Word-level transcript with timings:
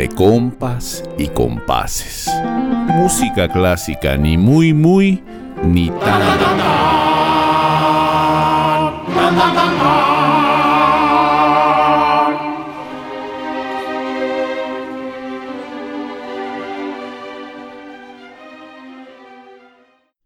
entre 0.00 0.16
compas 0.16 1.04
y 1.18 1.28
compases. 1.28 2.30
Música 2.88 3.46
clásica 3.48 4.16
ni 4.16 4.38
muy 4.38 4.72
muy 4.72 5.22
ni 5.62 5.90
tan. 5.90 6.22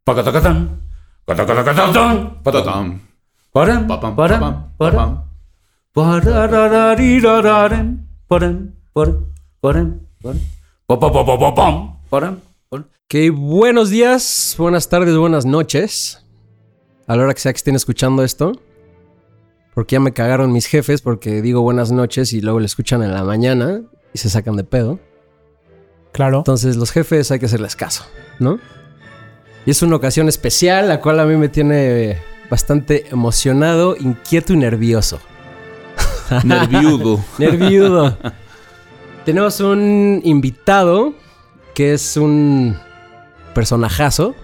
Pacatacatán. 0.04 0.80
Catacatacatán. 1.26 2.42
Patatán. 2.44 3.00
Param, 3.52 3.86
Papam, 3.88 4.14
param, 4.14 4.40
papam, 4.40 4.68
param. 4.78 4.98
papam. 4.98 5.24
Pararararirararem, 5.94 7.98
param, 8.28 8.72
param, 8.92 9.33
Ok, 12.68 13.14
buenos 13.32 13.88
días, 13.88 14.54
buenas 14.58 14.90
tardes, 14.90 15.16
buenas 15.16 15.46
noches. 15.46 16.22
A 17.06 17.16
la 17.16 17.22
hora 17.22 17.32
que 17.32 17.40
sea 17.40 17.50
que 17.50 17.56
estén 17.56 17.74
escuchando 17.74 18.22
esto. 18.22 18.52
Porque 19.74 19.94
ya 19.94 20.00
me 20.00 20.12
cagaron 20.12 20.52
mis 20.52 20.66
jefes 20.66 21.00
porque 21.00 21.40
digo 21.40 21.62
buenas 21.62 21.90
noches 21.92 22.34
y 22.34 22.42
luego 22.42 22.60
le 22.60 22.66
escuchan 22.66 23.02
en 23.02 23.14
la 23.14 23.24
mañana 23.24 23.80
y 24.12 24.18
se 24.18 24.28
sacan 24.28 24.56
de 24.56 24.64
pedo. 24.64 25.00
Claro. 26.12 26.40
Entonces 26.40 26.76
los 26.76 26.90
jefes 26.90 27.30
hay 27.30 27.38
que 27.38 27.46
hacerles 27.46 27.74
caso, 27.74 28.04
¿no? 28.38 28.58
Y 29.64 29.70
es 29.70 29.80
una 29.80 29.96
ocasión 29.96 30.28
especial, 30.28 30.88
la 30.88 31.00
cual 31.00 31.20
a 31.20 31.24
mí 31.24 31.36
me 31.38 31.48
tiene 31.48 32.18
bastante 32.50 33.06
emocionado, 33.10 33.96
inquieto 33.96 34.52
y 34.52 34.58
nervioso. 34.58 35.20
Nerviudo. 36.44 37.24
Nerviudo. 37.38 38.18
Tenemos 39.24 39.58
un 39.60 40.20
invitado 40.22 41.14
que 41.74 41.94
es 41.94 42.18
un 42.18 42.76
personajazo 43.54 44.34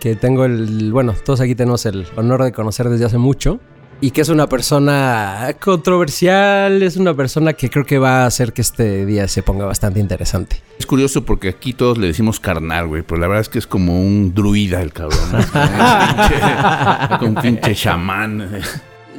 que 0.00 0.16
tengo 0.16 0.44
el, 0.44 0.90
bueno, 0.92 1.14
todos 1.24 1.40
aquí 1.40 1.54
tenemos 1.54 1.86
el 1.86 2.04
honor 2.16 2.42
de 2.42 2.50
conocer 2.50 2.88
desde 2.88 3.04
hace 3.04 3.18
mucho 3.18 3.60
y 4.00 4.10
que 4.10 4.22
es 4.22 4.28
una 4.28 4.48
persona 4.48 5.54
controversial, 5.60 6.82
es 6.82 6.96
una 6.96 7.14
persona 7.14 7.52
que 7.52 7.70
creo 7.70 7.86
que 7.86 7.98
va 7.98 8.24
a 8.24 8.26
hacer 8.26 8.52
que 8.52 8.62
este 8.62 9.06
día 9.06 9.28
se 9.28 9.44
ponga 9.44 9.66
bastante 9.66 10.00
interesante. 10.00 10.62
Es 10.80 10.86
curioso 10.86 11.24
porque 11.24 11.48
aquí 11.48 11.72
todos 11.72 11.96
le 11.96 12.08
decimos 12.08 12.40
carnal, 12.40 12.88
güey, 12.88 13.02
pero 13.02 13.20
la 13.20 13.28
verdad 13.28 13.42
es 13.42 13.48
que 13.48 13.60
es 13.60 13.68
como 13.68 14.00
un 14.00 14.34
druida 14.34 14.82
el 14.82 14.92
cabrón. 14.92 15.20
¿no? 15.30 17.18
Como 17.18 17.30
un 17.30 17.36
pinche 17.36 17.72
chamán. 17.76 18.62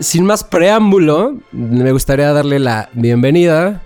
Sin 0.01 0.25
más 0.25 0.43
preámbulo, 0.43 1.37
me 1.53 1.91
gustaría 1.93 2.33
darle 2.33 2.59
la 2.59 2.89
bienvenida 2.93 3.81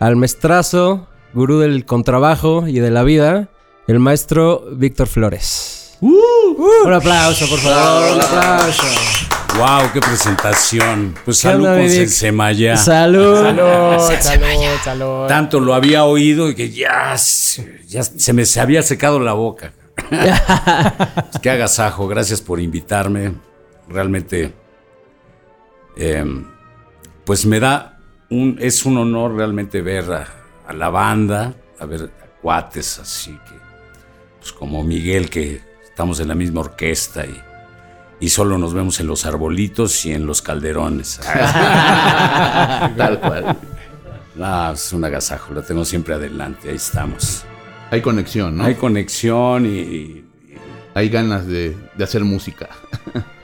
al 0.00 0.16
maestrazo, 0.16 1.06
gurú 1.34 1.58
del 1.60 1.84
contrabajo 1.84 2.66
y 2.66 2.78
de 2.80 2.90
la 2.90 3.02
vida, 3.02 3.48
el 3.86 3.98
maestro 3.98 4.64
Víctor 4.72 5.06
Flores. 5.08 5.96
un 6.00 6.92
aplauso, 6.92 7.48
por 7.48 7.58
favor, 7.58 8.14
un 8.16 8.20
aplauso. 8.20 8.82
Wow, 9.56 9.90
qué 9.94 10.00
presentación. 10.00 11.14
Pues 11.24 11.38
¿Qué 11.40 11.48
salud 11.48 11.64
con? 11.66 11.88
Sensemayá. 11.88 12.76
Salud. 12.76 13.40
Salud, 13.42 13.98
salud, 14.20 14.76
salud. 14.84 15.26
Tanto 15.28 15.60
lo 15.60 15.72
había 15.74 16.04
oído 16.04 16.50
y 16.50 16.54
que 16.54 16.70
ya, 16.70 17.16
se- 17.16 17.80
ya 17.86 18.02
se 18.02 18.32
me 18.34 18.44
se 18.44 18.60
había 18.60 18.82
secado 18.82 19.18
la 19.18 19.32
boca. 19.32 19.72
Qué 21.42 21.48
agasajo, 21.50 22.06
gracias 22.06 22.42
por 22.42 22.60
invitarme. 22.60 23.32
Realmente, 23.88 24.52
eh, 25.96 26.24
pues 27.24 27.46
me 27.46 27.58
da 27.60 27.95
un, 28.30 28.56
es 28.60 28.84
un 28.84 28.98
honor 28.98 29.34
realmente 29.34 29.82
ver 29.82 30.12
a, 30.12 30.26
a 30.66 30.72
la 30.72 30.88
banda, 30.90 31.54
a 31.78 31.86
ver 31.86 32.02
a 32.22 32.26
cuates 32.40 32.98
así 32.98 33.32
que, 33.32 33.54
pues 34.40 34.52
como 34.52 34.82
Miguel, 34.84 35.30
que 35.30 35.60
estamos 35.84 36.20
en 36.20 36.28
la 36.28 36.34
misma 36.34 36.60
orquesta 36.60 37.24
y, 37.26 37.40
y 38.20 38.28
solo 38.28 38.58
nos 38.58 38.72
vemos 38.74 38.98
en 39.00 39.06
los 39.06 39.26
arbolitos 39.26 40.04
y 40.06 40.12
en 40.12 40.26
los 40.26 40.42
calderones. 40.42 41.20
Tal 42.96 43.20
cual. 43.20 43.56
No, 44.34 44.72
es 44.72 44.92
un 44.92 45.04
agasajo, 45.04 45.54
lo 45.54 45.62
tengo 45.62 45.84
siempre 45.84 46.14
adelante, 46.14 46.68
ahí 46.68 46.76
estamos. 46.76 47.44
Hay 47.90 48.02
conexión, 48.02 48.56
¿no? 48.56 48.64
Hay 48.64 48.70
Hay, 48.70 48.74
conexión 48.74 49.64
y, 49.66 49.78
y- 49.78 51.08
ganas 51.08 51.46
de, 51.46 51.76
de 51.94 52.04
hacer 52.04 52.24
música. 52.24 52.68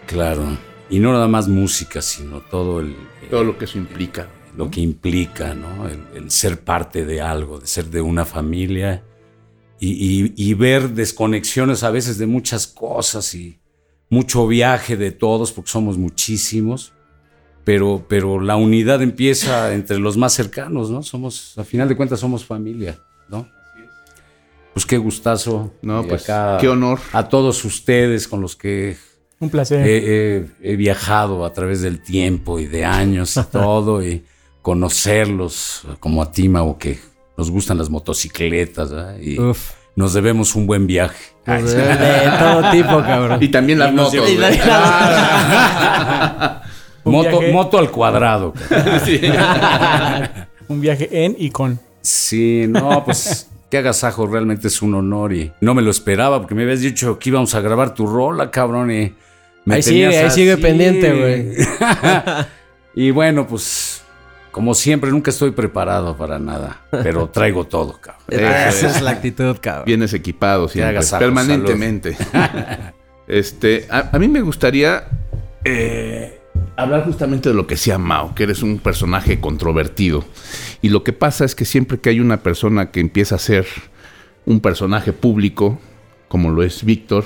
claro, 0.07 0.45
y 0.91 0.99
no 0.99 1.13
nada 1.13 1.29
más 1.29 1.49
música, 1.49 2.03
sino 2.03 2.41
todo 2.41 2.81
el, 2.81 2.95
Todo 3.31 3.45
lo 3.45 3.57
que 3.59 3.65
eso 3.67 3.79
implica. 3.79 4.27
Lo 4.57 4.71
que 4.71 4.81
implica, 4.81 5.55
¿no? 5.55 5.89
El, 5.89 6.01
el 6.15 6.31
ser 6.31 6.61
parte 6.61 7.05
de 7.05 7.21
algo, 7.21 7.59
de 7.59 7.67
ser 7.67 7.87
de 7.87 8.01
una 8.03 8.25
familia 8.25 9.03
y, 9.81 9.91
y- 9.91 10.35
y 10.37 10.55
ver 10.55 10.91
desconexiones 10.91 11.83
a 11.83 11.91
veces 11.91 12.19
de 12.19 12.27
muchas 12.27 12.67
cosas 12.67 13.35
y 13.35 13.59
mucho 14.11 14.47
viaje 14.47 14.97
de 14.97 15.11
todos, 15.11 15.53
porque 15.53 15.71
somos 15.71 15.97
muchísimos, 15.99 16.93
pero, 17.65 18.05
pero 18.09 18.41
la 18.41 18.57
unidad 18.57 19.01
empieza 19.03 19.73
entre 19.73 19.99
los 19.99 20.17
más 20.19 20.35
cercanos, 20.35 20.91
¿no? 20.91 21.03
Somos, 21.03 21.57
a 21.59 21.65
final 21.65 21.89
de 21.89 21.97
cuentas, 21.97 22.21
somos 22.21 22.45
familia, 22.45 22.99
¿no? 23.29 23.49
Pues 24.75 24.87
qué 24.87 24.97
gustazo. 24.99 25.75
No, 25.83 26.03
pues 26.07 26.25
acá 26.29 26.59
qué 26.61 26.69
honor. 26.69 26.99
A 27.13 27.29
todos 27.29 27.65
ustedes 27.65 28.27
con 28.27 28.41
los 28.41 28.57
que 28.57 28.97
Un 29.39 29.51
placer. 29.51 29.87
He, 29.87 30.37
he- 30.39 30.47
he 30.63 30.77
viajado 30.77 31.45
a 31.45 31.53
través 31.53 31.83
del 31.83 32.03
tiempo 32.03 32.59
y 32.59 32.67
de 32.67 32.85
años 32.85 33.37
y 33.37 33.43
todo, 33.53 34.03
y 34.03 34.25
conocerlos 34.63 35.83
como 36.01 36.23
a 36.23 36.31
ti, 36.33 36.49
Mau, 36.49 36.79
que 36.79 36.99
nos 37.37 37.51
gustan 37.51 37.79
las 37.79 37.91
motocicletas, 37.91 38.91
¿verdad? 38.93 39.17
y 39.21 39.39
Uf. 39.39 39.73
nos 39.97 40.13
debemos 40.15 40.55
un 40.55 40.67
buen 40.67 40.87
viaje. 40.87 41.33
Pues 41.45 41.73
de, 41.75 41.83
de 41.83 42.31
todo 42.39 42.71
tipo, 42.71 43.03
cabrón. 43.03 43.43
Y 43.43 43.49
también 43.49 43.79
las 43.81 43.91
Y 43.91 43.95
motos. 43.95 44.15
güey. 44.21 44.39
Un 47.05 47.13
Moto, 47.13 47.43
moto 47.53 47.79
al 47.79 47.91
cuadrado. 47.91 48.55
Un 50.69 50.81
viaje 50.81 51.09
en 51.25 51.35
y 51.37 51.51
con. 51.51 51.81
Sí, 52.01 52.65
no, 52.69 53.05
pues 53.05 53.49
qué 53.71 53.79
agasajo, 53.79 54.27
realmente 54.27 54.69
es 54.69 54.81
un 54.83 54.95
honor 54.95 55.33
y 55.33 55.53
no 55.61 55.75
me 55.75 55.83
lo 55.83 55.91
esperaba 55.91 56.39
porque 56.41 56.55
me 56.55 56.63
habías 56.63 56.81
dicho 56.81 57.19
que 57.19 57.31
íbamos 57.31 57.55
a 57.57 57.61
grabar 57.61 57.93
tu 57.95 58.07
rola, 58.07 58.51
cabrón, 58.53 58.91
y 58.93 59.13
me 59.65 59.75
Ahí 59.77 59.83
sigue, 59.83 60.17
ahí 60.17 60.31
sigue 60.31 60.57
pendiente, 60.59 61.13
güey. 61.13 61.67
y 63.07 63.11
bueno, 63.11 63.47
pues 63.49 63.92
como 64.53 64.75
siempre, 64.75 65.11
nunca 65.11 65.31
estoy 65.31 65.51
preparado 65.51 66.17
para 66.17 66.39
nada, 66.39 66.83
pero 66.91 67.29
traigo 67.33 67.65
todo, 67.65 67.99
cabrón. 68.01 68.23
Esa 68.29 68.91
es 68.91 69.03
la 69.03 69.13
actitud, 69.13 69.57
cabrón. 69.61 69.87
Vienes 69.87 70.13
equipado 70.13 70.69
siempre, 70.69 70.91
agasajo, 70.91 71.21
permanentemente. 71.21 72.17
este, 73.27 73.87
a, 73.91 74.11
a 74.13 74.19
mí 74.19 74.29
me 74.29 74.43
gustaría 74.43 75.09
eh, 75.65 76.39
hablar 76.77 77.05
justamente 77.05 77.49
de 77.49 77.55
lo 77.55 77.67
que 77.67 77.75
decía 77.77 77.99
Mao, 77.99 78.35
que 78.35 78.43
eres 78.45 78.63
un 78.63 78.79
personaje 78.79 79.41
controvertido. 79.41 80.25
Y 80.83 80.91
lo 80.91 81.03
que 81.03 81.15
pasa 81.15 81.45
es 81.45 81.55
que 81.55 81.65
siempre 81.65 81.99
que 81.99 82.11
hay 82.11 82.21
una 82.21 82.43
persona 82.43 82.91
que 82.91 83.01
empieza 83.01 83.37
a 83.37 83.39
ser 83.39 83.67
un 84.45 84.61
personaje 84.61 85.13
público, 85.13 85.81
como 86.29 86.51
lo 86.51 86.63
es 86.63 86.85
Víctor, 86.85 87.25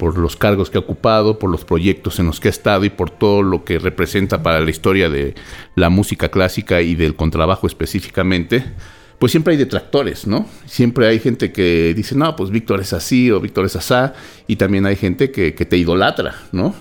por 0.00 0.16
los 0.16 0.34
cargos 0.34 0.70
que 0.70 0.78
ha 0.78 0.80
ocupado, 0.80 1.38
por 1.38 1.50
los 1.50 1.66
proyectos 1.66 2.18
en 2.18 2.24
los 2.24 2.40
que 2.40 2.48
ha 2.48 2.50
estado 2.50 2.86
y 2.86 2.88
por 2.88 3.10
todo 3.10 3.42
lo 3.42 3.64
que 3.64 3.78
representa 3.78 4.42
para 4.42 4.60
la 4.60 4.70
historia 4.70 5.10
de 5.10 5.34
la 5.74 5.90
música 5.90 6.30
clásica 6.30 6.80
y 6.80 6.94
del 6.94 7.16
contrabajo 7.16 7.66
específicamente, 7.66 8.64
pues 9.18 9.30
siempre 9.30 9.52
hay 9.52 9.58
detractores, 9.58 10.26
¿no? 10.26 10.46
Siempre 10.64 11.06
hay 11.06 11.18
gente 11.18 11.52
que 11.52 11.92
dice, 11.94 12.14
no, 12.14 12.34
pues 12.34 12.48
Víctor 12.48 12.80
es 12.80 12.94
así 12.94 13.30
o 13.30 13.40
Víctor 13.40 13.66
es 13.66 13.76
asá, 13.76 14.14
y 14.46 14.56
también 14.56 14.86
hay 14.86 14.96
gente 14.96 15.30
que, 15.30 15.52
te 15.52 15.76
idolatra, 15.76 16.34
¿no? 16.50 16.74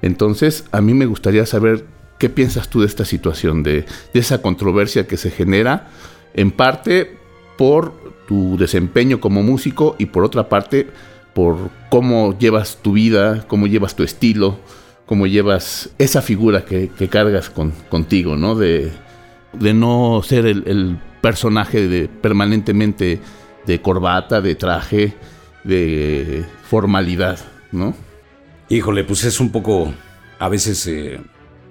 Entonces, 0.00 0.64
a 0.72 0.80
mí 0.80 0.94
me 0.94 1.04
gustaría 1.04 1.44
saber 1.44 1.84
qué 2.18 2.30
piensas 2.30 2.70
tú 2.70 2.80
de 2.80 2.86
esta 2.86 3.04
situación, 3.04 3.62
de 3.62 3.84
esa 4.14 4.40
controversia 4.40 5.06
que 5.06 5.18
se 5.18 5.30
genera, 5.30 5.90
en 6.32 6.50
parte 6.50 7.18
por 7.58 7.92
tu 8.26 8.56
desempeño 8.56 9.20
como 9.20 9.42
músico 9.42 9.96
y 9.98 10.06
por 10.06 10.24
otra 10.24 10.48
parte 10.48 10.88
por 11.34 11.70
cómo 11.90 12.38
llevas 12.38 12.78
tu 12.80 12.92
vida, 12.92 13.44
cómo 13.48 13.66
llevas 13.66 13.96
tu 13.96 14.04
estilo, 14.04 14.58
cómo 15.04 15.26
llevas 15.26 15.90
esa 15.98 16.22
figura 16.22 16.64
que, 16.64 16.88
cargas 17.10 17.50
con, 17.50 17.72
contigo, 17.90 18.36
¿no? 18.36 18.54
De, 18.54 18.90
de 19.52 19.74
no 19.74 20.22
ser 20.24 20.46
el, 20.46 20.98
personaje 21.20 21.88
de, 21.88 22.06
permanentemente 22.06 23.18
de 23.66 23.80
corbata, 23.80 24.42
de 24.42 24.54
traje, 24.54 25.14
de 25.64 26.44
formalidad, 26.68 27.38
¿no? 27.72 27.94
Híjole, 28.68 29.04
pues 29.04 29.24
es 29.24 29.40
un 29.40 29.50
poco 29.50 29.90
a 30.38 30.50
veces 30.50 30.86
eh, 30.86 31.18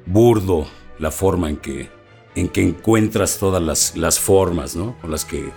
burdo 0.07 0.68
la 0.98 1.12
forma 1.12 1.50
en 1.50 1.57
que, 1.57 1.89
en 2.33 2.48
que 2.48 2.63
encuentras 2.63 3.38
todas 3.38 3.94
las, 3.95 4.19
formas, 4.19 4.75
¿no? 4.75 4.98
Con 5.01 5.12
las 5.12 5.24
que 5.24 5.51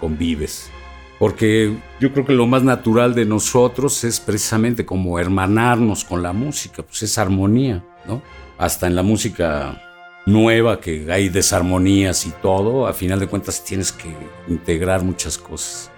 convives. 0.00 0.72
Porque 1.20 1.76
yo 2.00 2.14
creo 2.14 2.24
que 2.24 2.32
lo 2.32 2.46
más 2.46 2.62
natural 2.62 3.14
de 3.14 3.26
nosotros 3.26 4.04
es 4.04 4.18
precisamente 4.18 4.86
como 4.86 5.18
hermanarnos 5.18 6.02
con 6.02 6.22
la 6.22 6.32
música, 6.32 6.82
pues 6.82 7.02
es 7.02 7.18
armonía, 7.18 7.84
¿no? 8.06 8.22
Hasta 8.56 8.86
en 8.86 8.96
la 8.96 9.02
música 9.02 9.82
nueva, 10.24 10.80
que 10.80 11.12
hay 11.12 11.28
desarmonías 11.28 12.24
y 12.24 12.30
todo, 12.40 12.86
a 12.86 12.94
final 12.94 13.20
de 13.20 13.26
cuentas 13.26 13.62
tienes 13.62 13.92
que 13.92 14.08
integrar 14.48 15.04
muchas 15.04 15.36
cosas. 15.36 15.90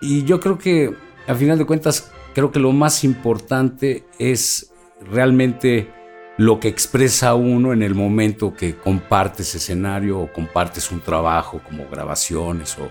Y 0.00 0.22
yo 0.22 0.38
creo 0.38 0.56
que, 0.56 0.94
a 1.26 1.34
final 1.34 1.58
de 1.58 1.66
cuentas, 1.66 2.12
creo 2.32 2.52
que 2.52 2.60
lo 2.60 2.70
más 2.70 3.02
importante 3.02 4.04
es 4.20 4.72
realmente 5.00 5.90
lo 6.36 6.60
que 6.60 6.68
expresa 6.68 7.34
uno 7.34 7.72
en 7.72 7.82
el 7.82 7.96
momento 7.96 8.54
que 8.54 8.76
compartes 8.76 9.52
escenario 9.56 10.20
o 10.20 10.32
compartes 10.32 10.92
un 10.92 11.00
trabajo 11.00 11.60
como 11.66 11.88
grabaciones 11.90 12.78
o, 12.78 12.88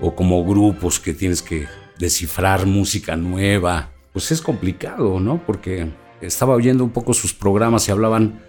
o 0.00 0.14
como 0.14 0.44
grupos 0.44 0.98
que 0.98 1.14
tienes 1.14 1.42
que 1.42 1.66
descifrar 1.98 2.66
música 2.66 3.16
nueva. 3.16 3.90
Pues 4.12 4.32
es 4.32 4.40
complicado, 4.40 5.20
¿no? 5.20 5.40
Porque 5.46 5.88
estaba 6.20 6.54
oyendo 6.54 6.84
un 6.84 6.90
poco 6.90 7.14
sus 7.14 7.32
programas 7.32 7.88
y 7.88 7.92
hablaban 7.92 8.40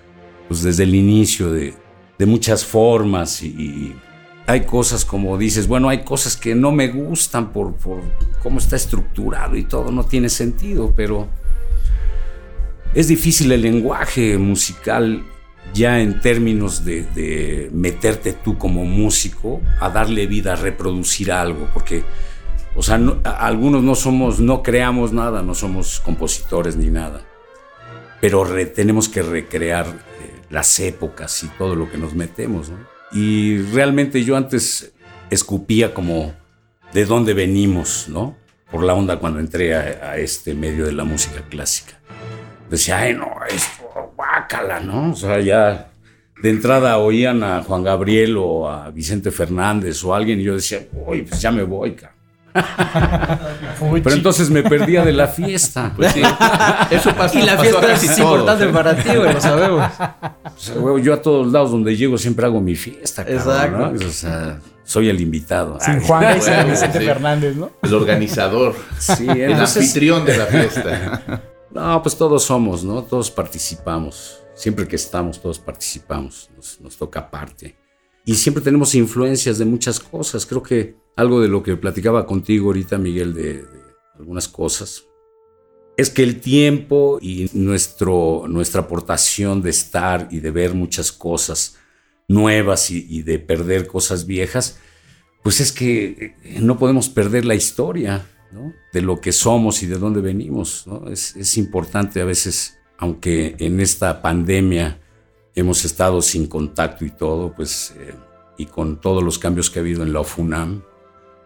pues 0.47 0.63
desde 0.63 0.83
el 0.83 0.95
inicio 0.95 1.51
de, 1.51 1.75
muchas 2.25 2.63
formas 2.63 3.41
y, 3.41 3.95
hay 4.45 4.61
cosas 4.65 5.05
como 5.05 5.37
dices, 5.37 5.67
bueno, 5.67 5.87
hay 5.87 6.03
cosas 6.03 6.35
que 6.35 6.55
no 6.55 6.71
me 6.71 6.89
gustan 6.89 7.53
por, 7.53 7.75
por 7.75 8.01
cómo 8.43 8.57
está 8.57 8.75
estructurado 8.75 9.55
y 9.55 9.63
todo, 9.63 9.91
no 9.91 10.03
tiene 10.03 10.29
sentido, 10.29 10.93
pero 10.95 11.29
es 12.93 13.07
difícil 13.07 13.51
el 13.51 13.61
lenguaje 13.61 14.37
musical 14.37 15.23
ya 15.73 16.01
en 16.01 16.19
términos 16.21 16.83
de, 16.85 17.03
de, 17.03 17.69
meterte 17.73 18.33
tú 18.33 18.57
como 18.57 18.85
músico 18.85 19.61
a 19.79 19.89
darle 19.89 20.27
vida, 20.27 20.53
a 20.53 20.55
reproducir 20.55 21.31
algo, 21.31 21.69
porque, 21.73 22.03
o 22.75 22.83
sea, 22.83 22.97
no, 22.97 23.19
algunos 23.23 23.83
no 23.83 23.95
somos, 23.95 24.39
no 24.39 24.63
creamos 24.63 25.13
nada, 25.13 25.41
no 25.41 25.55
somos 25.55 25.99
compositores 25.99 26.75
ni 26.75 26.89
nada, 26.89 27.21
pero 28.19 28.43
re, 28.43 28.65
tenemos 28.65 29.07
que 29.07 29.21
recrear 29.21 29.85
eh, 29.87 30.41
las 30.49 30.79
épocas 30.79 31.43
y 31.43 31.47
todo 31.57 31.75
lo 31.75 31.89
que 31.89 31.97
nos 31.97 32.13
metemos, 32.13 32.69
¿no? 32.69 32.77
Y 33.13 33.57
realmente 33.73 34.23
yo 34.23 34.37
antes 34.37 34.93
escupía 35.29 35.93
como 35.93 36.33
de 36.93 37.05
dónde 37.05 37.33
venimos, 37.33 38.07
¿no? 38.07 38.37
Por 38.71 38.83
la 38.83 38.93
onda 38.93 39.19
cuando 39.19 39.39
entré 39.39 39.75
a, 39.75 40.11
a 40.11 40.17
este 40.17 40.53
medio 40.53 40.85
de 40.85 40.93
la 40.93 41.03
música 41.03 41.41
clásica 41.49 42.01
decía, 42.71 42.99
ay, 42.99 43.13
no, 43.13 43.29
esto, 43.47 44.00
guácala, 44.51 44.79
¿no? 44.79 45.11
O 45.11 45.15
sea, 45.15 45.39
ya 45.39 45.91
de 46.41 46.49
entrada 46.49 46.97
oían 46.97 47.43
a 47.43 47.63
Juan 47.63 47.83
Gabriel 47.83 48.37
o 48.37 48.69
a 48.69 48.89
Vicente 48.89 49.31
Fernández 49.31 50.03
o 50.03 50.13
alguien 50.13 50.39
y 50.39 50.43
yo 50.43 50.55
decía, 50.55 50.87
uy, 50.93 51.23
pues 51.23 51.41
ya 51.41 51.51
me 51.51 51.63
voy, 51.63 51.93
cara. 51.93 52.15
Pero 53.79 54.11
entonces 54.11 54.49
me 54.49 54.61
perdía 54.61 55.05
de 55.05 55.13
la 55.13 55.27
fiesta. 55.27 55.93
Pues 55.95 56.11
sí. 56.11 56.21
Eso 56.91 57.15
pasa. 57.15 57.39
Y 57.39 57.43
la 57.43 57.55
pasó 57.55 57.79
fiesta 57.79 57.93
es 57.93 58.19
importante 58.19 58.67
para 58.67 58.95
ti, 58.95 59.15
güey, 59.15 59.33
lo 59.33 59.39
sabemos. 59.39 59.89
O 60.43 60.59
sea, 60.59 60.75
güey, 60.75 61.01
yo 61.01 61.13
a 61.13 61.21
todos 61.21 61.49
lados 61.49 61.71
donde 61.71 61.95
llego 61.95 62.17
siempre 62.17 62.45
hago 62.45 62.59
mi 62.59 62.75
fiesta, 62.75 63.23
cabrón. 63.23 63.97
O 64.05 64.09
sea, 64.09 64.59
soy 64.83 65.07
el 65.07 65.21
invitado. 65.21 65.77
Sin 65.79 65.93
Ay, 65.93 66.01
Juan 66.05 66.37
y 66.37 66.41
sin 66.41 66.53
bueno, 66.53 66.71
Vicente 66.71 66.99
sí. 66.99 67.05
Fernández, 67.05 67.55
¿no? 67.55 67.71
El 67.81 67.93
organizador, 67.93 68.75
Sí, 68.99 69.27
el 69.29 69.53
anfitrión 69.53 70.25
de 70.25 70.37
la 70.37 70.45
fiesta. 70.45 71.41
No, 71.73 72.01
pues 72.03 72.17
todos 72.17 72.43
somos, 72.43 72.83
¿no? 72.83 73.01
Todos 73.03 73.31
participamos. 73.31 74.40
Siempre 74.61 74.87
que 74.87 74.95
estamos, 74.95 75.41
todos 75.41 75.57
participamos. 75.57 76.51
Nos, 76.55 76.95
toca 76.95 77.31
parte. 77.31 77.75
Y 78.25 78.35
siempre 78.35 78.63
tenemos 78.63 78.93
influencias 78.93 79.57
de 79.57 79.65
muchas 79.65 79.99
cosas. 79.99 80.45
Creo 80.45 80.61
que 80.61 80.97
algo 81.15 81.41
de 81.41 81.47
lo 81.47 81.63
que 81.63 81.75
platicaba 81.77 82.27
contigo 82.27 82.67
ahorita, 82.67 82.99
Miguel, 82.99 83.33
de, 83.33 83.65
algunas 84.19 84.47
cosas, 84.47 85.05
es 85.97 86.11
que 86.11 86.21
el 86.21 86.41
tiempo 86.41 87.17
y 87.19 87.49
nuestro, 87.53 88.45
nuestra 88.47 88.81
aportación 88.81 89.63
de 89.63 89.71
estar 89.71 90.27
y 90.29 90.41
de 90.41 90.51
ver 90.51 90.75
muchas 90.75 91.11
cosas 91.11 91.77
nuevas 92.27 92.91
y, 92.91 93.23
de 93.23 93.39
perder 93.39 93.87
cosas 93.87 94.27
viejas, 94.27 94.77
pues 95.41 95.59
es 95.59 95.71
que 95.71 96.35
eh, 96.43 96.59
no 96.61 96.77
podemos 96.77 97.09
perder 97.09 97.45
la 97.45 97.55
historia. 97.55 98.27
de 98.93 99.01
lo 99.01 99.21
que 99.21 99.31
somos 99.31 99.81
y 99.81 99.87
de 99.87 99.97
dónde 99.97 100.21
venimos. 100.21 100.85
es, 101.09 101.57
importante 101.57 102.21
a 102.21 102.25
veces, 102.25 102.77
aunque 103.01 103.55
en 103.57 103.79
esta 103.79 104.21
pandemia 104.21 104.99
hemos 105.55 105.83
estado 105.85 106.21
sin 106.21 106.45
contacto 106.45 107.03
y 107.03 107.09
todo, 107.09 107.51
pues, 107.51 107.95
eh, 107.97 108.13
y 108.57 108.67
con 108.67 109.01
todos 109.01 109.23
los 109.23 109.39
cambios 109.39 109.71
que 109.71 109.79
ha 109.79 109.81
habido 109.81 110.03
en 110.03 110.13
la 110.13 110.19
OFUNAM, 110.19 110.83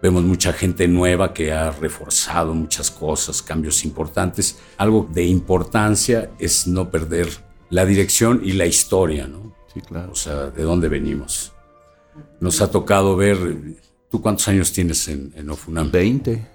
vemos 0.01 0.23
mucha 0.23 0.51
gente 0.51 0.85
nueva 0.89 1.33
que 1.33 1.53
ha 1.53 1.71
reforzado 1.71 2.53
muchas 2.53 2.91
cosas, 2.91 3.41
cambios 3.41 3.85
importantes. 3.85 4.59
Algo 4.77 5.09
de 5.09 5.23
importancia 5.23 6.29
es 6.39 6.67
no 6.67 6.91
perder 6.91 7.29
la 7.69 7.85
dirección 7.85 8.41
y 8.43 8.51
la 8.51 8.65
historia, 8.65 9.25
¿no? 9.25 9.55
Sí, 9.73 9.79
claro. 9.79 10.11
O 10.11 10.15
sea, 10.15 10.47
de 10.47 10.61
dónde 10.61 10.89
venimos. 10.89 11.53
Nos 12.41 12.59
ha 12.59 12.69
tocado 12.69 13.15
ver, 13.15 13.37
¿tú 14.09 14.21
cuántos 14.21 14.49
años 14.49 14.73
tienes 14.73 15.07
en, 15.07 15.31
en 15.37 15.49
OFUNAM? 15.49 15.89
20. 15.89 16.54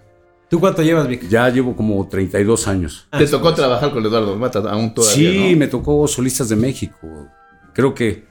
¿Tú 0.51 0.59
cuánto 0.59 0.83
llevas, 0.83 1.07
Vic? 1.07 1.29
Ya 1.29 1.49
llevo 1.49 1.77
como 1.77 2.09
32 2.09 2.67
años. 2.67 3.07
Te 3.17 3.25
tocó 3.29 3.55
trabajar 3.55 3.93
con 3.93 4.05
Eduardo 4.05 4.37
Mata 4.37 4.59
aún 4.69 4.93
todavía, 4.93 5.31
sí, 5.31 5.51
¿no? 5.53 5.57
me 5.57 5.69
tocó 5.69 6.09
Solistas 6.09 6.49
de 6.49 6.57
México. 6.57 7.29
Creo 7.73 7.95
que 7.95 8.25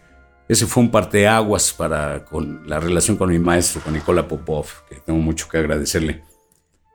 ese 0.50 0.66
fue 0.68 0.84
un 0.84 0.92
parteaguas 0.92 1.72
para 1.72 2.26
con 2.26 2.68
la 2.68 2.78
relación 2.82 3.16
con 3.16 3.30
mi 3.30 3.40
maestro, 3.40 3.82
con 3.82 3.94
Nicola 3.94 4.28
Popov, 4.28 4.66
que 4.90 4.96
tengo 4.98 5.20
mucho 5.20 5.48
que 5.48 5.60
agradecerle. 5.60 6.22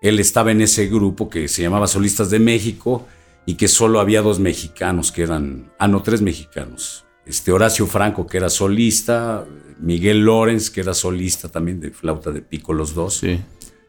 Él 0.03 0.21
estaba 0.21 0.53
en 0.53 0.61
ese 0.61 0.88
grupo 0.88 1.31
que 1.31 1.49
se 1.49 1.62
llamaba 1.62 1.87
Solistas 1.87 2.29
de 2.29 2.38
México 2.38 3.06
y 3.47 3.55
que 3.55 3.67
solo 3.67 4.00
había 4.00 4.20
dos 4.20 4.41
mexicanos, 4.41 5.11
que 5.11 5.23
eran, 5.23 5.73
ah, 5.79 5.88
no, 5.88 6.03
tres 6.03 6.20
mexicanos. 6.20 7.06
Este 7.25 7.50
Horacio 7.50 7.87
Franco, 7.87 8.27
que 8.27 8.37
era 8.37 8.50
solista, 8.50 9.47
Miguel 9.81 10.20
Lorenz, 10.20 10.69
que 10.69 10.82
era 10.82 10.93
solista 10.93 11.49
también 11.49 11.81
de 11.81 11.93
flauta 11.93 12.31
de 12.31 12.43
pico, 12.43 12.75
los 12.75 12.93
dos, 12.94 13.15
Sí. 13.15 13.41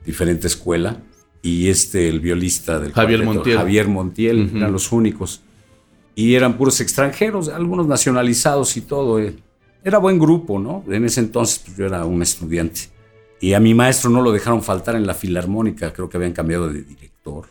diferente 0.05 0.47
escuela 0.47 1.01
y 1.45 1.69
este, 1.69 2.09
el 2.09 2.21
violista 2.21 2.79
del 2.79 2.91
Javier 2.91 3.19
cuarteto, 3.19 3.35
Montiel. 3.35 3.57
Javier 3.59 3.87
Montiel, 3.87 4.51
eran 4.55 4.71
los 4.71 4.91
únicos. 4.91 5.43
Y 6.15 6.33
eran 6.33 6.57
puros 6.57 6.81
extranjeros, 6.81 7.49
algunos 7.49 7.87
nacionalizados 7.87 8.75
y 8.77 8.81
todo. 8.81 9.19
eh. 9.19 9.35
Era 9.83 9.99
buen 9.99 10.17
grupo, 10.17 10.57
¿no? 10.57 10.83
En 10.89 11.05
ese 11.05 11.19
entonces 11.19 11.61
pues, 11.63 11.77
yo 11.77 11.85
era 11.85 12.03
un 12.03 12.23
estudiante. 12.23 12.89
Y 13.39 13.53
a 13.53 13.59
mi 13.59 13.75
maestro 13.75 14.09
no 14.09 14.21
lo 14.23 14.31
dejaron 14.31 14.63
faltar 14.63 14.95
en 14.95 15.05
la 15.05 15.13
filarmónica, 15.13 15.93
creo 15.93 16.09
que 16.09 16.17
habían 16.17 16.33
cambiado 16.33 16.67
de 16.67 16.81
director. 16.81 17.45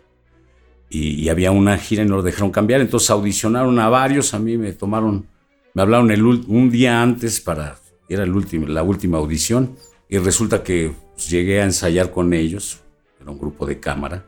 Y, 0.91 1.23
y 1.23 1.29
había 1.29 1.52
una 1.52 1.79
gira 1.79 2.02
y 2.02 2.06
no 2.06 2.17
lo 2.17 2.23
dejaron 2.23 2.50
cambiar, 2.50 2.81
entonces 2.81 3.11
audicionaron 3.11 3.79
a 3.79 3.88
varios, 3.88 4.35
a 4.35 4.41
mí 4.41 4.56
me 4.56 4.73
tomaron, 4.73 5.26
me 5.73 5.82
hablaron 5.82 6.11
el, 6.11 6.25
un 6.25 6.69
día 6.69 7.00
antes 7.00 7.41
para, 7.41 7.76
era 8.08 8.25
el 8.25 8.35
último, 8.35 8.67
la 8.67 8.82
última 8.82 9.19
audición, 9.19 9.76
y 10.08 10.19
resulta 10.19 10.65
que 10.65 10.93
pues, 11.15 11.31
llegué 11.31 11.60
a 11.60 11.65
ensayar 11.65 12.10
con 12.10 12.32
ellos, 12.32 12.81
era 13.25 13.33
un 13.33 13.39
grupo 13.39 13.67
de 13.67 13.81
cámara, 13.81 14.25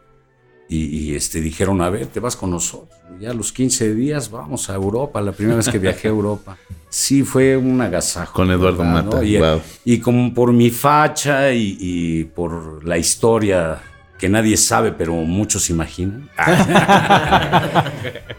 y, 0.69 0.87
y, 0.87 1.15
este, 1.15 1.41
dijeron, 1.41 1.81
a 1.81 1.91
ver, 1.91 2.07
te 2.07 2.19
vas 2.19 2.35
con 2.35 2.51
nosotros. 2.51 2.99
Ya 3.21 3.31
a 3.31 3.35
los 3.35 3.53
15 3.53 3.95
días 3.95 4.33
vamos 4.33 4.69
a 4.69 4.75
Europa, 4.75 5.21
la 5.21 5.31
primera 5.31 5.57
vez 5.57 5.69
que 5.69 5.79
viajé 5.79 6.09
a 6.09 6.11
Europa. 6.11 6.57
Sí, 6.89 7.25
fue 7.25 7.59
un 7.59 7.79
agasajo. 7.81 8.33
Con 8.33 8.51
Eduardo 8.51 8.79
¿verdad, 8.79 9.05
Mata, 9.05 9.17
no? 9.19 9.23
Y, 9.23 9.37
wow. 9.37 9.61
y 9.85 9.99
como 9.99 10.33
por 10.33 10.53
mi 10.55 10.71
facha 10.71 11.53
y, 11.53 11.77
y 11.79 12.25
por 12.25 12.83
la 12.87 12.97
historia 12.97 13.83
que 14.19 14.31
nadie 14.31 14.57
sabe, 14.57 14.93
pero 14.93 15.13
muchos 15.13 15.69
imaginan. 15.69 16.31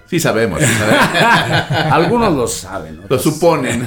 Sí 0.08 0.22
sabemos. 0.22 0.62
Algunos 1.92 2.34
lo 2.34 2.48
saben. 2.48 2.96
¿no? 2.96 3.04
Lo 3.10 3.20
suponen. 3.20 3.86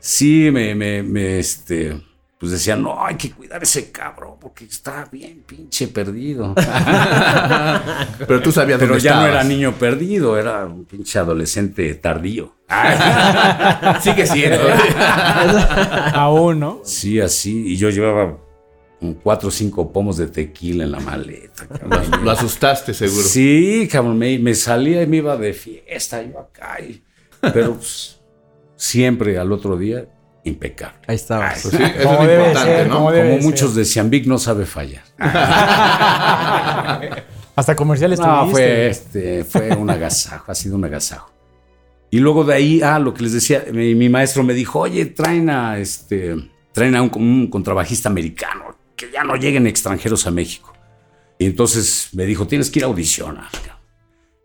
Sí, 0.00 0.50
me, 0.52 0.74
me, 0.74 1.04
me, 1.04 1.38
este, 1.38 2.02
pues 2.42 2.50
decían, 2.50 2.82
no, 2.82 3.06
hay 3.06 3.14
que 3.14 3.30
cuidar 3.30 3.62
ese 3.62 3.92
cabrón 3.92 4.34
porque 4.40 4.64
está 4.64 5.08
bien 5.12 5.44
pinche 5.46 5.86
perdido. 5.86 6.52
Pero 8.26 8.42
tú 8.42 8.50
sabías 8.50 8.80
Pero 8.80 8.94
dónde 8.94 9.04
ya 9.04 9.14
no 9.20 9.26
era 9.28 9.44
niño 9.44 9.74
perdido, 9.74 10.36
era 10.36 10.64
un 10.66 10.84
pinche 10.84 11.20
adolescente 11.20 11.94
tardío. 11.94 12.52
Sigue 14.00 14.26
siendo. 14.26 14.58
Aún, 16.14 16.58
¿no? 16.58 16.80
Sí, 16.82 17.20
así. 17.20 17.74
Y 17.74 17.76
yo 17.76 17.90
llevaba 17.90 18.36
cuatro 19.22 19.46
o 19.48 19.52
cinco 19.52 19.92
pomos 19.92 20.16
de 20.16 20.26
tequila 20.26 20.82
en 20.82 20.90
la 20.90 20.98
maleta. 20.98 21.68
cabrón. 21.68 22.24
Lo 22.24 22.30
asustaste, 22.32 22.92
seguro. 22.92 23.22
Sí, 23.22 23.88
cabrón, 23.88 24.18
me, 24.18 24.36
me 24.40 24.56
salía 24.56 25.00
y 25.00 25.06
me 25.06 25.18
iba 25.18 25.36
de 25.36 25.52
fiesta, 25.52 26.20
yo 26.24 26.40
acá. 26.40 26.80
y- 26.80 27.04
pero 27.40 27.74
pues, 27.74 28.20
siempre 28.74 29.38
al 29.38 29.52
otro 29.52 29.76
día, 29.76 30.06
impecable. 30.44 30.98
Ahí. 31.06 31.18
Pues 31.18 31.22
sí, 31.22 31.76
eso 31.82 32.08
Como 32.08 32.22
es 32.22 32.28
debe 32.28 32.42
importante, 32.48 32.76
ser, 32.76 32.88
¿no? 32.88 32.94
como 32.96 33.12
debe 33.12 33.28
Como 33.30 33.42
ser. 33.42 33.50
muchos 33.50 33.74
decían, 33.74 34.10
Vic 34.10 34.26
no 34.26 34.38
sabe 34.38 34.66
fallar. 34.66 35.02
Hasta 37.54 37.76
comerciales 37.76 38.18
No, 38.18 38.40
tuviste. 38.44 38.52
fue, 38.52 38.86
este, 38.88 39.44
fue 39.44 39.70
un 39.76 39.90
agasajo, 39.90 40.50
ha 40.50 40.54
sido 40.54 40.76
un 40.76 40.84
agasajo. 40.84 41.30
Y 42.10 42.18
luego 42.18 42.44
de 42.44 42.54
ahí, 42.54 42.82
ah, 42.82 42.98
lo 42.98 43.14
que 43.14 43.22
les 43.22 43.32
decía, 43.32 43.64
mi, 43.72 43.94
mi 43.94 44.08
maestro 44.08 44.42
me 44.42 44.54
dijo, 44.54 44.80
oye, 44.80 45.06
traen 45.06 45.48
a, 45.50 45.78
este, 45.78 46.36
traen 46.72 46.94
a 46.96 47.02
un, 47.02 47.10
un 47.14 47.46
contrabajista 47.48 48.08
americano, 48.08 48.76
que 48.96 49.10
ya 49.10 49.24
no 49.24 49.36
lleguen 49.36 49.66
extranjeros 49.66 50.26
a 50.26 50.30
México. 50.30 50.72
Y 51.38 51.46
entonces 51.46 52.08
me 52.12 52.24
dijo, 52.26 52.46
tienes 52.46 52.70
que 52.70 52.80
ir 52.80 52.84
a 52.84 52.88
audicionar. 52.88 53.50
cabrón". 53.50 53.78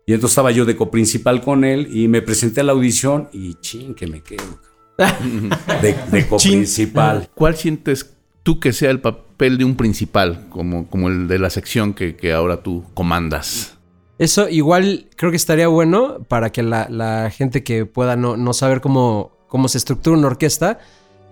Y 0.06 0.14
entonces 0.14 0.32
estaba 0.32 0.50
yo 0.50 0.64
de 0.64 0.76
coprincipal 0.76 1.42
con 1.42 1.64
él 1.64 1.88
y 1.94 2.08
me 2.08 2.22
presenté 2.22 2.62
a 2.62 2.64
la 2.64 2.72
audición 2.72 3.28
y 3.32 3.54
ching, 3.60 3.94
que 3.94 4.06
me 4.06 4.22
quedo. 4.22 4.60
De, 5.82 5.94
de 6.10 6.26
coprincipal. 6.26 7.28
¿Cuál 7.34 7.56
sientes 7.56 8.10
tú 8.42 8.58
que 8.58 8.72
sea 8.72 8.90
el 8.90 9.00
papel 9.00 9.56
de 9.56 9.64
un 9.64 9.76
principal, 9.76 10.48
como, 10.48 10.88
como 10.88 11.08
el 11.08 11.28
de 11.28 11.38
la 11.38 11.50
sección 11.50 11.94
que, 11.94 12.16
que 12.16 12.32
ahora 12.32 12.62
tú 12.62 12.84
comandas? 12.94 13.78
Eso 14.18 14.48
igual 14.48 15.06
creo 15.14 15.30
que 15.30 15.36
estaría 15.36 15.68
bueno 15.68 16.24
para 16.26 16.50
que 16.50 16.64
la, 16.64 16.88
la 16.90 17.30
gente 17.30 17.62
que 17.62 17.86
pueda 17.86 18.16
no, 18.16 18.36
no 18.36 18.52
saber 18.52 18.80
cómo, 18.80 19.30
cómo 19.46 19.68
se 19.68 19.78
estructura 19.78 20.18
una 20.18 20.26
orquesta, 20.26 20.80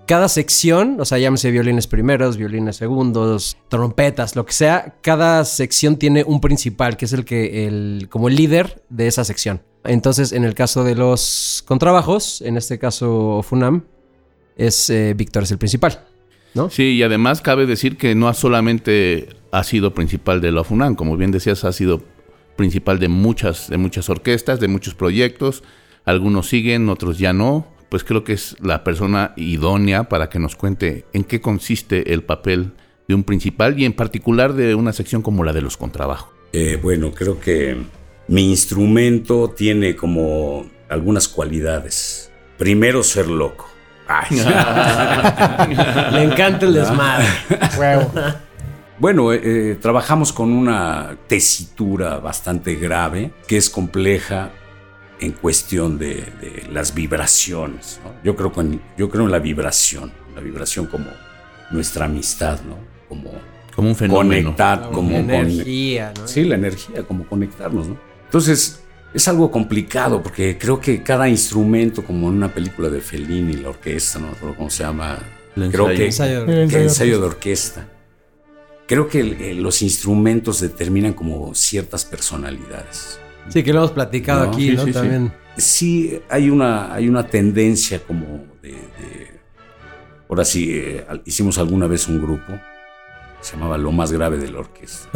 cada 0.06 0.28
sección, 0.28 1.00
o 1.00 1.04
sea, 1.04 1.18
llámese 1.18 1.50
violines 1.50 1.88
primeros, 1.88 2.36
violines 2.36 2.76
segundos, 2.76 3.56
trompetas, 3.68 4.36
lo 4.36 4.46
que 4.46 4.52
sea, 4.52 4.94
cada 5.02 5.44
sección 5.44 5.96
tiene 5.96 6.22
un 6.22 6.40
principal, 6.40 6.96
que 6.96 7.06
es 7.06 7.12
el 7.12 7.24
que, 7.24 7.66
el, 7.66 8.06
como 8.08 8.28
el 8.28 8.36
líder 8.36 8.84
de 8.88 9.08
esa 9.08 9.24
sección. 9.24 9.62
Entonces, 9.88 10.32
en 10.32 10.44
el 10.44 10.54
caso 10.54 10.84
de 10.84 10.94
los 10.94 11.62
contrabajos, 11.66 12.42
en 12.42 12.56
este 12.56 12.78
caso 12.78 13.42
Funam, 13.42 13.84
es 14.56 14.90
eh, 14.90 15.14
Víctor 15.14 15.44
es 15.44 15.50
el 15.50 15.58
principal, 15.58 16.04
¿no? 16.54 16.70
Sí, 16.70 16.94
y 16.94 17.02
además 17.02 17.40
cabe 17.40 17.66
decir 17.66 17.96
que 17.96 18.14
no 18.14 18.32
solamente 18.32 19.28
ha 19.52 19.64
sido 19.64 19.94
principal 19.94 20.40
de 20.40 20.52
la 20.52 20.64
FUNAM, 20.64 20.94
como 20.94 21.16
bien 21.16 21.30
decías, 21.30 21.64
ha 21.64 21.72
sido 21.72 22.02
principal 22.56 22.98
de 22.98 23.08
muchas, 23.08 23.68
de 23.68 23.76
muchas 23.76 24.08
orquestas, 24.08 24.60
de 24.60 24.68
muchos 24.68 24.94
proyectos. 24.94 25.62
Algunos 26.04 26.48
siguen, 26.48 26.88
otros 26.88 27.18
ya 27.18 27.32
no. 27.32 27.66
Pues 27.88 28.02
creo 28.02 28.24
que 28.24 28.32
es 28.32 28.56
la 28.60 28.82
persona 28.82 29.32
idónea 29.36 30.08
para 30.08 30.28
que 30.28 30.38
nos 30.38 30.56
cuente 30.56 31.04
en 31.12 31.22
qué 31.22 31.40
consiste 31.40 32.12
el 32.12 32.22
papel 32.24 32.72
de 33.06 33.14
un 33.14 33.22
principal 33.22 33.78
y 33.78 33.84
en 33.84 33.92
particular 33.92 34.54
de 34.54 34.74
una 34.74 34.92
sección 34.92 35.22
como 35.22 35.44
la 35.44 35.52
de 35.52 35.62
los 35.62 35.76
contrabajos. 35.76 36.30
Eh, 36.52 36.78
bueno, 36.82 37.12
creo 37.12 37.38
que 37.38 37.76
mi 38.28 38.50
instrumento 38.50 39.50
tiene 39.50 39.94
como 39.96 40.66
algunas 40.88 41.28
cualidades. 41.28 42.30
Primero, 42.58 43.02
ser 43.02 43.28
loco. 43.28 43.68
Ay, 44.08 44.36
Le 46.12 46.22
encanta 46.22 46.64
el 46.66 46.74
desmadre. 46.74 47.26
Bueno, 48.98 49.32
eh, 49.32 49.40
eh, 49.42 49.78
trabajamos 49.80 50.32
con 50.32 50.50
una 50.52 51.16
tesitura 51.26 52.18
bastante 52.18 52.76
grave, 52.76 53.32
que 53.46 53.56
es 53.58 53.68
compleja 53.68 54.50
en 55.20 55.32
cuestión 55.32 55.98
de, 55.98 56.14
de 56.40 56.66
las 56.72 56.94
vibraciones. 56.94 58.00
¿no? 58.04 58.12
Yo, 58.24 58.34
creo 58.36 58.52
con- 58.52 58.80
yo 58.96 59.10
creo 59.10 59.24
en 59.26 59.32
la 59.32 59.38
vibración, 59.38 60.12
la 60.34 60.40
vibración 60.40 60.86
como 60.86 61.06
nuestra 61.70 62.06
amistad, 62.06 62.60
¿no? 62.66 62.76
Como 63.08 63.32
Como 63.74 63.88
un 63.88 63.96
fenómeno. 63.96 64.42
conectar, 64.44 64.90
como 64.90 65.10
con- 65.10 65.30
energía, 65.30 66.12
¿no? 66.18 66.26
Sí, 66.26 66.44
la 66.44 66.54
energía, 66.54 67.02
como 67.02 67.26
conectarnos, 67.26 67.88
¿no? 67.88 67.96
Entonces, 68.26 68.82
es 69.14 69.28
algo 69.28 69.50
complicado 69.50 70.22
porque 70.22 70.58
creo 70.58 70.78
que 70.80 71.02
cada 71.02 71.28
instrumento, 71.28 72.04
como 72.04 72.28
en 72.28 72.34
una 72.36 72.52
película 72.52 72.88
de 72.90 73.00
Fellini, 73.00 73.54
la 73.54 73.70
orquesta, 73.70 74.18
no 74.18 74.26
me 74.26 74.32
acuerdo 74.32 74.56
cómo 74.56 74.68
se 74.70 74.82
llama, 74.82 75.18
El 75.56 75.70
creo 75.72 75.88
ensayo. 75.90 75.96
que 75.96 76.04
Ensayo. 76.06 76.40
El 76.40 76.46
que 76.46 76.62
ensayo 76.62 76.82
ensayo 76.82 77.20
de 77.20 77.26
orquesta. 77.26 77.88
Creo 78.86 79.08
que 79.08 79.20
el- 79.20 79.62
los 79.62 79.80
instrumentos 79.82 80.60
determinan 80.60 81.12
como 81.14 81.54
ciertas 81.54 82.04
personalidades. 82.04 83.18
Sí, 83.48 83.62
que 83.62 83.72
lo 83.72 83.78
hemos 83.78 83.92
platicado 83.92 84.44
No, 84.44 84.50
aquí, 84.52 84.70
sí, 84.70 84.76
¿no? 84.76 84.84
sí. 84.84 84.92
También. 84.92 85.32
Sí, 85.56 86.20
hay 86.28 86.50
una, 86.50 86.92
hay 86.92 87.08
una 87.08 87.26
tendencia 87.26 88.00
como 88.02 88.44
de... 88.62 88.72
de- 88.72 89.40
ahora 90.28 90.44
sí, 90.44 90.68
eh, 90.72 91.06
hicimos 91.24 91.56
alguna 91.58 91.86
vez 91.86 92.06
un 92.08 92.20
grupo, 92.20 92.52
se 93.40 93.52
llamaba 93.54 93.78
Lo 93.78 93.92
más 93.92 94.12
grave 94.12 94.36
de 94.38 94.50
la 94.50 94.58
orquesta. 94.58 95.08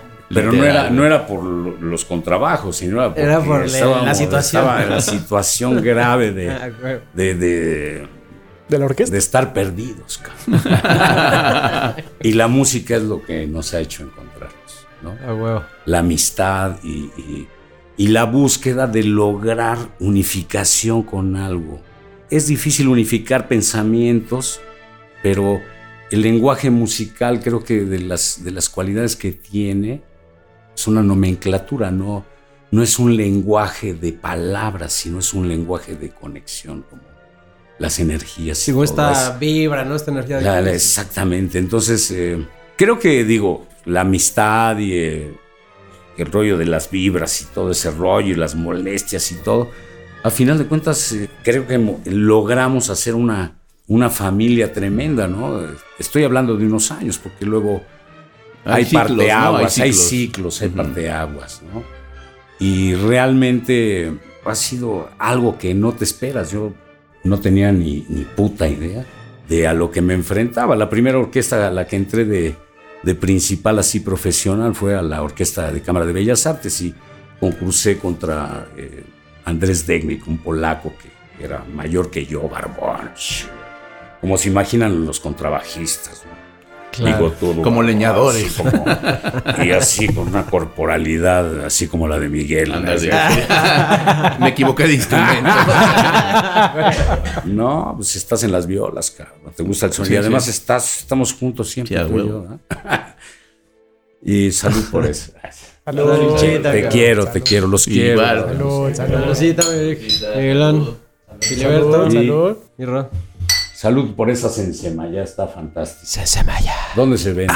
Pero 0.32 0.52
no 0.52 0.64
era, 0.64 0.90
no 0.90 1.04
era 1.04 1.26
por 1.26 1.42
lo- 1.42 1.76
los 1.80 2.04
contrabajos, 2.04 2.76
sino 2.76 2.98
era, 3.00 3.08
porque 3.08 3.22
Era 3.22 3.40
por 3.44 3.60
la- 3.62 4.14
situación. 4.14 4.38
estaba 4.38 4.82
en 4.84 4.90
la 4.90 5.00
situación 5.00 5.82
grave 5.82 6.26
Ah, 6.50 6.66
de, 6.66 6.70
güey. 6.80 6.98
de, 7.14 7.34
de, 7.34 8.08
¿De 8.68 8.78
la 8.78 8.84
orquesta? 8.84 9.12
de 9.12 9.18
estar 9.18 9.52
perdidos. 9.52 10.18
cabrón. 10.46 10.62
y 12.22 12.32
la 12.34 12.46
música 12.48 12.96
es 12.96 13.02
lo 13.02 13.22
que 13.24 13.46
nos 13.46 13.74
ha 13.74 13.80
hecho 13.80 14.04
encontrarnos, 14.04 14.86
¿no? 15.02 15.16
Ah, 15.26 15.34
huevo. 15.34 15.64
la 15.86 15.98
amistad 15.98 16.76
y, 16.82 17.10
y- 17.16 17.48
y 17.96 18.08
la 18.08 18.24
búsqueda 18.24 18.86
de 18.86 19.02
lograr 19.02 19.76
unificación 19.98 21.02
con 21.02 21.36
algo. 21.36 21.82
Es 22.30 22.46
difícil 22.46 22.88
unificar 22.88 23.46
pensamientos, 23.48 24.60
pero 25.22 25.60
el 26.10 26.22
lenguaje 26.22 26.70
musical 26.70 27.40
creo 27.42 27.62
que 27.62 27.84
de 27.84 27.98
las, 27.98 28.42
de 28.42 28.52
las 28.52 28.68
cualidades 28.70 29.16
que 29.16 29.32
tiene 29.32 30.02
es 30.80 30.86
una 30.88 31.02
nomenclatura, 31.02 31.90
no, 31.90 32.24
no 32.70 32.82
es 32.82 32.98
un 32.98 33.14
lenguaje 33.16 33.92
de 33.92 34.12
palabras, 34.12 34.92
sino 34.94 35.18
es 35.18 35.34
un 35.34 35.46
lenguaje 35.46 35.94
de 35.94 36.08
conexión, 36.10 36.84
como 36.88 37.02
las 37.78 37.98
energías. 37.98 38.58
todo 38.72 38.84
esta 38.84 39.38
vibra, 39.38 39.84
¿no? 39.84 39.94
Esta 39.94 40.10
energía 40.10 40.38
de... 40.38 40.44
La- 40.44 40.60
la- 40.62 40.72
exactamente. 40.72 41.58
Entonces, 41.58 42.10
eh, 42.12 42.46
creo 42.76 42.98
que 42.98 43.24
digo, 43.24 43.66
la 43.84 44.00
amistad 44.02 44.78
y 44.78 44.92
eh, 44.94 45.34
el 46.16 46.26
rollo 46.32 46.56
de 46.56 46.64
las 46.66 46.90
vibras 46.90 47.42
y 47.42 47.44
todo 47.46 47.70
ese 47.72 47.90
rollo 47.90 48.28
y 48.32 48.34
las 48.36 48.54
molestias 48.54 49.32
y 49.32 49.36
todo, 49.36 49.70
a 50.22 50.30
final 50.30 50.56
de 50.58 50.64
cuentas, 50.66 51.12
eh, 51.12 51.28
creo 51.42 51.66
que 51.66 51.76
mo- 51.78 52.00
logramos 52.06 52.88
hacer 52.90 53.14
una, 53.14 53.54
una 53.86 54.08
familia 54.10 54.72
tremenda, 54.72 55.26
¿no? 55.28 55.60
Estoy 55.98 56.24
hablando 56.24 56.56
de 56.56 56.64
unos 56.66 56.90
años, 56.90 57.18
porque 57.18 57.44
luego 57.46 57.82
hay, 58.64 58.84
ciclos, 58.84 59.10
¿no? 59.10 59.16
parteaguas, 59.16 59.78
hay 59.78 59.92
ciclos. 59.92 60.62
hay 60.62 60.68
Ujú. 60.68 60.76
parteaguas, 60.76 61.62
¿no? 61.62 61.82
Y 62.58 62.94
realmente 62.94 64.12
ha 64.44 64.54
sido 64.54 65.08
algo 65.18 65.58
que 65.58 65.74
no 65.74 65.92
te 65.92 66.04
esperas. 66.04 66.50
Yo 66.50 66.72
no 67.24 67.40
tenía 67.40 67.72
ni, 67.72 68.04
ni 68.08 68.24
puta 68.24 68.68
idea 68.68 69.04
de 69.48 69.66
a 69.66 69.74
lo 69.74 69.90
que 69.90 70.02
me 70.02 70.14
enfrentaba. 70.14 70.76
La 70.76 70.88
primera 70.90 71.18
orquesta 71.18 71.66
a 71.66 71.70
la 71.70 71.86
que 71.86 71.96
entré 71.96 72.24
de, 72.24 72.54
de 73.02 73.14
principal 73.14 73.78
así 73.78 74.00
profesional 74.00 74.74
fue 74.74 74.94
a 74.94 75.02
la 75.02 75.22
Orquesta 75.22 75.72
de 75.72 75.80
Cámara 75.82 76.06
de 76.06 76.12
Bellas 76.12 76.46
Artes 76.46 76.80
y 76.82 76.94
concursé 77.38 77.98
contra 77.98 78.68
eh, 78.76 79.04
Andrés 79.44 79.86
Degnik, 79.86 80.26
un 80.28 80.38
polaco 80.38 80.92
que 81.00 81.44
era 81.44 81.64
mayor 81.64 82.10
que 82.10 82.26
yo, 82.26 82.48
barbón. 82.48 83.10
Como 84.20 84.36
se 84.36 84.50
imaginan 84.50 85.06
los 85.06 85.18
contrabajistas. 85.18 86.24
¿no? 86.26 86.39
Claro. 86.92 87.30
todo 87.38 87.62
Como 87.62 87.82
leñadores. 87.82 88.46
así 88.58 88.62
como- 88.62 88.84
y 89.64 89.70
así 89.72 90.08
con 90.12 90.28
una 90.28 90.44
corporalidad 90.44 91.64
así 91.64 91.86
como 91.88 92.08
la 92.08 92.18
de 92.18 92.28
Miguel. 92.28 92.72
Me 94.40 94.48
equivoqué 94.48 94.86
de 94.86 94.94
instrumento. 94.94 95.50
No, 97.44 97.94
pues 97.96 98.16
estás 98.16 98.42
en 98.42 98.52
las 98.52 98.66
violas, 98.66 99.10
cabrón. 99.10 99.52
Te 99.56 99.62
gusta 99.62 99.86
el 99.86 99.92
sonido. 99.92 100.08
Sí, 100.10 100.14
y 100.14 100.16
además 100.18 100.44
sí. 100.44 100.50
estás, 100.50 100.98
estamos 101.00 101.32
juntos 101.34 101.68
siempre. 101.70 101.96
Sí, 101.96 102.12
yo, 102.14 102.46
¿eh? 102.50 102.58
y 104.22 104.52
salud 104.52 104.84
por 104.90 105.06
eso. 105.06 105.32
Salud. 105.84 106.36
Te, 106.38 106.46
te 106.58 106.62
cabrón. 106.62 106.84
quiero, 106.90 107.26
te 107.26 107.40
quiero, 107.42 107.66
los 107.66 107.84
quiero. 107.86 108.20
Salud, 108.22 108.94
salud. 108.94 109.36
Miguelón. 110.36 110.96
Filiberto. 111.40 111.92
Salud, 111.92 112.10
Y- 112.10 112.14
salud. 112.14 112.56
Salud 113.80 114.14
por 114.14 114.28
esa 114.28 114.50
sencema, 114.50 115.08
ya 115.08 115.22
está 115.22 115.46
fantástica. 115.48 116.06
¿Dónde 116.94 117.16
se 117.16 117.32
vende? 117.32 117.54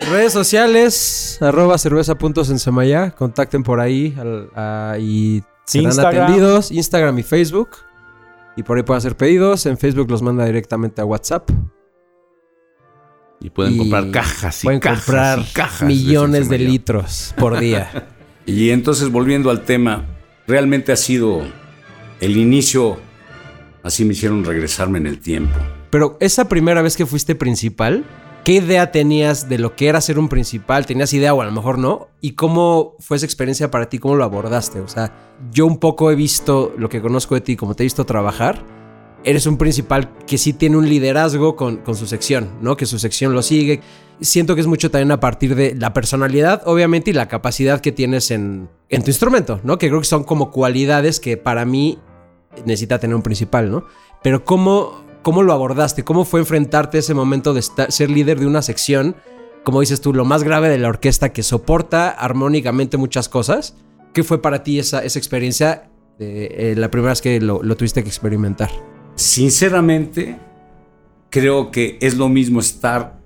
Redes 0.00 0.32
sociales, 0.32 1.36
arroba 1.42 1.76
cerveza.sensemayá. 1.76 3.10
Contacten 3.10 3.64
por 3.64 3.80
ahí 3.80 4.16
al- 4.18 4.48
a- 4.56 4.96
y 4.98 5.42
serán 5.66 5.88
Instagram. 5.90 6.22
atendidos. 6.24 6.70
Instagram 6.70 7.18
y 7.18 7.22
Facebook. 7.22 7.68
Y 8.56 8.62
por 8.62 8.78
ahí 8.78 8.82
pueden 8.82 8.96
hacer 8.96 9.14
pedidos. 9.14 9.66
En 9.66 9.76
Facebook 9.76 10.10
los 10.10 10.22
manda 10.22 10.46
directamente 10.46 11.02
a 11.02 11.04
WhatsApp. 11.04 11.50
Y 13.42 13.50
pueden 13.50 13.74
Y 13.74 13.78
comprar 13.78 14.10
cajas 14.10 14.64
y 14.64 14.66
pueden 14.68 14.80
cajas 14.80 15.04
comprar 15.04 15.38
y 15.40 15.52
cajas 15.52 15.82
millones 15.82 16.48
de 16.48 16.58
litros 16.58 17.34
por 17.36 17.58
día. 17.58 18.08
Y 18.46 18.70
entonces 18.70 19.10
volviendo 19.12 19.50
al 19.50 19.64
tema, 19.66 20.06
realmente 20.48 20.90
ha 20.92 20.96
sido 20.96 21.42
el 22.20 22.36
inicio, 22.38 22.98
así 23.82 24.04
me 24.04 24.12
hicieron 24.12 24.44
regresarme 24.44 24.98
en 24.98 25.06
el 25.06 25.18
tiempo. 25.18 25.54
Pero 25.90 26.16
esa 26.20 26.48
primera 26.48 26.82
vez 26.82 26.96
que 26.96 27.06
fuiste 27.06 27.34
principal, 27.34 28.04
¿qué 28.44 28.54
idea 28.54 28.90
tenías 28.92 29.48
de 29.48 29.58
lo 29.58 29.76
que 29.76 29.88
era 29.88 30.00
ser 30.00 30.18
un 30.18 30.28
principal? 30.28 30.86
¿Tenías 30.86 31.12
idea 31.12 31.34
o 31.34 31.42
a 31.42 31.44
lo 31.44 31.52
mejor 31.52 31.78
no? 31.78 32.08
¿Y 32.20 32.32
cómo 32.32 32.96
fue 32.98 33.16
esa 33.16 33.26
experiencia 33.26 33.70
para 33.70 33.88
ti? 33.88 33.98
¿Cómo 33.98 34.16
lo 34.16 34.24
abordaste? 34.24 34.80
O 34.80 34.88
sea, 34.88 35.12
yo 35.52 35.66
un 35.66 35.78
poco 35.78 36.10
he 36.10 36.14
visto 36.14 36.72
lo 36.78 36.88
que 36.88 37.02
conozco 37.02 37.34
de 37.34 37.42
ti, 37.42 37.56
como 37.56 37.74
te 37.74 37.82
he 37.82 37.86
visto 37.86 38.06
trabajar. 38.06 38.64
Eres 39.24 39.46
un 39.46 39.56
principal 39.56 40.16
que 40.26 40.36
sí 40.36 40.52
tiene 40.52 40.76
un 40.76 40.88
liderazgo 40.88 41.54
con, 41.54 41.76
con 41.76 41.94
su 41.94 42.06
sección, 42.06 42.50
¿no? 42.60 42.76
Que 42.76 42.86
su 42.86 42.98
sección 42.98 43.34
lo 43.34 43.42
sigue. 43.42 43.80
Siento 44.20 44.56
que 44.56 44.62
es 44.62 44.66
mucho 44.66 44.90
también 44.90 45.12
a 45.12 45.20
partir 45.20 45.54
de 45.54 45.76
la 45.76 45.92
personalidad, 45.92 46.62
obviamente, 46.66 47.10
y 47.10 47.12
la 47.12 47.28
capacidad 47.28 47.80
que 47.80 47.92
tienes 47.92 48.32
en, 48.32 48.68
en 48.88 49.04
tu 49.04 49.10
instrumento, 49.10 49.60
¿no? 49.62 49.78
Que 49.78 49.88
creo 49.88 50.00
que 50.00 50.06
son 50.06 50.24
como 50.24 50.50
cualidades 50.50 51.20
que 51.20 51.36
para 51.36 51.64
mí 51.64 52.00
necesita 52.64 52.98
tener 52.98 53.16
un 53.16 53.22
principal, 53.22 53.70
¿no? 53.70 53.84
Pero 54.22 54.44
¿cómo, 54.44 55.04
cómo 55.22 55.42
lo 55.42 55.52
abordaste? 55.52 56.04
¿Cómo 56.04 56.24
fue 56.24 56.40
enfrentarte 56.40 56.98
a 56.98 57.00
ese 57.00 57.14
momento 57.14 57.54
de 57.54 57.60
estar- 57.60 57.90
ser 57.90 58.10
líder 58.10 58.38
de 58.40 58.46
una 58.46 58.62
sección 58.62 59.16
como 59.64 59.80
dices 59.80 60.00
tú, 60.00 60.12
lo 60.12 60.24
más 60.24 60.42
grave 60.42 60.68
de 60.68 60.78
la 60.78 60.88
orquesta 60.88 61.32
que 61.32 61.42
soporta 61.42 62.10
armónicamente 62.10 62.96
muchas 62.96 63.28
cosas. 63.28 63.76
¿Qué 64.12 64.24
fue 64.24 64.42
para 64.42 64.62
ti 64.62 64.78
esa, 64.78 65.04
esa 65.04 65.18
experiencia 65.18 65.90
de, 66.18 66.72
eh, 66.72 66.74
la 66.76 66.90
primera 66.90 67.12
vez 67.12 67.22
que 67.22 67.40
lo, 67.40 67.62
lo 67.62 67.76
tuviste 67.76 68.02
que 68.02 68.08
experimentar? 68.08 68.70
Sinceramente, 69.14 70.38
creo 71.30 71.70
que 71.70 71.98
es 72.00 72.16
lo 72.16 72.28
mismo 72.28 72.60
estar 72.60 73.20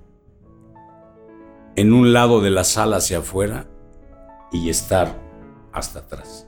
en 1.75 1.93
un 1.93 2.13
lado 2.13 2.41
de 2.41 2.51
la 2.51 2.63
sala 2.63 2.97
hacia 2.97 3.19
afuera 3.19 3.67
y 4.51 4.69
estar 4.69 5.19
hasta 5.73 5.99
atrás. 5.99 6.46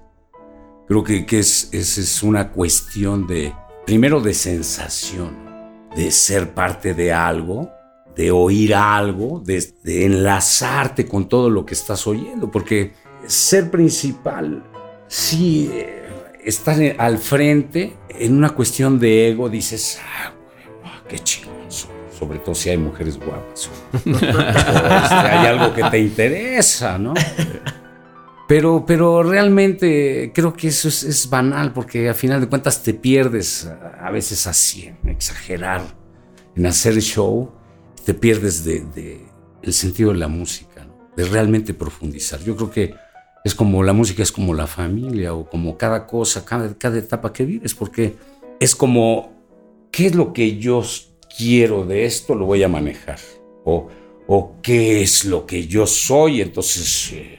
Creo 0.90 1.04
que, 1.04 1.24
que 1.24 1.38
es, 1.38 1.70
es, 1.72 2.00
es 2.00 2.24
una 2.24 2.50
cuestión 2.50 3.28
de, 3.28 3.54
primero 3.86 4.22
de 4.22 4.34
sensación, 4.34 5.38
de 5.96 6.10
ser 6.10 6.56
parte 6.56 6.96
de 6.96 7.14
algo, 7.14 7.70
de 8.16 8.32
oír 8.32 8.74
algo, 8.74 9.40
de, 9.40 9.72
de 9.84 10.06
enlazarte 10.06 11.06
con 11.06 11.30
todo 11.30 11.52
lo 11.52 11.64
que 11.64 11.76
estás 11.76 12.08
oyendo, 12.08 12.50
porque 12.50 12.94
ser 13.28 13.70
principal, 13.70 14.64
sí, 15.08 15.72
estar 16.44 16.76
al 16.98 17.20
frente 17.20 17.96
en 18.10 18.36
una 18.36 18.50
cuestión 18.50 18.98
de 18.98 19.30
ego, 19.30 19.48
dices, 19.48 20.00
ah, 20.04 20.32
qué 21.08 21.20
chingón 21.20 21.54
soy", 21.68 21.92
sobre 22.18 22.40
todo 22.40 22.56
si 22.56 22.72
hay 22.72 22.78
mujeres 22.78 23.20
guapas. 23.20 23.70
este, 23.94 24.18
hay 24.18 25.46
algo 25.46 25.72
que 25.72 25.84
te 25.84 26.00
interesa, 26.00 26.98
¿no? 26.98 27.14
Pero, 28.50 28.84
pero 28.84 29.22
realmente 29.22 30.32
creo 30.34 30.54
que 30.54 30.70
eso 30.70 30.88
es, 30.88 31.04
es 31.04 31.30
banal 31.30 31.72
porque 31.72 32.10
a 32.10 32.16
final 32.16 32.42
de 32.42 32.50
cuentas 32.50 32.82
te 32.82 32.96
pierdes 32.96 33.68
a, 33.68 34.10
veces 34.10 34.48
así, 34.48 34.88
en 34.88 35.10
exagerar, 35.10 35.84
en 36.56 36.66
hacer 36.66 37.00
show, 37.00 37.52
te 38.04 38.16
pierdes 38.16 38.64
de, 38.64 38.80
de 38.96 39.24
el 39.62 39.72
sentido 39.72 40.14
de 40.14 40.18
la 40.18 40.28
música, 40.28 40.84
¿no? 40.84 41.12
de 41.16 41.26
realmente 41.26 41.76
profundizar. 41.76 42.40
Yo 42.44 42.56
creo 42.56 42.72
que 42.72 42.96
es 43.44 43.54
como 43.54 43.84
la 43.84 43.94
música 43.94 44.24
es 44.24 44.32
como 44.32 44.56
la 44.56 44.66
familia 44.66 45.36
o 45.36 45.48
como 45.48 45.78
cada 45.78 46.08
cosa, 46.08 46.44
cada, 46.44 46.76
cada 46.76 46.98
etapa 46.98 47.32
que 47.32 47.46
vives, 47.46 47.76
porque 47.76 48.16
es 48.60 48.76
como, 48.76 49.32
¿qué 49.92 50.08
es 50.08 50.16
lo 50.16 50.34
que 50.34 50.58
yo 50.58 50.84
quiero 51.38 51.86
de 51.86 52.06
esto? 52.06 52.34
Lo 52.34 52.48
voy 52.48 52.64
a 52.64 52.68
manejar. 52.68 53.20
O, 53.64 53.90
o 54.26 54.56
qué 54.64 55.04
es 55.04 55.24
lo 55.26 55.46
que 55.46 55.68
yo 55.68 55.86
soy, 55.86 56.42
entonces 56.42 57.12
eh, 57.14 57.39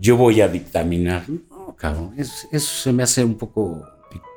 yo 0.00 0.16
voy 0.16 0.40
a 0.40 0.48
dictaminar. 0.48 1.24
No, 1.28 1.76
cabrón, 1.76 2.14
es- 2.16 2.48
eso 2.50 2.74
se 2.82 2.92
me 2.92 3.02
hace 3.02 3.22
un 3.24 3.34
poco 3.36 3.84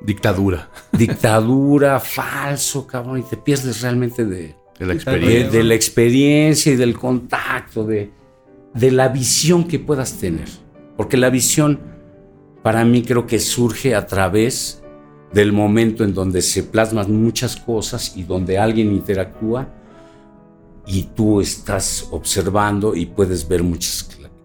Dictadura 0.01 0.69
dictadura, 0.91 1.99
falso, 1.99 2.85
cabrón, 2.85 3.19
y 3.19 3.23
te 3.23 3.37
pierdes 3.37 3.81
realmente 3.81 4.23
de, 4.25 4.55
de 4.77 4.85
la 4.85 4.93
experiencia. 4.93 5.49
de 5.49 5.63
la 5.63 5.73
experiencia 5.73 6.71
y 6.73 6.75
del 6.75 6.93
contacto, 6.97 7.85
de, 7.85 8.11
de 8.73 8.91
la 8.91 9.07
visión 9.07 9.63
que 9.63 9.79
puedas 9.79 10.13
tener. 10.19 10.47
Porque 10.97 11.17
la 11.17 11.29
visión, 11.31 11.79
para 12.61 12.83
mí, 12.85 13.01
creo 13.01 13.25
que 13.25 13.39
surge 13.39 13.95
a 13.95 14.05
través 14.05 14.83
del 15.33 15.51
momento 15.53 16.03
en 16.03 16.13
donde 16.13 16.41
se 16.43 16.61
plasman 16.63 17.11
muchas 17.23 17.55
cosas 17.55 18.15
y 18.15 18.21
donde 18.23 18.59
alguien 18.59 18.91
interactúa 18.91 19.67
y 20.85 21.03
tú 21.15 21.41
estás 21.41 22.07
observando 22.11 22.93
y 22.95 23.05
puedes 23.07 23.47
ver 23.47 23.63
muchas 23.63 24.03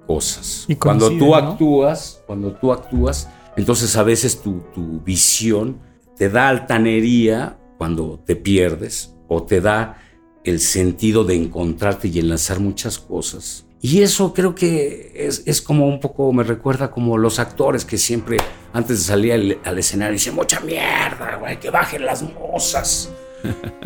cosas. 0.09 0.65
Y 0.67 0.77
cuando 0.77 1.11
tú 1.11 1.27
¿no? 1.27 1.35
actúas, 1.37 2.23
cuando 2.27 2.53
tú 2.55 2.73
actúas, 2.73 3.29
entonces 3.57 3.95
a 3.95 4.03
veces 4.03 4.41
tu, 4.41 4.61
tu 4.75 5.01
visión 5.01 5.81
te 6.17 6.31
da 6.31 6.49
altanería 6.49 7.59
cuando 7.77 8.19
te 8.25 8.35
pierdes 8.35 9.15
o 9.29 9.43
te 9.43 9.61
da 9.61 9.99
el 10.45 10.61
sentido 10.61 11.25
de 11.25 11.35
encontrarte 11.37 12.09
y 12.09 12.19
enlazar 12.19 12.59
muchas 12.59 12.99
cosas. 12.99 13.67
Y 13.81 14.03
eso 14.03 14.33
creo 14.33 14.55
que 14.55 15.13
es, 15.15 15.43
es 15.47 15.61
como 15.61 15.87
un 15.87 16.01
poco, 16.01 16.33
me 16.33 16.43
recuerda 16.43 16.91
como 16.91 17.19
los 17.19 17.39
actores 17.39 17.85
que 17.85 17.99
siempre 17.99 18.39
antes 18.73 18.99
de 18.99 19.05
salir 19.05 19.33
al, 19.33 19.59
al 19.63 19.79
escenario 19.79 20.15
dicen, 20.15 20.35
mucha 20.35 20.61
mierda, 20.61 21.37
güey, 21.39 21.61
que 21.61 21.71
bajen 21.71 22.05
las 22.07 22.23
mozas. 22.23 23.11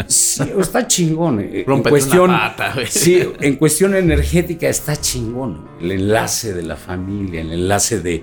Sí, 0.06 0.42
está 0.59 0.87
chingón. 0.87 1.40
eh. 1.40 1.64
En 1.66 1.82
cuestión, 1.82 2.30
una 2.30 2.56
pata, 2.56 2.73
güey. 2.75 2.86
sí, 2.86 3.23
en 3.41 3.56
cuestión 3.56 3.95
energética 3.95 4.69
está 4.69 4.97
chingón. 4.97 5.69
El 5.80 5.93
enlace 5.93 6.54
de 6.54 6.62
la 6.62 6.76
familia, 6.76 7.41
el 7.43 7.52
enlace 7.52 8.00
de, 8.00 8.23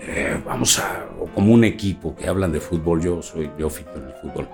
eh, 0.00 0.40
vamos 0.46 0.78
a, 0.78 1.06
o 1.20 1.26
como 1.26 1.52
un 1.52 1.64
equipo 1.64 2.14
que 2.16 2.26
hablan 2.28 2.52
de 2.52 2.60
fútbol. 2.60 3.02
Yo 3.02 3.22
soy 3.22 3.50
neófito 3.58 3.90
en 3.96 4.04
el 4.04 4.14
fútbol. 4.14 4.48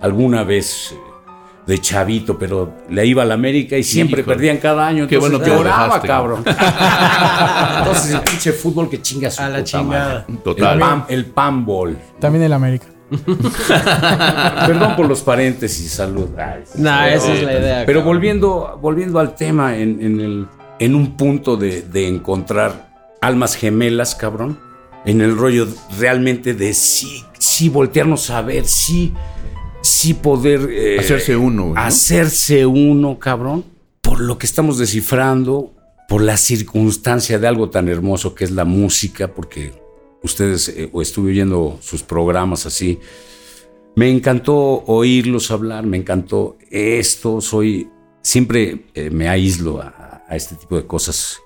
Alguna 0.00 0.42
vez 0.42 0.92
eh, 0.92 0.96
de 1.66 1.78
chavito, 1.78 2.36
pero 2.36 2.74
le 2.90 3.06
iba 3.06 3.22
a 3.22 3.24
la 3.24 3.34
América 3.34 3.76
y 3.78 3.84
siempre 3.84 4.20
Híjole. 4.22 4.34
perdían 4.34 4.56
cada 4.58 4.84
año. 4.86 5.06
Qué 5.06 5.14
entonces 5.14 5.38
bueno 5.40 5.58
que 5.58 5.64
dejaste, 5.64 6.06
cabrón. 6.08 6.44
entonces 7.78 8.10
el 8.14 8.20
pinche 8.22 8.52
fútbol 8.52 8.90
que 8.90 9.00
chinga 9.00 9.30
su 9.30 9.42
A 9.42 9.48
la 9.48 9.62
chingada. 9.64 10.24
madre. 10.28 10.40
Total. 10.42 10.74
El 10.74 10.80
pan, 10.80 11.04
el 11.08 11.26
panball. 11.26 11.98
También 12.18 12.44
el 12.44 12.52
América. 12.52 12.86
Perdón 14.66 14.96
por 14.96 15.06
los 15.06 15.22
paréntesis, 15.22 15.90
salud. 15.92 16.28
Ay, 16.38 16.62
Nah, 16.76 17.08
sí. 17.08 17.14
esa 17.14 17.34
es 17.34 17.42
la 17.42 17.52
idea. 17.52 17.82
Pero 17.86 18.00
cabrón. 18.00 18.14
volviendo, 18.16 18.78
volviendo 18.80 19.18
al 19.18 19.34
tema, 19.34 19.76
en, 19.76 20.00
en 20.02 20.20
el, 20.20 20.46
en 20.78 20.94
un 20.94 21.16
punto 21.16 21.56
de, 21.56 21.82
de 21.82 22.08
encontrar 22.08 23.16
almas 23.20 23.54
gemelas, 23.56 24.14
cabrón, 24.14 24.58
en 25.04 25.20
el 25.20 25.36
rollo 25.36 25.66
realmente 25.98 26.54
de 26.54 26.74
sí, 26.74 27.24
sí 27.38 27.68
voltearnos 27.68 28.30
a 28.30 28.42
ver, 28.42 28.64
sí, 28.66 29.12
sí 29.82 30.14
poder... 30.14 30.68
eh, 30.70 30.96
Hacerse 30.98 31.36
uno. 31.36 31.74
Hacerse 31.76 32.66
uno, 32.66 33.18
cabrón, 33.18 33.64
por 34.00 34.20
lo 34.20 34.38
que 34.38 34.46
estamos 34.46 34.78
descifrando, 34.78 35.74
por 36.08 36.20
la 36.22 36.36
circunstancia 36.36 37.38
de 37.38 37.46
algo 37.48 37.70
tan 37.70 37.88
hermoso 37.88 38.34
que 38.34 38.44
es 38.44 38.50
la 38.50 38.64
música, 38.64 39.28
porque 39.28 39.72
ustedes, 40.22 40.68
eh, 40.68 40.88
o 40.92 41.02
estuve 41.02 41.30
oyendo 41.30 41.78
sus 41.80 42.02
programas 42.02 42.66
así, 42.66 42.98
me 43.94 44.10
encantó 44.10 44.84
oírlos 44.86 45.50
hablar, 45.50 45.84
me 45.84 45.98
encantó 45.98 46.56
esto, 46.70 47.40
soy, 47.40 47.90
siempre 48.22 48.86
eh, 48.94 49.10
me 49.10 49.28
aíslo 49.28 49.80
a, 49.82 50.24
a 50.28 50.36
este 50.36 50.54
tipo 50.54 50.76
de 50.76 50.86
cosas. 50.86 51.38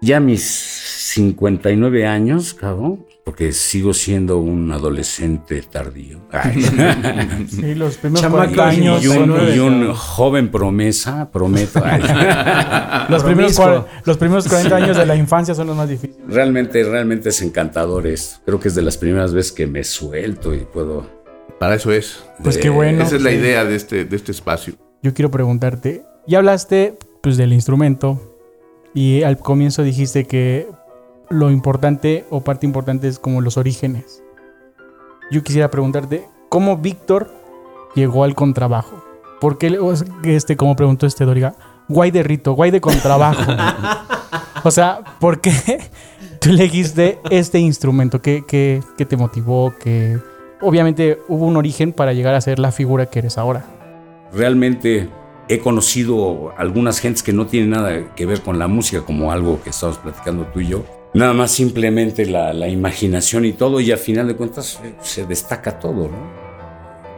Ya 0.00 0.20
mis 0.20 0.42
59 0.42 2.06
años, 2.06 2.54
cabrón, 2.54 3.04
porque 3.30 3.52
sigo 3.52 3.94
siendo 3.94 4.38
un 4.38 4.72
adolescente 4.72 5.62
tardío. 5.62 6.18
Ay. 6.32 6.60
Sí, 7.48 7.74
los 7.76 7.96
primeros 7.96 8.22
Chamaco 8.22 8.54
40 8.56 8.68
años. 8.68 9.04
y 9.04 9.06
un, 9.06 9.14
son- 9.14 9.54
y 9.54 9.58
un 9.60 9.94
joven 9.94 10.50
promesa, 10.50 11.30
prometo. 11.30 11.80
Los, 13.08 13.22
primeros, 13.22 13.56
los 14.04 14.16
primeros 14.18 14.48
40 14.48 14.74
años 14.76 14.96
de 14.96 15.06
la 15.06 15.14
infancia 15.14 15.54
son 15.54 15.68
los 15.68 15.76
más 15.76 15.88
difíciles. 15.88 16.18
Realmente, 16.28 16.82
realmente 16.82 17.28
es 17.28 17.40
encantador 17.42 18.06
esto. 18.08 18.40
Creo 18.44 18.58
que 18.58 18.66
es 18.68 18.74
de 18.74 18.82
las 18.82 18.96
primeras 18.96 19.32
veces 19.32 19.52
que 19.52 19.66
me 19.68 19.84
suelto 19.84 20.52
y 20.52 20.58
puedo. 20.64 21.06
Para 21.60 21.76
eso 21.76 21.92
es. 21.92 22.24
Pues 22.42 22.56
de- 22.56 22.62
qué 22.62 22.68
bueno. 22.70 23.02
Esa 23.04 23.14
es 23.16 23.22
la 23.22 23.30
idea 23.30 23.64
de 23.64 23.76
este, 23.76 24.04
de 24.06 24.16
este 24.16 24.32
espacio. 24.32 24.74
Yo 25.04 25.14
quiero 25.14 25.30
preguntarte, 25.30 26.02
ya 26.26 26.38
hablaste 26.38 26.98
pues 27.22 27.36
del 27.36 27.52
instrumento 27.52 28.20
y 28.92 29.22
al 29.22 29.38
comienzo 29.38 29.84
dijiste 29.84 30.24
que 30.24 30.66
lo 31.30 31.50
importante 31.50 32.26
o 32.28 32.42
parte 32.42 32.66
importante 32.66 33.06
es 33.06 33.18
como 33.18 33.40
los 33.40 33.56
orígenes. 33.56 34.22
Yo 35.30 35.44
quisiera 35.44 35.70
preguntarte, 35.70 36.26
¿cómo 36.48 36.76
Víctor 36.76 37.32
llegó 37.94 38.24
al 38.24 38.34
contrabajo? 38.34 39.04
¿Por 39.40 39.56
qué, 39.56 39.78
este, 40.24 40.56
como 40.56 40.74
preguntó 40.74 41.06
este 41.06 41.24
Doriga, 41.24 41.54
guay 41.88 42.10
de 42.10 42.24
rito, 42.24 42.54
guay 42.54 42.72
de 42.72 42.80
contrabajo? 42.80 43.42
o 44.64 44.70
sea, 44.72 45.02
¿por 45.20 45.40
qué 45.40 45.52
tú 46.40 46.50
elegiste 46.50 47.20
este 47.30 47.60
instrumento? 47.60 48.20
¿Qué, 48.20 48.44
qué, 48.46 48.82
qué 48.98 49.06
te 49.06 49.16
motivó? 49.16 49.72
que 49.78 50.18
Obviamente 50.60 51.20
hubo 51.28 51.46
un 51.46 51.56
origen 51.56 51.92
para 51.92 52.12
llegar 52.12 52.34
a 52.34 52.40
ser 52.40 52.58
la 52.58 52.72
figura 52.72 53.06
que 53.06 53.20
eres 53.20 53.38
ahora. 53.38 53.64
Realmente 54.32 55.08
he 55.48 55.60
conocido 55.60 56.52
algunas 56.58 56.98
gentes 56.98 57.22
que 57.22 57.32
no 57.32 57.46
tienen 57.46 57.70
nada 57.70 58.14
que 58.16 58.26
ver 58.26 58.42
con 58.42 58.58
la 58.58 58.66
música, 58.66 59.02
como 59.02 59.30
algo 59.30 59.62
que 59.62 59.70
estábamos 59.70 59.98
platicando 60.00 60.44
tú 60.46 60.60
y 60.60 60.66
yo. 60.66 60.99
Nada 61.12 61.32
más 61.32 61.50
simplemente 61.50 62.24
la, 62.26 62.52
la 62.52 62.68
imaginación 62.68 63.44
y 63.44 63.52
todo, 63.52 63.80
y 63.80 63.90
al 63.90 63.98
final 63.98 64.28
de 64.28 64.36
cuentas 64.36 64.80
eh, 64.84 64.94
se 65.02 65.26
destaca 65.26 65.78
todo, 65.78 66.08
¿no? 66.08 66.40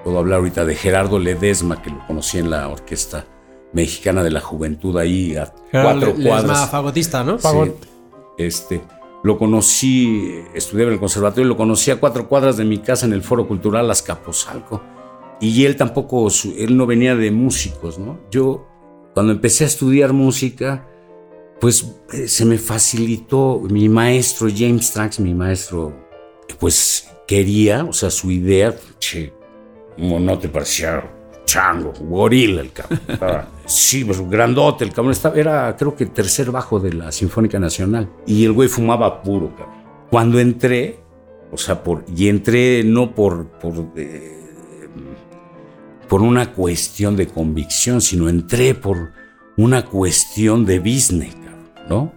Puedo 0.04 0.18
hablar 0.18 0.38
ahorita 0.38 0.64
de 0.64 0.74
Gerardo 0.74 1.18
Ledesma, 1.18 1.80
que 1.82 1.90
lo 1.90 2.04
conocí 2.06 2.38
en 2.38 2.50
la 2.50 2.68
Orquesta 2.68 3.26
Mexicana 3.72 4.22
de 4.22 4.30
la 4.30 4.40
Juventud, 4.40 4.96
ahí 4.96 5.36
a 5.36 5.52
cuatro 5.70 6.08
Le- 6.12 6.18
Ledesma 6.24 6.28
cuadras. 6.28 6.70
fagotista, 6.70 7.22
¿no? 7.22 7.38
Fagot. 7.38 7.76
Sí, 7.82 7.88
este, 8.38 8.80
lo 9.22 9.38
conocí, 9.38 10.40
estudiaba 10.54 10.88
en 10.88 10.94
el 10.94 11.00
conservatorio, 11.00 11.46
lo 11.48 11.56
conocí 11.56 11.90
a 11.90 12.00
cuatro 12.00 12.28
cuadras 12.28 12.56
de 12.56 12.64
mi 12.64 12.78
casa 12.78 13.06
en 13.06 13.12
el 13.12 13.22
Foro 13.22 13.46
Cultural 13.46 13.90
Azcapotzalco. 13.90 14.82
Y 15.40 15.64
él 15.64 15.76
tampoco, 15.76 16.28
él 16.56 16.76
no 16.76 16.86
venía 16.86 17.14
de 17.14 17.30
músicos, 17.30 17.98
¿no? 17.98 18.20
Yo, 18.30 18.66
cuando 19.14 19.32
empecé 19.32 19.64
a 19.64 19.66
estudiar 19.66 20.12
música, 20.12 20.88
pues 21.62 21.94
eh, 22.12 22.26
se 22.26 22.44
me 22.44 22.58
facilitó 22.58 23.60
mi 23.70 23.88
maestro 23.88 24.48
James 24.52 24.90
Trax, 24.92 25.20
mi 25.20 25.32
maestro, 25.32 25.94
pues 26.58 27.08
quería, 27.24 27.84
o 27.84 27.92
sea, 27.92 28.10
su 28.10 28.32
idea, 28.32 28.74
che, 28.98 29.32
¿cómo 29.94 30.18
no 30.18 30.36
te 30.40 30.48
parecía 30.48 31.08
chango, 31.44 31.92
gorila 32.00 32.62
el 32.62 32.72
cabrón. 32.72 33.00
Estaba- 33.08 33.48
sí, 33.64 34.04
pues 34.04 34.28
grandote, 34.28 34.82
el 34.82 34.92
cabrón 34.92 35.12
estaba, 35.12 35.36
era 35.36 35.76
creo 35.76 35.94
que 35.94 36.06
tercer 36.06 36.50
bajo 36.50 36.80
de 36.80 36.94
la 36.94 37.12
Sinfónica 37.12 37.60
Nacional. 37.60 38.10
Y 38.26 38.44
el 38.44 38.50
güey 38.50 38.68
fumaba 38.68 39.22
puro, 39.22 39.54
cabrón. 39.54 39.76
Cuando 40.10 40.40
entré, 40.40 40.98
o 41.52 41.56
sea, 41.56 41.80
por, 41.84 42.04
y 42.12 42.26
entré 42.28 42.82
no 42.82 43.14
por, 43.14 43.46
por, 43.60 43.86
eh, 43.94 44.36
por 46.08 46.22
una 46.22 46.52
cuestión 46.54 47.14
de 47.14 47.28
convicción, 47.28 48.00
sino 48.00 48.28
entré 48.28 48.74
por 48.74 49.12
una 49.56 49.84
cuestión 49.84 50.64
de 50.66 50.80
business, 50.80 51.36
¿no? 51.88 52.12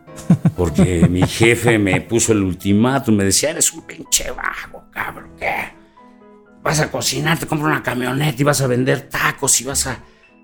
Porque 0.56 1.08
mi 1.10 1.22
jefe 1.22 1.78
me 1.78 2.02
puso 2.02 2.32
el 2.32 2.44
ultimátum, 2.44 3.16
me 3.16 3.26
decía, 3.26 3.52
eres 3.52 3.72
un 3.74 3.82
pinche 3.82 4.32
vago, 4.32 4.86
cabrón, 4.92 5.32
¿qué? 5.40 5.74
Vas 6.64 6.80
a 6.80 6.90
cocinar, 6.90 7.38
te 7.38 7.46
compras 7.46 7.72
una 7.72 7.84
camioneta 7.84 8.42
y 8.42 8.44
vas 8.44 8.62
a 8.62 8.68
vender 8.68 9.02
tacos 9.10 9.60
y 9.62 9.66
vas 9.66 9.88
a... 9.88 10.00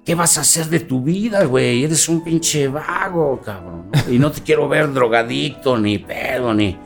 ¿Qué 0.06 0.16
vas 0.16 0.40
a 0.40 0.42
hacer 0.42 0.66
de 0.66 0.80
tu 0.80 1.04
vida, 1.04 1.44
güey? 1.46 1.84
Eres 1.84 2.10
un 2.10 2.24
pinche 2.24 2.68
vago, 2.68 3.40
cabrón. 3.40 3.92
¿no? 3.92 4.12
Y 4.12 4.18
no 4.18 4.32
te 4.32 4.42
quiero 4.42 4.68
ver 4.68 4.92
drogadicto, 4.94 5.78
ni 5.78 6.00
pedo, 6.00 6.54
ni... 6.56 6.78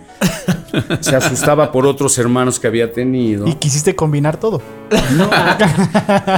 Se 1.00 1.16
asustaba 1.16 1.72
por 1.72 1.86
otros 1.86 2.18
hermanos 2.18 2.60
que 2.60 2.68
había 2.68 2.92
tenido. 2.92 3.48
Y 3.48 3.56
quisiste 3.56 3.96
combinar 3.96 4.38
todo. 4.38 4.62
No, 5.18 5.30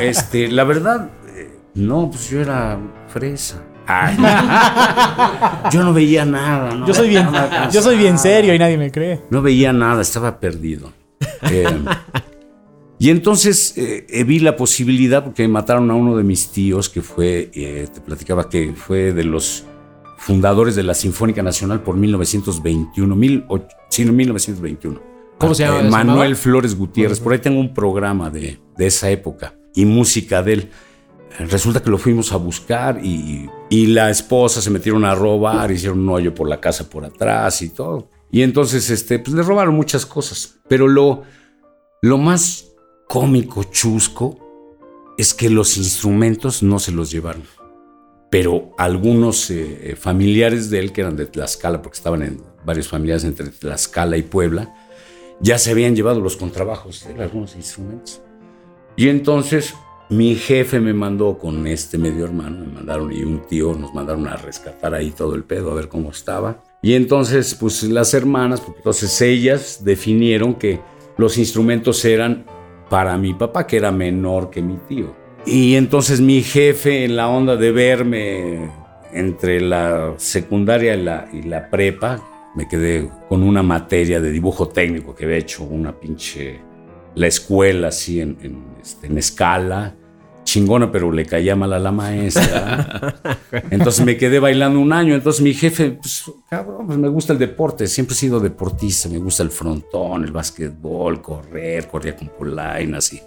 este, 0.01 0.49
la 0.49 0.63
verdad, 0.63 1.09
eh, 1.35 1.59
no, 1.73 2.09
pues 2.11 2.29
yo 2.29 2.41
era 2.41 2.79
fresa. 3.07 3.63
Ay, 3.87 4.17
yo 5.71 5.83
no 5.83 5.93
veía 5.93 6.25
nada, 6.25 6.75
¿no? 6.75 6.85
Yo 6.87 6.93
soy 6.93 7.09
bien, 7.09 7.25
Estaba 7.25 7.69
yo 7.69 7.81
soy 7.81 7.95
bien 7.97 8.09
cansado. 8.13 8.35
serio 8.35 8.53
y 8.53 8.59
nadie 8.59 8.77
me 8.77 8.91
cree. 8.91 9.21
No 9.29 9.41
veía 9.41 9.71
nada, 9.73 10.01
estaba 10.01 10.39
perdido. 10.39 10.91
Eh, 11.49 11.67
y 12.99 13.09
entonces 13.09 13.77
eh, 13.77 14.05
eh, 14.09 14.23
vi 14.23 14.39
la 14.39 14.55
posibilidad, 14.55 15.23
porque 15.23 15.47
mataron 15.47 15.89
a 15.91 15.93
uno 15.95 16.17
de 16.17 16.23
mis 16.23 16.49
tíos, 16.51 16.89
que 16.89 17.01
fue, 17.01 17.49
eh, 17.53 17.87
te 17.93 18.01
platicaba 18.01 18.49
que 18.49 18.73
fue 18.75 19.13
de 19.13 19.23
los 19.23 19.65
fundadores 20.17 20.75
de 20.75 20.83
la 20.83 20.93
Sinfónica 20.93 21.43
Nacional 21.43 21.81
por 21.81 21.95
1921, 21.95 23.15
mil 23.15 23.45
och- 23.47 23.67
sí, 23.89 24.03
no, 24.03 24.13
1921. 24.13 24.99
¿Cómo 25.37 25.53
se 25.53 25.63
llama- 25.65 25.81
Eh, 25.81 25.89
Manuel? 25.91 26.35
Flores 26.35 26.75
Gutiérrez. 26.75 27.19
Por 27.19 27.33
ahí 27.33 27.39
tengo 27.39 27.59
un 27.59 27.73
programa 27.73 28.29
de, 28.31 28.59
de 28.75 28.87
esa 28.87 29.09
época 29.11 29.53
y 29.75 29.85
música 29.85 30.41
de 30.41 30.53
él. 30.53 30.69
Eh, 31.37 31.45
Resulta 31.45 31.81
que 31.81 31.89
lo 31.89 31.97
fuimos 31.97 32.31
a 32.31 32.37
buscar 32.37 32.99
y, 33.03 33.49
la 33.69 34.09
esposa 34.09 34.61
se 34.61 34.69
metieron 34.69 35.05
a 35.05 35.13
robar, 35.13 35.71
hicieron 35.71 35.99
un 35.99 36.09
hoyo 36.09 36.33
por 36.33 36.47
la 36.47 36.59
casa 36.59 36.89
por 36.89 37.03
atrás 37.03 37.61
y 37.61 37.69
todo. 37.69 38.09
Y 38.31 38.41
entonces, 38.41 38.89
este, 38.89 39.19
pues 39.19 39.35
le 39.35 39.43
robaron 39.43 39.75
muchas 39.75 40.05
cosas. 40.05 40.59
Pero 40.67 40.87
lo, 40.87 41.23
lo 42.01 42.17
más 42.17 42.71
cómico, 43.07 43.63
chusco, 43.63 44.39
es 45.17 45.33
que 45.33 45.49
los 45.49 45.77
instrumentos 45.77 46.63
no 46.63 46.79
se 46.79 46.91
los 46.91 47.11
llevaron. 47.11 47.43
Pero 48.29 48.71
algunos 48.77 49.49
eh, 49.49 49.95
familiares 49.97 50.69
de 50.69 50.79
él, 50.79 50.91
que 50.91 51.01
eran 51.01 51.15
de 51.15 51.25
Tlaxcala, 51.25 51.81
porque 51.81 51.97
estaban 51.97 52.21
en 52.21 52.41
varios 52.65 52.87
familiares 52.87 53.23
entre 53.23 53.47
Tlaxcala 53.47 54.17
y 54.17 54.23
Puebla, 54.23 54.75
ya 55.39 55.57
se 55.57 55.71
habían 55.71 55.95
llevado 55.95 56.19
los 56.19 56.35
contrabajos 56.35 57.07
de 57.07 57.21
algunos 57.23 57.55
instrumentos. 57.55 58.21
Y 58.95 59.09
entonces 59.09 59.73
mi 60.09 60.35
jefe 60.35 60.79
me 60.79 60.93
mandó 60.93 61.37
con 61.37 61.67
este 61.67 61.97
medio 61.97 62.25
hermano, 62.25 62.65
me 62.65 62.73
mandaron 62.73 63.11
y 63.11 63.23
un 63.23 63.45
tío, 63.47 63.73
nos 63.73 63.93
mandaron 63.93 64.27
a 64.27 64.37
rescatar 64.37 64.93
ahí 64.93 65.11
todo 65.11 65.35
el 65.35 65.43
pedo, 65.43 65.71
a 65.71 65.75
ver 65.75 65.89
cómo 65.89 66.11
estaba. 66.11 66.63
Y 66.81 66.93
entonces, 66.93 67.55
pues 67.55 67.83
las 67.83 68.13
hermanas, 68.13 68.61
porque 68.61 68.79
entonces 68.79 69.21
ellas 69.21 69.81
definieron 69.83 70.55
que 70.55 70.79
los 71.17 71.37
instrumentos 71.37 72.05
eran 72.05 72.45
para 72.89 73.17
mi 73.17 73.33
papá, 73.33 73.67
que 73.67 73.77
era 73.77 73.91
menor 73.91 74.49
que 74.49 74.61
mi 74.61 74.77
tío. 74.87 75.13
Y 75.45 75.75
entonces 75.75 76.21
mi 76.21 76.41
jefe, 76.41 77.03
en 77.03 77.15
la 77.15 77.27
onda 77.27 77.55
de 77.57 77.71
verme 77.71 78.71
entre 79.11 79.59
la 79.59 80.13
secundaria 80.17 80.95
y 80.95 81.03
la, 81.03 81.29
y 81.33 81.41
la 81.41 81.69
prepa, 81.69 82.51
me 82.55 82.67
quedé 82.67 83.09
con 83.27 83.43
una 83.43 83.63
materia 83.63 84.21
de 84.21 84.31
dibujo 84.31 84.69
técnico 84.69 85.13
que 85.15 85.25
había 85.25 85.37
hecho 85.37 85.63
una 85.63 85.99
pinche. 85.99 86.61
la 87.15 87.27
escuela 87.27 87.89
así 87.89 88.21
en, 88.21 88.37
en, 88.41 88.63
este, 88.81 89.07
en 89.07 89.17
escala. 89.17 89.95
Chingona, 90.47 90.89
pero 90.89 91.11
le 91.11 91.25
caía 91.25 91.57
mal 91.57 91.73
a 91.73 91.79
la 91.79 91.91
maestra. 91.91 93.19
Entonces 93.69 94.05
me 94.05 94.15
quedé 94.15 94.39
bailando 94.39 94.79
un 94.79 94.93
año. 94.93 95.13
Entonces 95.13 95.41
mi 95.41 95.53
jefe, 95.53 95.91
pues, 95.91 96.23
cabrón, 96.49 96.87
pues 96.87 96.97
me 96.97 97.09
gusta 97.09 97.33
el 97.33 97.39
deporte. 97.39 97.85
Siempre 97.85 98.13
he 98.13 98.17
sido 98.17 98.39
deportista. 98.39 99.09
Me 99.09 99.17
gusta 99.17 99.43
el 99.43 99.51
frontón, 99.51 100.23
el 100.23 100.31
básquetbol, 100.31 101.21
correr, 101.21 101.89
corría 101.89 102.15
con 102.15 102.29
polainas 102.29 103.11
y 103.11 103.21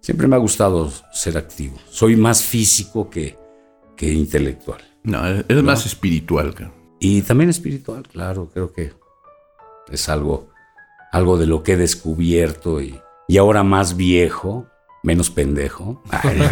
siempre 0.00 0.26
me 0.26 0.36
ha 0.36 0.38
gustado 0.38 0.90
ser 1.12 1.36
activo. 1.36 1.76
Soy 1.90 2.16
más 2.16 2.42
físico 2.42 3.10
que, 3.10 3.36
que 3.94 4.10
intelectual. 4.10 4.80
No, 5.02 5.20
es 5.26 5.62
más 5.62 5.84
espiritual. 5.84 6.54
Y 6.98 7.20
también 7.20 7.50
espiritual, 7.50 8.04
claro, 8.10 8.48
creo 8.50 8.72
que 8.72 8.94
es 9.92 10.08
algo, 10.08 10.48
algo 11.12 11.36
de 11.36 11.46
lo 11.46 11.62
que 11.62 11.72
he 11.74 11.76
descubierto 11.76 12.80
y, 12.80 12.98
y 13.28 13.36
ahora 13.36 13.62
más 13.62 13.94
viejo, 13.94 14.66
menos 15.06 15.30
pendejo. 15.30 16.02
Ay, 16.10 16.42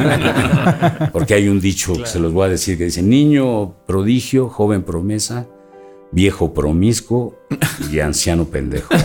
Porque 1.13 1.35
hay 1.35 1.49
un 1.49 1.61
dicho 1.61 1.93
que 1.95 2.07
se 2.07 2.21
los 2.21 2.33
voy 2.33 2.47
a 2.47 2.49
decir 2.51 2.79
que 2.79 2.85
dice, 2.85 3.03
niño 3.03 3.75
prodigio, 3.85 4.49
joven 4.49 4.85
promesa, 4.85 5.47
viejo 6.13 6.55
promiscuo 6.55 7.37
y 7.91 7.99
anciano 7.99 8.47
pendejo. 8.47 8.95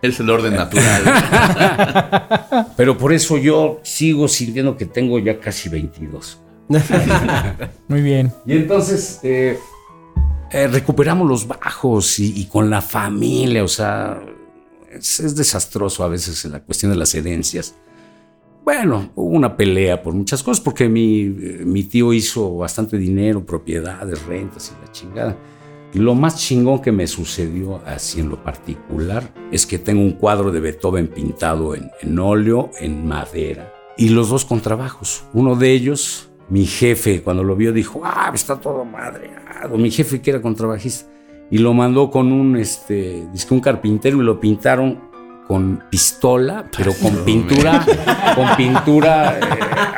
Es 0.00 0.20
el 0.20 0.30
orden 0.30 0.54
natural. 0.54 1.02
Pero 2.76 2.96
por 2.96 3.12
eso 3.12 3.36
yo 3.36 3.80
sigo 3.82 4.28
sintiendo 4.28 4.76
que 4.76 4.86
tengo 4.86 5.18
ya 5.18 5.40
casi 5.40 5.68
22. 5.68 6.38
Muy 7.88 8.02
bien. 8.02 8.32
Y 8.46 8.52
entonces 8.52 9.18
eh, 9.24 9.58
eh, 10.52 10.68
recuperamos 10.68 11.28
los 11.28 11.48
bajos 11.48 12.20
y, 12.20 12.32
y 12.40 12.46
con 12.46 12.70
la 12.70 12.80
familia, 12.80 13.64
o 13.64 13.68
sea, 13.68 14.20
es, 14.92 15.20
es 15.20 15.36
desastroso 15.36 16.04
a 16.04 16.08
veces 16.08 16.44
en 16.44 16.52
la 16.52 16.60
cuestión 16.60 16.92
de 16.92 16.98
las 16.98 17.14
herencias. 17.14 17.74
Bueno, 18.64 19.12
hubo 19.14 19.34
una 19.34 19.56
pelea 19.56 20.02
por 20.02 20.12
muchas 20.12 20.42
cosas, 20.42 20.60
porque 20.60 20.88
mi, 20.88 21.22
eh, 21.22 21.62
mi 21.64 21.84
tío 21.84 22.12
hizo 22.12 22.56
bastante 22.56 22.98
dinero, 22.98 23.46
propiedades, 23.46 24.22
rentas 24.26 24.72
y 24.76 24.84
la 24.84 24.92
chingada. 24.92 25.36
Lo 25.94 26.14
más 26.14 26.36
chingón 26.36 26.82
que 26.82 26.92
me 26.92 27.06
sucedió 27.06 27.80
así 27.86 28.20
en 28.20 28.28
lo 28.28 28.44
particular 28.44 29.32
es 29.50 29.64
que 29.64 29.78
tengo 29.78 30.02
un 30.02 30.12
cuadro 30.12 30.52
de 30.52 30.60
Beethoven 30.60 31.08
pintado 31.08 31.74
en, 31.74 31.90
en 32.02 32.18
óleo, 32.18 32.70
en 32.78 33.06
madera, 33.06 33.72
y 33.96 34.10
los 34.10 34.28
dos 34.28 34.44
contrabajos. 34.44 35.24
Uno 35.32 35.56
de 35.56 35.72
ellos, 35.72 36.28
mi 36.50 36.66
jefe, 36.66 37.22
cuando 37.22 37.42
lo 37.42 37.56
vio, 37.56 37.72
dijo, 37.72 38.02
ah, 38.04 38.30
está 38.34 38.60
todo 38.60 38.84
madreado. 38.84 39.78
Mi 39.78 39.90
jefe 39.90 40.20
que 40.20 40.30
era 40.30 40.42
contrabajista. 40.42 41.10
Y 41.50 41.58
lo 41.58 41.72
mandó 41.74 42.10
con 42.10 42.30
un, 42.32 42.56
este, 42.56 43.26
dice 43.32 43.46
un 43.54 43.60
carpintero 43.60 44.18
y 44.20 44.24
lo 44.24 44.38
pintaron 44.38 45.08
con 45.46 45.82
pistola, 45.88 46.66
pero 46.76 46.92
con 47.00 47.24
pintura, 47.24 47.82
con 48.34 48.54
pintura 48.54 49.38
eh, 49.38 49.40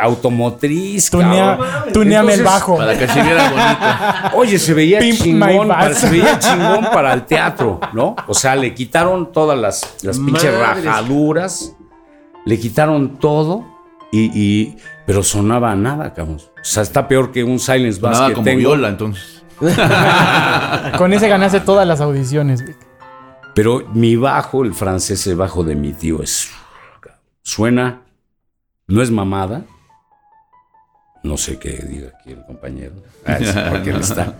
automotriz. 0.01 1.11
Tunea, 1.11 1.59
tuneame 1.93 2.35
el 2.35 2.45
bajo. 2.45 2.77
Para 2.77 2.97
que 2.97 3.09
se 3.09 3.21
viera 3.21 3.51
bonito. 3.51 4.37
Oye, 4.39 4.59
se 4.61 4.75
veía 4.75 5.01
Pimp 5.01 5.19
chingón, 5.19 5.67
para, 5.69 5.93
se 5.95 6.09
veía 6.09 6.39
chingón 6.39 6.85
para 6.93 7.13
el 7.15 7.25
teatro, 7.27 7.81
¿no? 7.95 8.15
O 8.29 8.35
sea, 8.35 8.55
le 8.55 8.73
quitaron 8.75 9.33
todas 9.33 9.59
las, 9.59 9.97
las 10.05 10.19
pinches 10.21 10.57
rajaduras, 10.57 11.75
le 12.47 12.59
quitaron 12.61 13.19
todo 13.19 13.65
y, 14.13 14.31
y- 14.41 14.77
pero 15.05 15.25
sonaba 15.25 15.73
a 15.73 15.75
nada, 15.75 16.15
cabrón. 16.15 16.37
O 16.37 16.65
sea, 16.65 16.85
está 16.85 17.09
peor 17.09 17.33
que 17.33 17.43
un 17.43 17.59
silence 17.59 18.01
bass 18.01 18.13
Nada 18.13 18.29
que 18.29 18.35
como 18.35 18.45
tengo. 18.45 18.59
viola, 18.61 18.89
entonces. 18.89 19.40
Con 20.99 21.13
ese 21.13 21.29
ganaste 21.29 21.61
todas 21.61 21.87
las 21.87 22.01
audiciones. 22.01 22.65
Pero 23.55 23.87
mi 23.93 24.17
bajo, 24.17 24.65
el 24.65 24.75
francés, 24.75 25.27
el 25.27 25.37
bajo 25.37 25.63
de 25.65 25.75
mi 25.75 25.93
tío 25.93 26.23
es 26.23 26.51
suena, 27.43 28.03
no 28.87 29.03
es 29.03 29.11
mamada. 29.11 29.63
No 31.23 31.37
sé 31.37 31.59
qué 31.59 31.71
diga 31.87 32.13
aquí 32.19 32.31
el 32.33 32.45
compañero. 32.47 32.95
Ah, 33.27 33.37
porque 33.71 33.91
él 33.91 34.01
está. 34.01 34.35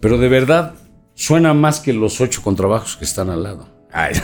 Pero 0.00 0.18
de 0.18 0.28
verdad, 0.28 0.74
suena 1.14 1.54
más 1.54 1.80
que 1.80 1.92
los 1.94 2.20
ocho 2.20 2.42
contrabajos 2.42 2.96
que 2.96 3.04
están 3.04 3.30
al 3.30 3.42
lado. 3.42 3.66
Ay. 3.94 4.14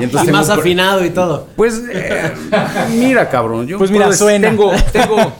y 0.00 0.04
entonces 0.04 0.22
Y 0.22 0.26
tengo 0.26 0.38
más 0.38 0.46
pro- 0.50 0.60
afinado 0.60 1.04
y 1.04 1.10
todo. 1.10 1.48
Pues 1.56 1.82
eh, 1.92 2.32
mira, 2.90 3.28
cabrón. 3.28 3.66
Yo 3.66 3.78
Pues 3.78 3.90
mira, 3.90 4.12
suena. 4.12 4.48
Tengo, 4.48 4.72
tengo- 4.92 5.32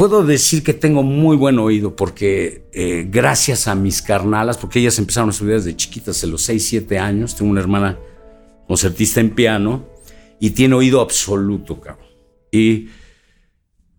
puedo 0.00 0.24
decir 0.24 0.64
que 0.64 0.72
tengo 0.72 1.02
muy 1.02 1.36
buen 1.36 1.58
oído 1.58 1.94
porque 1.94 2.64
eh, 2.72 3.06
gracias 3.10 3.68
a 3.68 3.74
mis 3.74 4.00
carnalas, 4.00 4.56
porque 4.56 4.78
ellas 4.78 4.98
empezaron 4.98 5.28
a 5.28 5.32
estudiar 5.32 5.58
desde 5.58 5.76
chiquitas, 5.76 6.24
a 6.24 6.26
los 6.26 6.40
6, 6.40 6.68
7 6.68 6.98
años. 6.98 7.36
Tengo 7.36 7.50
una 7.50 7.60
hermana 7.60 7.98
concertista 8.66 9.20
en 9.20 9.28
piano 9.34 9.84
y 10.40 10.52
tiene 10.52 10.74
oído 10.74 11.02
absoluto, 11.02 11.78
cabrón. 11.78 12.06
Y, 12.50 12.88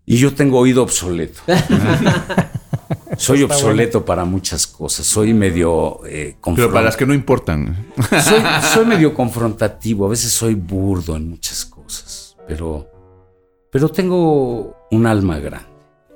y 0.08 0.18
yo 0.18 0.34
tengo 0.34 0.58
oído 0.58 0.82
obsoleto. 0.82 1.40
Soy 3.18 3.44
obsoleto 3.44 4.04
para 4.04 4.26
muchas 4.26 4.66
cosas. 4.66 5.06
Soy 5.06 5.36
medio 5.36 6.00
eh, 6.08 6.36
Pero 6.56 6.72
para 6.72 6.86
las 6.86 6.98
que 6.98 7.06
no 7.06 7.14
importan. 7.14 7.94
Soy, 8.10 8.42
soy, 8.74 8.86
medio 8.88 9.14
confrontativo. 9.14 10.08
A 10.08 10.10
veces 10.10 10.32
soy 10.32 10.56
burdo 10.56 11.16
en 11.16 11.30
muchas 11.30 11.64
cosas. 11.64 12.36
Pero, 12.48 12.90
pero 13.72 13.90
tengo 13.90 14.88
un 14.90 15.06
alma 15.06 15.38
grande. 15.38 15.70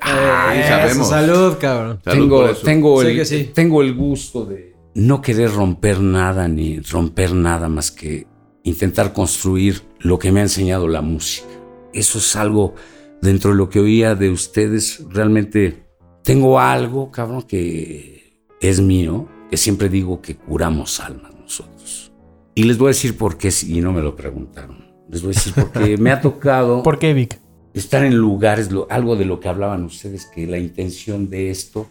Ay, 0.06 0.64
sabemos. 0.64 1.10
Salud, 1.10 1.58
cabrón. 1.60 2.00
tengo, 2.04 2.54
tengo, 2.54 3.02
el, 3.02 3.52
tengo 3.54 3.82
el 3.82 3.96
gusto 3.96 4.46
de 4.46 4.76
no 4.94 5.22
querer 5.22 5.52
romper 5.52 6.00
nada 6.00 6.48
ni 6.48 6.80
romper 6.80 7.34
nada 7.34 7.68
más 7.68 7.92
que 7.92 8.28
intentar 8.64 9.14
construir 9.14 9.82
lo 10.00 10.18
que 10.20 10.32
me 10.32 10.40
ha 10.40 10.44
enseñado 10.44 10.88
la 10.88 11.02
música. 11.02 11.48
Eso 11.94 12.20
es 12.20 12.36
algo 12.36 12.76
dentro 13.22 13.52
de 13.52 13.58
lo 13.58 13.70
que 13.70 13.80
oía 13.80 14.16
de 14.16 14.30
ustedes. 14.30 15.04
Realmente 15.10 15.86
tengo 16.24 16.60
algo, 16.60 17.12
cabrón, 17.12 17.44
que 17.44 18.48
es 18.62 18.82
mío, 18.82 19.28
que 19.50 19.58
siempre 19.58 19.90
digo 19.90 20.22
que 20.22 20.36
curamos 20.36 21.00
almas 21.00 21.34
nosotros. 21.36 22.12
Y 22.56 22.64
les 22.64 22.78
voy 22.78 22.88
a 22.88 22.90
decir 22.90 23.18
por 23.18 23.38
qué, 23.38 23.52
si 23.52 23.82
no 23.82 23.92
me 23.92 24.02
lo 24.02 24.16
preguntaron. 24.16 24.86
Les 25.10 25.22
voy 25.22 25.32
a 25.32 25.36
decir 25.36 25.54
porque 25.54 25.98
me 26.00 26.12
ha 26.12 26.22
tocado. 26.22 26.84
¿Por 26.84 27.00
qué, 27.00 27.14
Vic? 27.14 27.40
Estar 27.76 28.06
en 28.06 28.16
lugares, 28.16 28.70
algo 28.90 29.18
de 29.18 29.26
lo 29.26 29.42
que 29.42 29.50
hablaban 29.50 29.84
ustedes, 29.84 30.26
que 30.28 30.48
la 30.48 30.58
intención 30.58 31.30
de 31.30 31.50
esto 31.50 31.90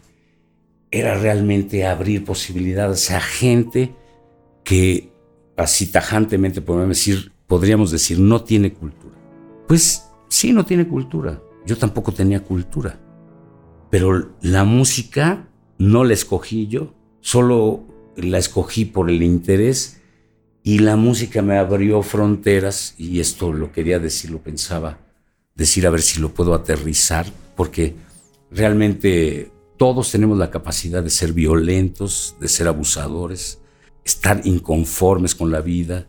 era 0.90 1.18
realmente 1.18 1.86
abrir 1.86 2.24
posibilidades 2.24 3.10
a 3.10 3.20
gente 3.20 3.94
que 4.64 5.12
así 5.58 5.86
tajantemente 5.92 6.62
podríamos 6.62 6.96
decir, 6.96 7.32
podríamos 7.46 7.90
decir 7.90 8.18
no 8.18 8.42
tiene 8.44 8.72
cultura. 8.72 9.14
Pues 9.68 10.08
sí, 10.28 10.54
no 10.54 10.64
tiene 10.64 10.88
cultura. 10.88 11.42
Yo 11.66 11.76
tampoco 11.76 12.12
tenía 12.12 12.42
cultura. 12.42 12.98
Pero 13.90 14.30
la 14.40 14.64
música 14.64 15.50
no 15.76 16.04
la 16.04 16.14
escogí 16.14 16.66
yo, 16.66 16.94
solo 17.20 17.84
la 18.16 18.38
escogí 18.38 18.86
por 18.86 19.10
el 19.10 19.22
interés 19.22 20.00
y 20.62 20.78
la 20.78 20.96
música 20.96 21.42
me 21.42 21.58
abrió 21.58 22.00
fronteras 22.00 22.94
y 22.96 23.20
esto 23.20 23.52
lo 23.52 23.70
quería 23.70 23.98
decir, 23.98 24.30
lo 24.30 24.38
pensaba 24.38 25.03
decir 25.54 25.86
a 25.86 25.90
ver 25.90 26.02
si 26.02 26.20
lo 26.20 26.34
puedo 26.34 26.54
aterrizar, 26.54 27.26
porque 27.56 27.94
realmente 28.50 29.52
todos 29.76 30.10
tenemos 30.10 30.38
la 30.38 30.50
capacidad 30.50 31.02
de 31.02 31.10
ser 31.10 31.32
violentos, 31.32 32.36
de 32.40 32.48
ser 32.48 32.68
abusadores, 32.68 33.58
estar 34.04 34.40
inconformes 34.44 35.34
con 35.34 35.50
la 35.50 35.60
vida 35.60 36.06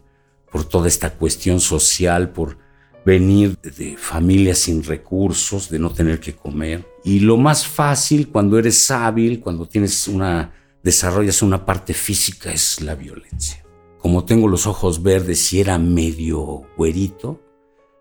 por 0.51 0.63
toda 0.63 0.87
esta 0.87 1.11
cuestión 1.11 1.59
social, 1.59 2.31
por 2.31 2.57
venir 3.05 3.57
de 3.59 3.97
familias 3.97 4.59
sin 4.59 4.83
recursos, 4.83 5.69
de 5.69 5.79
no 5.79 5.91
tener 5.91 6.19
que 6.19 6.35
comer. 6.35 6.87
Y 7.03 7.19
lo 7.19 7.37
más 7.37 7.67
fácil 7.67 8.29
cuando 8.29 8.57
eres 8.57 8.89
hábil, 8.89 9.39
cuando 9.39 9.67
tienes 9.67 10.07
una, 10.07 10.53
desarrollas 10.81 11.41
una 11.41 11.65
parte 11.65 11.93
física, 11.93 12.51
es 12.51 12.81
la 12.81 12.95
violencia. 12.95 13.63
Como 13.99 14.25
tengo 14.25 14.47
los 14.47 14.65
ojos 14.67 15.03
verdes 15.03 15.51
y 15.53 15.59
era 15.59 15.77
medio 15.77 16.63
güerito, 16.77 17.41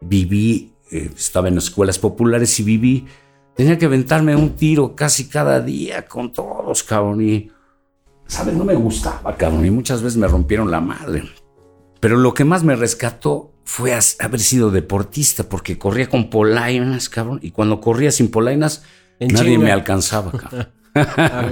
viví, 0.00 0.73
eh, 0.90 1.10
estaba 1.16 1.48
en 1.48 1.58
escuelas 1.58 1.98
populares 1.98 2.58
y 2.60 2.62
viví, 2.62 3.06
tenía 3.54 3.78
que 3.78 3.86
aventarme 3.86 4.36
un 4.36 4.56
tiro 4.56 4.94
casi 4.94 5.28
cada 5.28 5.60
día 5.60 6.06
con 6.06 6.32
todos, 6.32 6.82
cabrón. 6.82 7.22
Y, 7.22 7.50
¿sabes? 8.26 8.54
No 8.54 8.64
me 8.64 8.74
gustaba, 8.74 9.36
cabrón. 9.36 9.64
Y 9.64 9.70
muchas 9.70 10.02
veces 10.02 10.18
me 10.18 10.28
rompieron 10.28 10.70
la 10.70 10.80
madre. 10.80 11.24
Pero 12.00 12.16
lo 12.16 12.34
que 12.34 12.44
más 12.44 12.64
me 12.64 12.76
rescató 12.76 13.52
fue 13.64 13.98
haber 14.20 14.40
sido 14.40 14.70
deportista, 14.70 15.48
porque 15.48 15.78
corría 15.78 16.08
con 16.08 16.28
polainas, 16.28 17.08
cabrón. 17.08 17.38
Y 17.42 17.50
cuando 17.50 17.80
corría 17.80 18.10
sin 18.10 18.30
polainas, 18.30 18.84
nadie 19.20 19.58
me 19.58 19.72
alcanzaba, 19.72 20.32
cabrón. 20.32 20.68
Ah, 20.96 21.50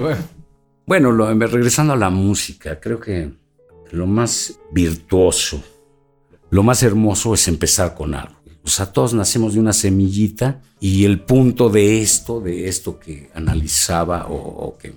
bueno, 0.86 1.12
regresando 1.34 1.92
a 1.94 1.96
la 1.96 2.10
música, 2.10 2.78
creo 2.78 3.00
que 3.00 3.32
lo 3.90 4.06
más 4.06 4.58
virtuoso, 4.70 5.62
lo 6.50 6.62
más 6.62 6.82
hermoso 6.82 7.34
es 7.34 7.48
empezar 7.48 7.94
con 7.94 8.14
algo. 8.14 8.41
O 8.64 8.68
sea, 8.68 8.92
todos 8.92 9.12
nacemos 9.14 9.54
de 9.54 9.60
una 9.60 9.72
semillita 9.72 10.60
y 10.78 11.04
el 11.04 11.20
punto 11.20 11.68
de 11.68 12.00
esto, 12.00 12.40
de 12.40 12.68
esto 12.68 12.98
que 12.98 13.30
analizaba 13.34 14.26
o, 14.28 14.76
que 14.78 14.94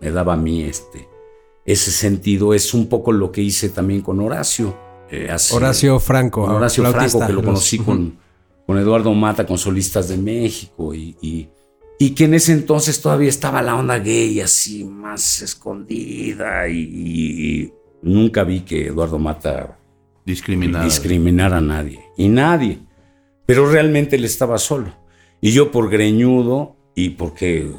me 0.00 0.10
daba 0.10 0.34
a 0.34 0.36
mí 0.36 0.62
este, 0.62 1.08
ese 1.64 1.90
sentido, 1.90 2.54
es 2.54 2.72
un 2.74 2.88
poco 2.88 3.12
lo 3.12 3.32
que 3.32 3.42
hice 3.42 3.68
también 3.68 4.00
con 4.00 4.20
Horacio 4.20 4.86
eh, 5.10 5.28
Horacio 5.52 6.00
Franco. 6.00 6.42
Horacio 6.42 6.84
Franco, 6.90 7.26
que 7.26 7.32
lo 7.32 7.42
conocí 7.42 7.78
con, 7.78 8.16
con 8.66 8.78
Eduardo 8.78 9.12
Mata, 9.14 9.46
con 9.46 9.58
Solistas 9.58 10.08
de 10.08 10.16
México, 10.16 10.94
y, 10.94 11.16
y, 11.98 12.10
que 12.10 12.24
en 12.24 12.34
ese 12.34 12.52
entonces 12.52 13.00
todavía 13.00 13.28
estaba 13.28 13.62
la 13.62 13.76
onda 13.76 13.98
gay 13.98 14.40
así 14.40 14.84
más 14.84 15.42
escondida, 15.42 16.68
y, 16.68 17.72
nunca 18.02 18.44
vi 18.44 18.60
que 18.60 18.88
Eduardo 18.88 19.18
Mata 19.18 19.78
discriminara 20.24 21.58
a 21.58 21.60
nadie, 21.60 22.00
y 22.16 22.28
nadie, 22.28 22.80
pero 23.46 23.70
realmente 23.70 24.16
él 24.16 24.24
estaba 24.24 24.58
solo. 24.58 24.92
Y 25.40 25.52
yo 25.52 25.70
por 25.70 25.88
greñudo 25.88 26.76
y 26.94 27.10
porque 27.10 27.70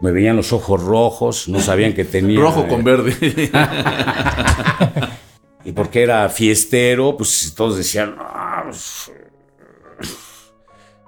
me 0.00 0.12
veían 0.12 0.36
los 0.36 0.52
ojos 0.52 0.82
rojos, 0.82 1.48
no 1.48 1.60
sabían 1.60 1.94
que 1.94 2.04
tenía... 2.04 2.40
Rojo 2.40 2.68
con 2.68 2.84
verde. 2.84 3.50
Y 5.64 5.72
porque 5.72 6.02
era 6.02 6.28
fiestero, 6.28 7.16
pues 7.16 7.54
todos 7.56 7.78
decían, 7.78 8.16
ah, 8.18 8.64
pues, 8.64 9.10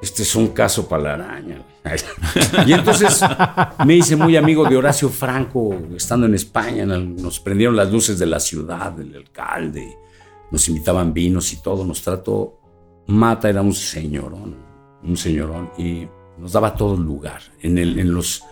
este 0.00 0.22
es 0.22 0.34
un 0.34 0.48
caso 0.48 0.88
para 0.88 1.02
la 1.02 1.14
araña. 1.14 1.62
y 2.66 2.72
entonces 2.72 3.20
me 3.84 3.94
hice 3.94 4.16
muy 4.16 4.36
amigo 4.36 4.64
de 4.64 4.76
Horacio 4.76 5.10
Franco, 5.10 5.76
estando 5.94 6.26
en 6.26 6.34
España, 6.34 6.86
nos 6.86 7.38
prendieron 7.38 7.76
las 7.76 7.92
luces 7.92 8.18
de 8.18 8.26
la 8.26 8.40
ciudad, 8.40 8.92
del 8.92 9.14
alcalde, 9.14 9.96
nos 10.50 10.66
invitaban 10.68 11.12
vinos 11.12 11.52
y 11.52 11.60
todo, 11.60 11.84
nos 11.84 12.00
trató, 12.02 12.58
Mata 13.06 13.48
era 13.48 13.62
un 13.62 13.74
señorón, 13.74 14.56
un 15.02 15.16
señorón, 15.16 15.70
y 15.78 16.08
nos 16.38 16.52
daba 16.52 16.74
todo 16.74 16.94
el 16.94 17.02
lugar. 17.02 17.40
En, 17.60 17.78
el, 17.78 17.98
en 17.98 18.12
los, 18.12 18.42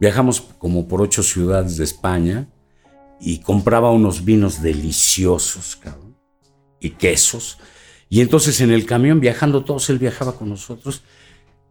viajamos 0.00 0.40
como 0.40 0.88
por 0.88 1.02
ocho 1.02 1.22
ciudades 1.22 1.76
de 1.76 1.84
España, 1.84 2.48
y 3.20 3.40
compraba 3.40 3.90
unos 3.90 4.24
vinos 4.24 4.62
deliciosos, 4.62 5.76
cabrón, 5.76 6.16
y 6.80 6.90
quesos. 6.90 7.58
Y 8.08 8.20
entonces 8.20 8.60
en 8.60 8.70
el 8.70 8.86
camión 8.86 9.20
viajando 9.20 9.64
todos, 9.64 9.90
él 9.90 9.98
viajaba 9.98 10.32
con 10.32 10.48
nosotros, 10.48 11.02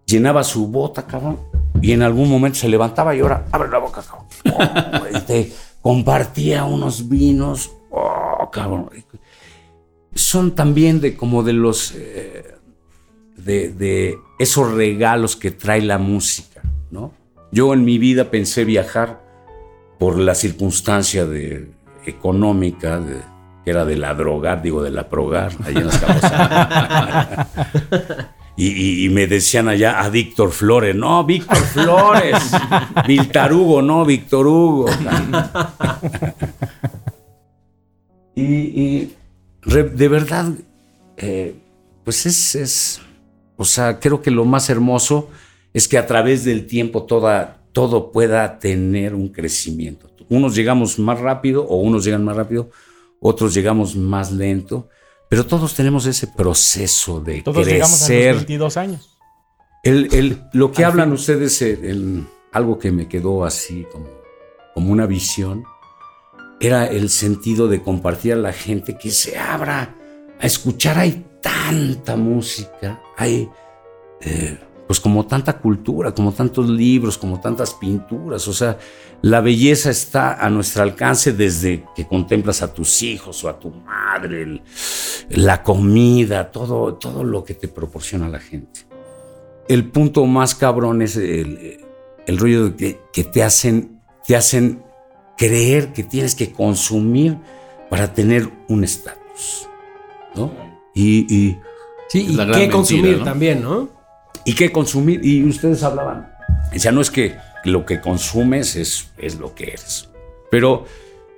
llenaba 0.06 0.44
su 0.44 0.68
bota, 0.68 1.08
cabrón, 1.08 1.40
y 1.82 1.92
en 1.94 2.02
algún 2.02 2.30
momento 2.30 2.60
se 2.60 2.70
levantaba 2.70 3.16
y 3.16 3.22
ahora, 3.22 3.46
abre 3.52 3.70
la 3.70 3.80
boca, 3.80 4.04
cabrón. 4.04 5.08
y 5.16 5.20
te 5.22 5.54
compartía 5.82 6.66
unos 6.66 7.08
vinos, 7.08 7.72
oh, 7.92 8.50
cabrón. 8.52 8.90
Son 10.18 10.56
también 10.56 11.00
de 11.00 11.16
como 11.16 11.44
de 11.44 11.54
los, 11.54 11.94
eh, 11.96 12.56
de, 13.38 13.70
de 13.70 14.18
esos 14.40 14.74
regalos 14.74 15.36
que 15.36 15.52
trae 15.52 15.82
la 15.82 15.98
música, 15.98 16.62
¿no? 16.92 17.14
Yo 17.52 17.74
en 17.74 17.86
mi 17.86 17.98
vida 17.98 18.30
pensé 18.30 18.66
viajar 18.66 19.22
por 19.98 20.20
la 20.20 20.36
circunstancia 20.36 21.26
de, 21.26 21.70
económica, 22.08 23.02
que 23.64 23.70
era 23.70 23.86
de 23.86 23.96
la 23.98 24.14
drogar, 24.14 24.62
digo, 24.62 24.82
de 24.82 24.92
la 24.92 25.10
progar, 25.10 25.52
allá 25.64 25.80
en 25.80 25.88
las 25.88 26.00
y, 28.58 29.06
y, 29.06 29.10
me 29.10 29.28
decían 29.28 29.68
allá 29.68 30.00
a 30.00 30.10
Víctor 30.10 30.52
Flores, 30.52 30.96
no, 30.96 31.26
Víctor 31.26 31.58
Flores, 31.58 32.52
Víctor 33.08 33.54
Hugo, 33.54 33.82
no, 33.82 34.06
Víctor 34.06 34.48
Hugo. 34.48 34.90
y, 38.36 39.10
de 39.74 40.08
verdad, 40.08 40.54
eh, 41.18 41.56
pues 42.04 42.26
es, 42.26 42.56
es, 42.56 43.02
o 43.58 43.66
sea, 43.66 44.00
creo 44.00 44.22
que 44.22 44.32
lo 44.32 44.46
más 44.46 44.70
hermoso 44.70 45.30
es 45.74 45.88
que 45.88 45.98
a 45.98 46.08
través 46.08 46.46
del 46.46 46.66
tiempo 46.66 47.04
toda, 47.04 47.62
todo 47.74 48.12
pueda 48.12 48.60
tener 48.60 49.14
un 49.14 49.30
crecimiento. 49.30 50.10
Unos 50.30 50.56
llegamos 50.56 51.00
más 51.00 51.20
rápido 51.20 51.66
o 51.68 51.78
unos 51.78 52.06
llegan 52.06 52.24
más 52.24 52.36
rápido, 52.36 52.70
otros 53.20 53.54
llegamos 53.54 53.96
más 53.96 54.32
lento, 54.32 54.90
pero 55.30 55.46
todos 55.46 55.74
tenemos 55.74 56.06
ese 56.06 56.28
proceso 56.28 57.20
de 57.20 57.42
todos 57.42 57.66
Llegamos 57.66 58.02
a 58.04 58.14
los 58.14 58.36
22 58.38 58.78
años. 58.78 59.18
El, 59.84 60.42
lo 60.54 60.72
que 60.72 60.84
hablan 60.84 61.14
ustedes, 61.14 61.62
en 61.62 62.28
algo 62.52 62.78
que 62.78 62.92
me 62.92 63.08
quedó 63.08 63.46
así 63.46 63.86
como, 63.92 64.08
como 64.74 64.92
una 64.92 65.06
visión, 65.06 65.64
era 66.60 66.86
el 66.86 67.10
sentido 67.10 67.68
de 67.68 67.82
compartir 67.82 68.34
a 68.34 68.38
la 68.38 68.54
gente 68.54 68.98
que 68.98 69.12
se 69.12 69.38
abra 69.38 69.96
a 70.40 70.46
escuchar. 70.46 70.98
Hay 70.98 71.26
tanta 71.42 72.16
música, 72.16 73.02
hay 73.16 73.50
eh, 74.22 74.58
pues 74.88 75.00
como 75.00 75.26
tanta 75.26 75.60
cultura, 75.60 76.14
como 76.14 76.32
tantos 76.32 76.70
libros, 76.70 77.18
como 77.18 77.40
tantas 77.40 77.74
pinturas. 77.74 78.48
O 78.48 78.54
sea, 78.54 78.78
la 79.22 79.42
belleza 79.42 79.90
está 79.90 80.34
a 80.34 80.50
nuestro 80.50 80.82
alcance 80.84 81.34
desde 81.34 81.84
que 81.96 82.08
contemplas 82.08 82.62
a 82.62 82.74
tus 82.74 83.04
hijos 83.04 83.44
o 83.44 83.50
a 83.50 83.60
tu 83.60 83.70
madre, 83.70 84.62
la 85.30 85.62
comida, 85.62 86.52
todo, 86.52 86.96
todo 86.96 87.24
lo 87.24 87.44
que 87.44 87.54
te 87.54 87.68
proporciona 87.68 88.30
la 88.30 88.40
gente. 88.40 88.88
El 89.68 89.92
punto 89.92 90.26
más 90.26 90.56
cabrón 90.56 91.02
es 91.02 91.18
el 91.18 92.38
rollo 92.38 92.70
de 92.70 93.00
que, 93.12 93.24
te 93.26 93.44
hacen, 93.44 94.00
te 94.26 94.38
hacen 94.38 94.84
creer 95.38 95.94
que 95.94 96.04
tienes 96.04 96.36
que 96.36 96.52
consumir 96.52 97.38
para 97.90 98.14
tener 98.14 98.50
un 98.68 98.84
estatus, 98.84 99.70
¿no? 100.36 100.52
Y, 100.94 101.58
sí, 102.10 102.28
y 102.30 102.52
qué 102.52 102.70
consumir 102.70 103.24
también, 103.24 103.62
¿no? 103.62 103.90
Y 104.44 104.56
qué 104.56 104.72
consumir, 104.72 105.24
y 105.24 105.44
ustedes 105.44 105.84
hablaban, 105.84 106.34
o 106.76 106.80
sea, 106.80 106.92
no 106.92 107.02
es 107.02 107.12
que 107.12 107.36
lo 107.64 107.86
que 107.86 108.02
consumes 108.02 108.76
es, 108.76 109.12
es 109.18 109.38
lo 109.38 109.54
que 109.54 109.66
eres, 109.66 110.10
pero 110.50 110.86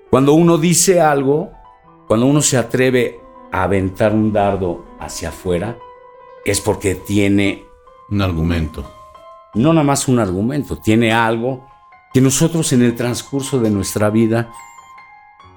cuando 0.09 0.33
uno 0.33 0.57
dice 0.57 1.01
algo, 1.01 1.51
cuando 2.07 2.25
uno 2.25 2.41
se 2.41 2.57
atreve 2.57 3.19
a 3.51 3.63
aventar 3.63 4.13
un 4.13 4.31
dardo 4.31 4.85
hacia 4.99 5.29
afuera, 5.29 5.77
es 6.45 6.61
porque 6.61 6.95
tiene... 6.95 7.63
Un 8.09 8.21
argumento. 8.21 8.91
No 9.53 9.73
nada 9.73 9.83
más 9.83 10.07
un 10.07 10.19
argumento, 10.19 10.77
tiene 10.77 11.13
algo 11.13 11.68
que 12.13 12.21
nosotros 12.21 12.73
en 12.73 12.81
el 12.81 12.95
transcurso 12.95 13.59
de 13.59 13.69
nuestra 13.69 14.09
vida, 14.09 14.49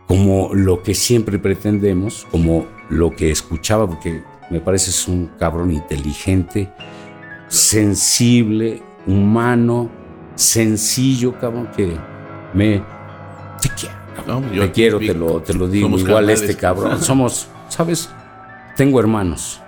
como 0.06 0.54
lo 0.54 0.82
que 0.82 0.94
siempre 0.94 1.38
pretendemos, 1.38 2.26
como 2.30 2.66
lo 2.90 3.10
que 3.10 3.30
escuchaba, 3.30 3.88
porque 3.88 4.22
me 4.50 4.60
parece 4.60 4.90
es 4.90 5.08
un 5.08 5.30
cabrón 5.38 5.72
inteligente, 5.72 6.70
sensible, 7.48 8.82
humano, 9.06 9.90
sencillo, 10.34 11.38
cabrón, 11.38 11.70
que 11.74 11.96
me... 12.52 12.82
Te 13.62 13.68
quiero, 13.70 14.40
te 14.50 14.72
quiero, 14.72 14.98
te 14.98 15.14
lo, 15.14 15.40
te 15.40 15.54
lo 15.54 15.68
digo, 15.68 15.88
igual 15.98 16.28
este 16.28 16.54
cabrón. 16.54 17.00
Somos, 17.02 17.48
¿sabes? 17.68 18.10
Tengo 18.76 19.00
hermanos, 19.00 19.62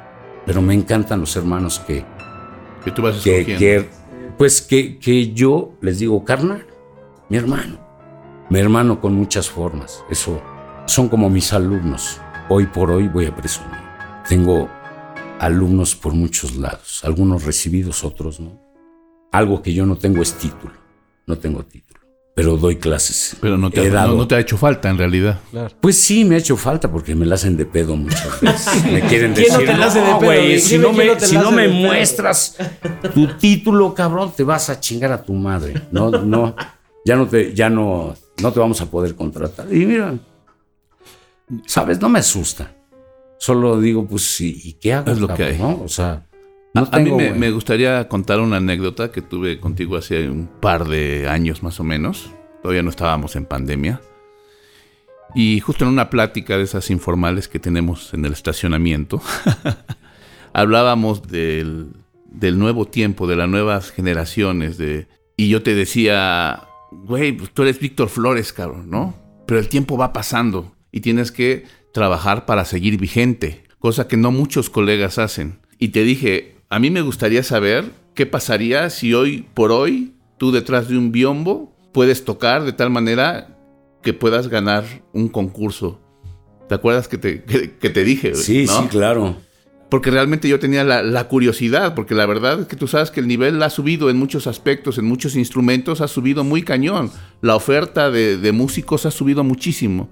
pero 0.45 0.61
me 0.61 0.75
encantan 0.75 1.21
los 1.21 1.35
hermanos 1.37 1.81
que... 1.87 2.05
Que 2.85 2.91
tú 2.91 3.01
vas 3.01 3.23
que, 3.23 3.47
que, 3.47 3.89
Pues 4.37 4.61
que, 4.61 4.99
que 4.99 5.33
yo 5.33 5.73
les 5.81 6.01
digo, 6.01 6.23
carnal, 6.23 6.67
mi 7.29 7.37
hermano. 7.37 7.79
Mi 8.51 8.59
hermano 8.59 9.01
con 9.01 9.15
muchas 9.15 9.49
formas. 9.49 10.05
Eso 10.11 10.41
son 10.87 11.09
como 11.09 11.31
mis 11.31 11.53
alumnos. 11.53 12.21
Hoy 12.49 12.67
por 12.67 12.91
hoy 12.91 13.09
voy 13.09 13.27
a 13.27 13.35
presumir. 13.35 13.81
Tengo 14.29 14.69
alumnos 15.39 15.95
por 15.95 16.15
muchos 16.15 16.57
lados, 16.57 17.03
algunos 17.05 17.45
recibidos, 17.45 18.05
otros 18.05 18.41
no. 18.41 18.61
Algo 19.33 19.63
que 19.63 19.73
yo 19.73 19.85
no 19.87 19.97
tengo 19.97 20.23
es 20.23 20.35
título. 20.35 20.75
No 21.27 21.39
tengo 21.39 21.65
título. 21.65 22.01
Pero 22.37 22.57
doy 22.57 22.77
clases. 22.77 23.37
Pero 23.41 23.57
no 23.57 23.71
te, 23.71 23.97
ha, 23.97 24.07
no, 24.07 24.27
te 24.27 24.35
ha 24.35 24.41
hecho 24.41 24.57
falta 24.57 24.91
en 24.91 24.99
realidad. 24.99 25.39
Pues 25.81 26.01
sí, 26.01 26.25
me 26.25 26.35
ha 26.35 26.39
hecho 26.39 26.57
falta 26.57 26.91
porque 26.91 27.15
me 27.15 27.27
la 27.27 27.37
hacen 27.37 27.57
de 27.57 27.65
pedo 27.65 27.97
muchas 27.97 28.41
veces. 28.41 28.85
me 28.85 29.01
quieren 29.03 29.35
decir, 29.35 29.53
no, 29.53 29.59
te 29.61 29.77
la 29.77 29.87
hace 29.87 30.01
de 30.01 30.15
pedo, 30.17 30.61
si 30.61 30.79
no 30.79 30.93
me, 30.93 31.21
si 31.21 31.37
no 31.37 31.51
me 31.53 31.69
muestras 31.69 32.57
tu 33.15 33.29
título, 33.39 33.95
cabrón, 33.95 34.33
te 34.37 34.43
vas 34.43 34.69
a 34.69 34.79
chingar 34.79 35.13
a 35.13 35.23
tu 35.23 35.33
madre. 35.33 35.75
No, 35.91 36.11
no 36.11 36.55
ya 37.05 37.17
no 37.17 37.27
te, 37.27 37.55
ya 37.55 37.69
no, 37.71 38.15
no 38.43 38.53
te 38.53 38.61
vamos 38.61 38.81
a 38.81 38.91
poder 38.91 39.15
contratar. 39.15 39.73
Y 39.73 39.87
mira, 39.87 40.19
sabes, 41.67 42.01
no 42.01 42.09
me 42.09 42.19
asusta. 42.21 42.75
Solo 43.39 43.81
digo, 43.81 44.07
pues 44.07 44.23
sí, 44.23 44.61
¿y 44.65 44.73
qué 44.75 44.95
hago? 44.95 45.11
Es 45.11 45.19
lo 45.19 45.29
que 45.29 45.45
hay. 45.45 45.61
O 45.61 45.89
sea, 45.89 46.27
a, 46.75 46.99
mí 46.99 47.11
me, 47.13 47.51
gustaría 47.51 48.09
contar 48.09 48.41
una 48.41 48.57
anécdota 48.57 49.13
que 49.13 49.23
tuve 49.23 49.61
contigo 49.61 49.97
hace 49.97 50.29
un 50.29 50.49
par 50.49 50.89
de 50.89 51.29
años 51.29 51.63
más 51.63 51.79
o 51.79 51.85
menos. 51.85 52.31
Todavía 52.63 52.83
no 52.83 52.91
estábamos 52.91 53.37
en 53.37 53.45
pandemia. 53.45 54.01
Y 55.35 55.61
justo 55.61 55.85
en 55.85 55.91
una 55.91 56.11
plática 56.11 56.57
de 56.57 56.65
esas 56.65 56.91
informales 56.91 57.49
que 57.49 57.59
tenemos 57.59 58.15
en 58.15 58.25
el 58.25 58.33
estacionamiento, 58.33 59.21
hablábamos 60.53 61.23
del, 61.29 61.89
del, 62.27 62.59
nuevo 62.59 62.87
tiempo, 62.87 63.27
de 63.27 63.37
las 63.37 63.49
nuevas 63.49 63.91
generaciones. 63.91 64.79
De, 64.79 65.07
y 65.37 65.49
yo 65.49 65.63
te 65.63 65.75
decía, 65.75 66.69
güey, 67.05 67.33
pues 67.33 67.51
tú 67.51 67.63
eres 67.63 67.79
Víctor 67.79 68.09
Flores, 68.09 68.53
cabrón, 68.53 68.91
¿no? 68.91 69.15
Pero 69.47 69.61
el 69.61 69.69
tiempo 69.69 69.97
va 69.97 70.13
pasando 70.13 70.75
y 70.91 71.01
tienes 71.01 71.33
que 71.33 71.65
trabajar 71.93 72.47
para 72.47 72.65
seguir 72.65 72.99
vigente, 72.99 73.65
cosa 73.79 74.09
que 74.09 74.17
no 74.17 74.31
muchos 74.31 74.71
colegas 74.71 75.19
hacen. 75.19 75.59
Y 75.79 75.89
te 75.89 76.03
dije, 76.03 76.57
a 76.69 76.79
mí 76.79 76.91
me 76.91 77.03
gustaría 77.03 77.43
saber 77.43 77.91
qué 78.15 78.27
pasaría 78.27 78.91
si 78.91 79.15
hoy 79.15 79.47
por 79.55 79.73
hoy 79.73 80.15
tú 80.39 80.53
detrás 80.53 80.89
de 80.89 80.97
un 80.97 81.13
biombo 81.13 81.77
puedes 81.93 82.25
tocar 82.25 82.65
de 82.65 82.73
tal 82.73 82.91
manera 82.91 83.59
que 84.03 84.13
puedas 84.13 84.49
ganar 84.49 84.85
un 85.13 85.29
concurso. 85.29 86.01
¿Te 86.69 86.75
acuerdas 86.75 87.09
que 87.09 87.19
te, 87.19 87.45
que, 87.45 87.91
te 87.91 88.05
dije? 88.05 88.35
Sí, 88.35 88.67
sí, 88.67 88.87
claro 88.89 89.37
porque 89.95 90.11
realmente 90.11 90.49
yo 90.49 90.59
tenía 90.59 90.83
la, 90.83 91.29
curiosidad, 91.29 91.95
porque 91.95 92.17
la 92.17 92.27
verdad 92.27 92.63
es 92.63 92.67
que 92.67 92.75
tú 92.75 92.89
sabes 92.89 93.13
que 93.13 93.21
el 93.21 93.29
nivel 93.29 93.63
ha 93.63 93.71
subido 93.71 94.11
en 94.11 94.17
muchos 94.17 94.49
aspectos, 94.49 94.99
en 94.99 95.05
muchos 95.05 95.37
instrumentos, 95.37 96.01
ha 96.01 96.09
subido 96.09 96.43
muy 96.43 96.65
cañón. 96.65 97.13
La 97.43 97.55
oferta 97.55 98.11
de, 98.11 98.51
músicos 98.51 99.07
ha 99.07 99.13
subido 99.13 99.45
muchísimo. 99.45 100.09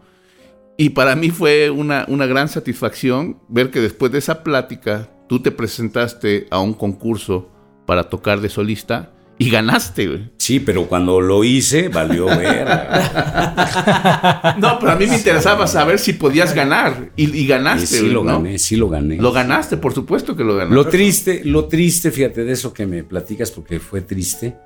Y 0.78 0.90
para 0.90 1.16
mí 1.16 1.30
fue 1.30 1.68
una, 1.70 2.06
gran 2.06 2.48
satisfacción 2.48 3.40
ver 3.48 3.72
que 3.72 3.80
después 3.80 4.12
de 4.12 4.18
esa 4.18 4.44
plática 4.44 5.10
tú 5.28 5.42
te 5.42 5.50
presentaste 5.50 6.46
a 6.52 6.60
un 6.60 6.74
concurso 6.74 7.50
para 7.84 8.04
tocar 8.04 8.40
de 8.40 8.50
solista 8.50 9.10
y 9.38 9.50
ganaste, 9.50 10.06
güey. 10.06 10.30
Sí, 10.36 10.60
pero 10.60 10.86
cuando 10.86 11.20
lo 11.20 11.42
hice, 11.42 11.88
valió 11.88 12.26
ver. 12.26 12.64
no, 14.58 14.78
pero 14.78 14.92
a 14.92 14.96
mí 14.96 15.06
me 15.06 15.16
interesaba 15.16 15.66
saber 15.66 15.98
si 15.98 16.12
podías 16.12 16.54
ganar. 16.54 17.10
Y, 17.16 17.46
ganaste, 17.46 17.86
Sí, 17.86 18.08
lo 18.08 18.22
gané, 18.22 18.58
sí 18.58 18.76
lo 18.76 18.88
gané. 18.88 19.16
Lo 19.16 19.32
ganaste, 19.32 19.78
por 19.78 19.94
supuesto 19.94 20.36
que 20.36 20.44
lo 20.44 20.54
ganaste. 20.54 20.74
Lo 20.74 20.86
triste, 20.86 21.40
lo 21.44 21.66
triste, 21.66 22.10
fíjate, 22.10 22.44
de 22.44 22.52
eso 22.52 22.72
que 22.72 22.86
me 22.86 23.02
platicas, 23.04 23.50
porque 23.50 23.80
fue 23.80 24.02
triste. 24.02 24.56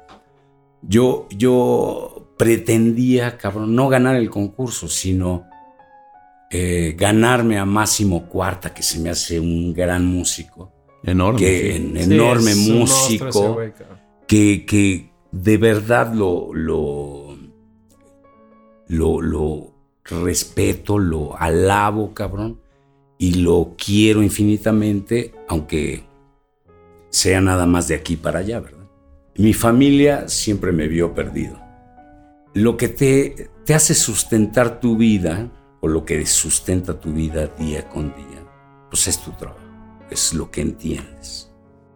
Yo, 0.82 1.26
yo 1.30 2.34
pretendía, 2.36 3.38
cabrón, 3.38 3.74
no 3.74 3.88
ganar 3.88 4.16
el 4.16 4.28
concurso, 4.28 4.88
sino 4.88 5.44
eh, 6.50 6.94
ganarme 6.98 7.58
a 7.58 7.64
Máximo 7.64 8.28
Cuarta, 8.28 8.74
que 8.74 8.82
se 8.82 8.98
me 8.98 9.10
hace 9.10 9.40
un 9.40 9.72
gran 9.72 10.04
músico. 10.04 10.72
Enorme. 11.02 11.38
Que, 11.38 11.76
enorme 11.76 12.54
músico 12.56 13.58
que, 14.26 15.10
de 15.32 15.56
verdad 15.56 16.12
lo, 16.12 16.52
lo, 16.52 17.36
lo, 18.88 19.74
respeto, 20.04 20.98
lo 20.98 21.36
alabo, 21.36 22.14
cabrón, 22.14 22.60
y 23.18 23.34
lo 23.42 23.74
quiero 23.76 24.22
infinitamente, 24.22 25.34
aunque 25.48 26.04
sea 27.10 27.40
nada 27.40 27.66
más 27.66 27.88
de 27.88 27.94
aquí 27.94 28.16
para 28.16 28.40
allá, 28.40 28.60
¿verdad? 28.60 28.86
Mi 29.36 29.52
familia 29.52 30.28
siempre 30.28 30.72
me 30.72 30.88
vio 30.88 31.14
perdido. 31.14 31.60
Lo 32.54 32.76
que 32.76 32.88
te, 32.88 33.50
te 33.64 33.74
hace 33.74 33.94
sustentar 33.94 34.80
tu 34.80 34.96
vida, 34.96 35.50
o 35.80 35.88
lo 35.88 36.04
que 36.04 36.24
sustenta 36.24 36.98
tu 36.98 37.12
vida 37.12 37.48
día 37.58 37.88
con 37.88 38.14
día, 38.14 38.44
pues 38.90 39.08
es 39.08 39.22
tu 39.22 39.30
trabajo, 39.32 39.60
es 40.10 40.32
lo 40.34 40.50
que 40.50 40.62
entiendes. 40.62 41.52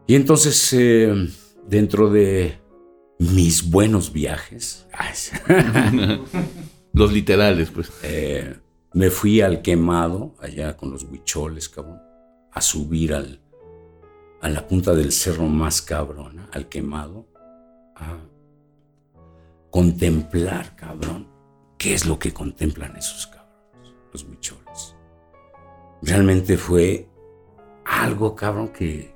Y 0.07 0.15
entonces... 0.15 0.73
Eh, 0.73 1.29
dentro 1.71 2.11
de 2.11 2.61
mis 3.19 3.71
buenos 3.71 4.13
viajes, 4.13 4.89
los 6.93 7.13
literales, 7.13 7.71
pues, 7.71 7.93
eh, 8.03 8.57
me 8.93 9.11
fui 9.11 9.41
al 9.41 9.63
quemado, 9.63 10.35
allá 10.41 10.77
con 10.77 10.91
los 10.91 11.05
huicholes, 11.05 11.69
cabrón, 11.69 12.01
a 12.53 12.61
subir 12.61 13.15
al, 13.15 13.41
a 14.43 14.49
la 14.49 14.67
punta 14.67 14.95
del 14.95 15.13
cerro 15.13 15.47
más 15.47 15.81
cabrón, 15.81 16.49
al 16.53 16.69
quemado, 16.69 17.29
a 17.95 18.19
contemplar, 19.71 20.75
cabrón, 20.75 21.29
qué 21.79 21.95
es 21.95 22.07
lo 22.07 22.19
que 22.19 22.33
contemplan 22.33 22.97
esos 22.97 23.29
cabrones, 23.29 23.95
los 24.13 24.25
huicholes. 24.25 24.97
Realmente 26.03 26.57
fue 26.57 27.09
algo, 27.85 28.35
cabrón, 28.35 28.71
que 28.71 29.15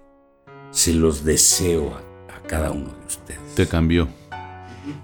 se 0.70 0.92
los 0.92 1.24
deseo 1.24 1.94
a 1.94 2.13
cada 2.46 2.70
uno 2.70 2.86
de 2.86 3.06
ustedes. 3.06 3.54
Te 3.54 3.66
cambió. 3.66 4.08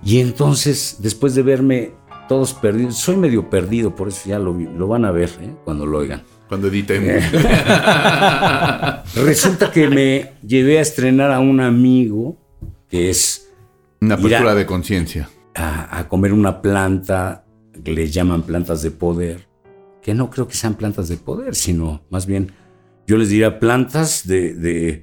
Y 0.04 0.20
entonces, 0.20 0.96
después 1.00 1.34
de 1.34 1.42
verme 1.42 1.92
todos 2.28 2.54
perdidos, 2.54 2.96
soy 2.96 3.16
medio 3.16 3.50
perdido, 3.50 3.94
por 3.94 4.08
eso 4.08 4.28
ya 4.28 4.38
lo, 4.38 4.54
van 4.86 5.04
a 5.04 5.10
ver 5.10 5.30
¿eh? 5.40 5.52
cuando 5.64 5.86
lo 5.86 5.98
oigan. 5.98 6.22
Cuando 6.48 6.68
editen. 6.68 7.04
Eh. 7.06 7.20
Resulta 9.14 9.70
que 9.70 9.88
me 9.88 10.32
llevé 10.46 10.78
a 10.78 10.82
estrenar 10.82 11.30
a 11.30 11.40
un 11.40 11.60
amigo 11.60 12.36
que 12.88 13.10
es... 13.10 13.48
Una 14.00 14.14
apertura 14.14 14.54
de 14.54 14.66
conciencia. 14.66 15.28
A, 15.54 16.06
comer 16.08 16.32
una 16.32 16.62
planta, 16.62 17.44
que 17.84 17.92
le 17.92 18.10
llaman 18.10 18.42
plantas 18.42 18.82
de 18.82 18.90
poder, 18.90 19.46
que 20.02 20.14
no 20.14 20.30
creo 20.30 20.48
que 20.48 20.54
sean 20.54 20.74
plantas 20.74 21.08
de 21.08 21.18
poder, 21.18 21.54
sino 21.54 22.02
más 22.10 22.26
bien, 22.26 22.52
yo 23.06 23.18
les 23.18 23.28
diría 23.28 23.58
plantas 23.58 24.26
de 24.26 24.54
de 24.54 25.02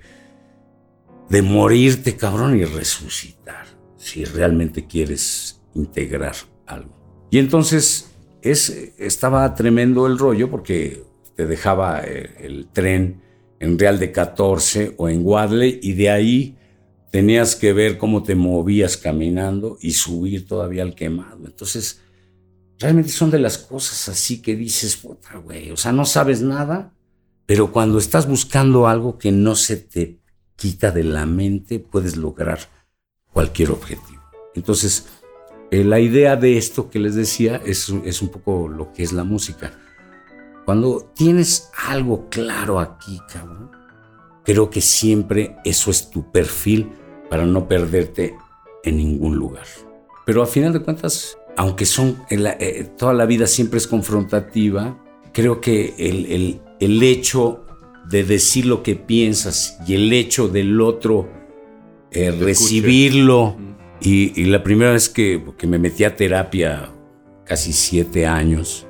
morirte, 1.41 2.15
cabrón, 2.15 2.59
y 2.59 2.65
resucitar, 2.65 3.65
si 3.97 4.25
realmente 4.25 4.87
quieres 4.87 5.61
integrar 5.73 6.35
algo. 6.65 7.27
Y 7.29 7.39
entonces 7.39 8.11
es, 8.41 8.93
estaba 8.97 9.53
tremendo 9.55 10.07
el 10.07 10.17
rollo 10.17 10.49
porque 10.49 11.03
te 11.35 11.45
dejaba 11.45 12.01
eh, 12.03 12.35
el, 12.39 12.67
tren 12.67 13.21
en 13.59 13.77
Real 13.77 13.99
de 13.99 14.11
14 14.11 14.95
o 14.97 15.09
en 15.09 15.25
Wadley 15.25 15.79
y 15.81 15.93
de 15.93 16.09
ahí 16.09 16.57
tenías 17.11 17.55
que 17.55 17.73
ver 17.73 17.97
cómo 17.97 18.23
te 18.23 18.35
movías 18.35 18.97
caminando 18.97 19.77
y 19.81 19.91
subir 19.91 20.47
todavía 20.47 20.83
al 20.83 20.95
quemado. 20.95 21.45
Entonces, 21.45 22.01
realmente 22.79 23.11
son 23.11 23.31
de 23.31 23.39
las 23.39 23.57
cosas 23.57 24.09
así 24.09 24.41
que 24.41 24.55
dices, 24.55 24.97
puta, 24.97 25.37
güey, 25.37 25.71
o 25.71 25.77
sea, 25.77 25.91
no 25.91 26.05
sabes 26.05 26.41
nada, 26.41 26.93
pero 27.45 27.71
cuando 27.71 27.97
estás 27.97 28.27
buscando 28.27 28.87
algo 28.87 29.17
que 29.17 29.31
no 29.31 29.55
se 29.55 29.77
te 29.77 30.19
quita 30.57 30.91
de 30.91 31.05
la 31.05 31.25
mente, 31.25 31.79
puedes 31.79 32.17
lograr 32.17 32.59
cualquier 33.31 33.71
objetivo. 33.71 34.21
Entonces, 34.53 35.07
eh, 35.71 35.83
la 35.83 35.99
idea 35.99 36.35
de 36.35 36.57
esto 36.57 36.89
que 36.89 36.99
les 36.99 37.15
decía 37.15 37.61
es, 37.65 37.89
un 37.89 38.29
poco 38.29 38.67
lo 38.67 38.91
que 38.91 39.03
es 39.03 39.13
la 39.13 39.23
música. 39.23 39.71
Cuando 40.65 41.09
tienes 41.15 41.69
algo 41.87 42.27
claro 42.29 42.79
aquí, 42.79 43.21
creo 44.43 44.69
que 44.69 44.81
siempre 44.81 45.55
eso 45.63 45.91
es 45.91 46.09
tu 46.09 46.31
perfil 46.31 46.91
para 47.29 47.45
no 47.45 47.67
perderte 47.67 48.35
en 48.83 48.97
ningún 48.97 49.37
lugar. 49.37 49.65
Pero 50.25 50.41
a 50.41 50.47
final 50.47 50.73
de 50.73 50.81
cuentas, 50.81 51.37
aunque 51.55 51.85
son 51.85 52.17
eh, 52.29 52.89
toda 52.97 53.13
la 53.13 53.25
vida 53.25 53.47
siempre 53.47 53.77
es 53.77 53.87
confrontativa, 53.87 54.97
creo 55.33 55.61
que 55.61 55.93
el, 55.99 57.03
hecho 57.03 57.65
de 58.09 58.23
decir 58.23 58.65
lo 58.65 58.83
que 58.83 58.95
piensas 58.95 59.77
y 59.87 59.95
el 59.95 60.11
hecho 60.13 60.47
del 60.47 60.79
otro 60.81 61.29
eh, 62.11 62.31
recibirlo, 62.31 63.57
y, 63.99 64.45
la 64.45 64.63
primera 64.63 64.91
vez 64.91 65.09
que, 65.09 65.43
que, 65.57 65.67
me 65.67 65.79
metí 65.79 66.03
a 66.03 66.15
terapia, 66.15 66.89
casi 67.45 67.73
siete 67.73 68.27
años, 68.27 68.85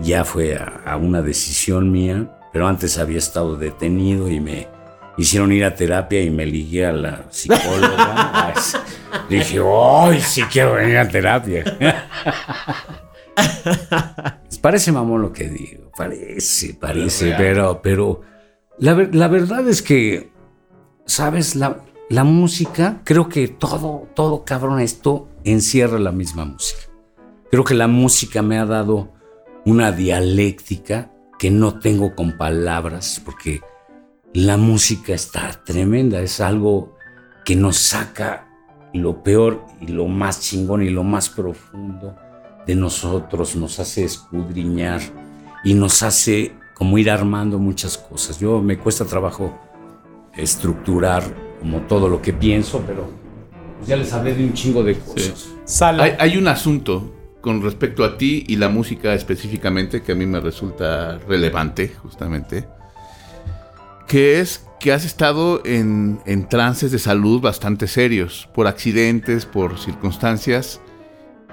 ya 0.00 0.24
fue 0.24 0.56
a 0.56 0.96
una 0.96 1.20
decisión 1.20 1.90
mía, 1.90 2.38
pero 2.52 2.68
antes 2.68 2.98
había 2.98 3.18
estado 3.18 3.56
detenido 3.56 4.30
y 4.30 4.40
me, 4.40 4.68
hicieron 5.16 5.52
ir 5.52 5.64
a 5.64 5.74
terapia 5.74 6.22
y 6.22 6.30
me 6.30 6.46
ligué 6.46 6.86
a 6.86 6.92
la 6.92 7.26
psicóloga. 7.30 8.54
Dije, 9.28 9.60
¡ay, 9.60 10.20
sí 10.20 10.42
quiero 10.44 10.74
venir 10.74 10.98
a 10.98 11.08
terapia! 11.08 11.64
parece 14.60 14.92
mamón 14.92 15.22
lo 15.22 15.32
que 15.32 15.48
digo, 15.48 15.90
parece, 15.96 16.74
parece, 16.74 17.34
pero, 17.36 17.80
pero 17.82 18.20
la, 18.82 19.28
verdad 19.28 19.68
es 19.68 19.80
que, 19.80 20.32
¿sabes? 21.06 21.54
La, 21.54 21.84
la 22.08 22.24
música, 22.24 23.00
creo 23.04 23.28
que 23.28 23.46
todo, 23.46 24.08
todo 24.14 24.44
cabrón, 24.44 24.80
esto 24.80 25.28
encierra 25.44 26.00
la 26.00 26.10
misma 26.10 26.44
música. 26.44 26.82
Creo 27.48 27.62
que 27.62 27.74
la 27.74 27.86
música 27.86 28.42
me 28.42 28.58
ha 28.58 28.66
dado 28.66 29.12
una 29.64 29.92
dialéctica 29.92 31.12
que 31.38 31.50
no 31.50 31.78
tengo 31.78 32.16
con 32.16 32.36
palabras, 32.36 33.22
porque 33.24 33.60
la 34.34 34.56
música 34.56 35.14
está 35.14 35.62
tremenda, 35.64 36.20
es 36.20 36.40
algo 36.40 36.96
que 37.44 37.54
nos 37.54 37.76
saca 37.76 38.48
lo 38.92 39.22
peor 39.22 39.64
y 39.80 39.86
lo 39.86 40.08
más 40.08 40.40
chingón 40.40 40.82
y 40.82 40.90
lo 40.90 41.04
más 41.04 41.28
profundo 41.28 42.16
de 42.66 42.74
nosotros, 42.74 43.54
nos 43.54 43.78
hace 43.78 44.04
escudriñar 44.04 45.00
y 45.62 45.74
nos 45.74 46.02
hace 46.02 46.56
como 46.82 46.98
ir 46.98 47.10
armando 47.10 47.60
muchas 47.60 47.96
cosas. 47.96 48.40
Yo 48.40 48.60
me 48.60 48.76
cuesta 48.76 49.04
trabajo 49.04 49.56
estructurar 50.34 51.22
como 51.60 51.82
todo 51.82 52.08
lo 52.08 52.20
que 52.20 52.32
pienso, 52.32 52.82
pero 52.84 53.08
ya 53.86 53.94
les 53.94 54.12
hablé 54.12 54.34
de 54.34 54.44
un 54.44 54.52
chingo 54.52 54.82
de 54.82 54.98
cosas. 54.98 55.48
Hay, 55.80 56.14
hay 56.18 56.36
un 56.36 56.48
asunto 56.48 57.14
con 57.40 57.62
respecto 57.62 58.04
a 58.04 58.18
ti 58.18 58.44
y 58.48 58.56
la 58.56 58.68
música 58.68 59.14
específicamente 59.14 60.02
que 60.02 60.10
a 60.10 60.14
mí 60.16 60.26
me 60.26 60.40
resulta 60.40 61.18
relevante, 61.28 61.94
justamente 62.02 62.66
que 64.08 64.40
es 64.40 64.66
que 64.80 64.92
has 64.92 65.04
estado 65.04 65.62
en, 65.64 66.18
trances 66.50 66.90
de 66.90 66.98
salud 66.98 67.40
bastante 67.40 67.86
serios, 67.86 68.48
por 68.52 68.66
accidentes, 68.66 69.46
por 69.46 69.78
circunstancias, 69.78 70.80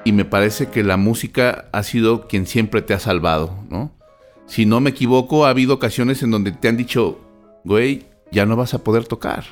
y 0.04 0.12
me 0.12 0.26
parece 0.26 0.70
que 0.70 0.84
la 0.84 0.98
música 0.98 1.70
ha 1.72 1.84
sido 1.84 2.28
quien 2.28 2.48
siempre 2.48 2.82
te 2.82 2.94
ha 2.96 3.00
salvado, 3.00 3.64
¿no? 3.70 3.99
Si 4.50 4.66
no 4.66 4.82
me 4.82 4.90
equivoco, 4.90 5.46
ha 5.46 5.52
habido 5.52 5.76
ocasiones 5.76 6.24
en 6.24 6.32
donde 6.32 6.52
te 6.52 6.68
han 6.68 6.76
dicho, 6.76 7.20
güey, 7.64 8.08
ya 8.32 8.48
no 8.48 8.56
vas 8.56 8.74
a 8.74 8.84
poder 8.84 9.06
tocar. 9.06 9.46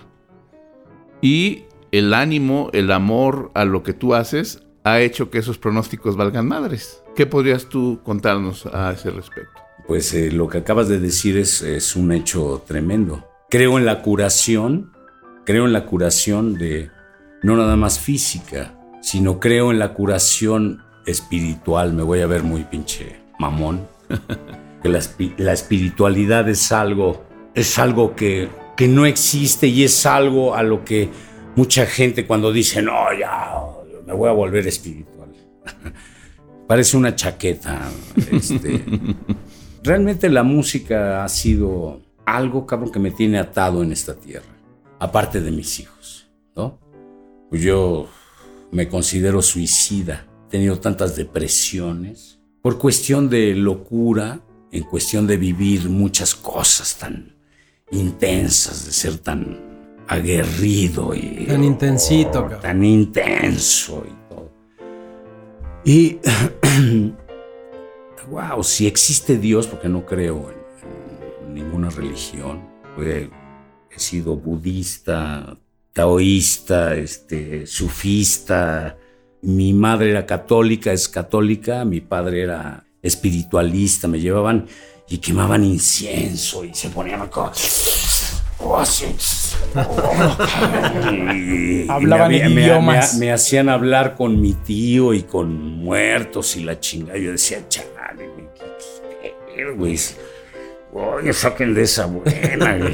Y 1.22 1.66
el 1.92 2.16
ánimo, 2.16 2.72
el 2.74 2.92
amor 2.92 3.52
a 3.54 3.64
lo 3.64 3.84
que 3.84 3.94
tú 3.94 4.16
haces 4.16 4.64
ha 4.84 5.00
hecho 5.00 5.30
que 5.30 5.38
esos 5.38 5.60
pronósticos 5.60 6.18
valgan 6.18 6.48
madres. 6.48 7.04
¿Qué 7.16 7.28
podrías 7.28 7.70
tú 7.70 8.00
contarnos 8.04 8.66
a 8.66 8.92
ese 8.92 9.12
respecto? 9.12 9.62
pues 9.88 10.14
eh, 10.14 10.32
lo 10.32 10.50
que 10.50 10.58
acabas 10.58 10.90
de 10.90 11.00
decir 11.00 11.38
es, 11.38 11.62
es, 11.62 11.96
un 11.96 12.12
hecho 12.12 12.62
tremendo. 12.68 13.26
Creo 13.50 13.78
en 13.78 13.86
la 13.86 14.02
curación, 14.02 14.92
creo 15.46 15.66
en 15.66 15.72
la 15.72 15.86
curación 15.86 16.56
de 16.56 16.92
no 17.42 17.56
nada 17.56 17.78
más 17.78 17.98
física, 17.98 18.78
sino 19.02 19.40
creo 19.40 19.72
en 19.72 19.80
la 19.80 19.94
curación 19.94 20.84
espiritual. 21.06 21.94
Me 21.94 22.04
voy 22.04 22.20
a 22.20 22.28
ver 22.28 22.44
muy 22.44 22.66
pinche 22.66 23.22
mamón. 23.40 23.88
que 24.88 24.94
la, 24.94 25.02
la, 25.38 25.54
espiritualidad 25.54 26.48
es 26.50 26.72
algo, 26.72 27.26
es 27.54 27.78
algo 27.80 28.16
que, 28.16 28.50
que 28.76 28.88
no 28.88 29.06
existe 29.06 29.68
y 29.68 29.84
es 29.84 30.06
algo 30.06 30.56
a 30.56 30.64
lo 30.64 30.86
que 30.86 31.10
mucha 31.56 31.86
gente 31.86 32.26
cuando 32.26 32.52
dice, 32.52 32.82
no, 32.82 32.94
ya, 33.18 33.54
me 34.06 34.14
voy 34.14 34.30
a 34.30 34.34
volver 34.34 34.68
espiritual. 34.68 35.30
Parece 36.68 36.98
una 36.98 37.16
chaqueta. 37.16 37.90
Este, 38.32 38.84
Realmente 39.84 40.30
la 40.30 40.44
música 40.44 41.24
ha 41.24 41.30
sido 41.30 42.02
algo, 42.26 42.66
cabrón, 42.66 42.92
que 42.92 43.00
me 43.00 43.12
tiene 43.12 43.40
atado 43.40 43.84
en 43.84 43.92
esta 43.92 44.16
tierra, 44.16 44.56
aparte 45.00 45.40
de 45.40 45.52
mis 45.52 45.80
hijos, 45.80 46.30
¿no? 46.56 46.80
Pues 47.50 47.62
yo 47.62 48.08
me 48.72 48.90
considero 48.90 49.42
suicida, 49.42 50.28
he 50.48 50.52
tenido 50.52 50.80
tantas 50.80 51.16
depresiones, 51.16 52.38
por 52.62 52.78
cuestión 52.78 53.30
de 53.30 53.56
locura, 53.56 54.42
en 54.72 54.84
cuestión 54.84 55.28
de 55.28 55.38
vivir 55.38 55.90
muchas 55.90 56.36
cosas 56.36 56.98
tan 56.98 57.36
intensas, 57.92 58.86
de 58.86 58.92
ser 58.92 59.18
tan 59.18 59.60
aguerrido 60.08 61.14
y... 61.16 61.46
Tan 61.48 61.64
intensito, 61.64 62.42
cabrón. 62.42 62.62
Tan 62.62 62.84
intenso 62.84 64.04
y 64.06 64.30
todo. 64.30 64.52
Y 65.86 66.20
wow, 68.30 68.64
si 68.64 68.88
existe 68.88 69.38
Dios, 69.38 69.68
porque 69.68 69.90
no 69.90 70.06
creo 70.06 70.52
en, 70.52 71.54
ninguna 71.54 71.90
religión, 71.90 72.68
he 73.00 73.30
sido 73.96 74.36
budista, 74.36 75.58
taoísta, 75.94 76.96
este, 76.96 77.66
sufista, 77.66 78.98
mi 79.42 79.74
madre 79.74 80.12
era 80.12 80.26
católica, 80.26 80.92
es 80.92 81.08
católica, 81.08 81.86
mi 81.86 82.02
padre 82.02 82.42
era 82.44 82.87
espiritualista, 83.08 84.08
me 84.08 84.20
llevaban 84.20 84.68
y 85.10 85.18
quemaban 85.20 85.64
incienso 85.64 86.64
y 86.64 86.74
se 86.74 86.90
ponían 86.90 87.22
acá. 87.22 87.52
Oh, 88.60 88.80
Hablaban 91.90 92.34
en 92.34 92.52
idiomas. 92.52 93.14
Me, 93.16 93.32
hacían 93.32 93.70
hablar 93.70 94.16
con 94.16 94.42
mi 94.42 94.54
tío 94.54 95.14
y 95.14 95.22
con 95.24 95.78
muertos 95.78 96.58
y 96.58 96.64
la 96.64 96.80
chingada. 96.80 97.20
Yo 97.20 97.32
decía, 97.32 97.64
chale, 97.70 98.32
güey. 99.76 100.00
Oye, 100.94 101.34
saquen 101.34 101.74
de 101.74 101.82
esa 101.84 102.06
buena, 102.08 102.78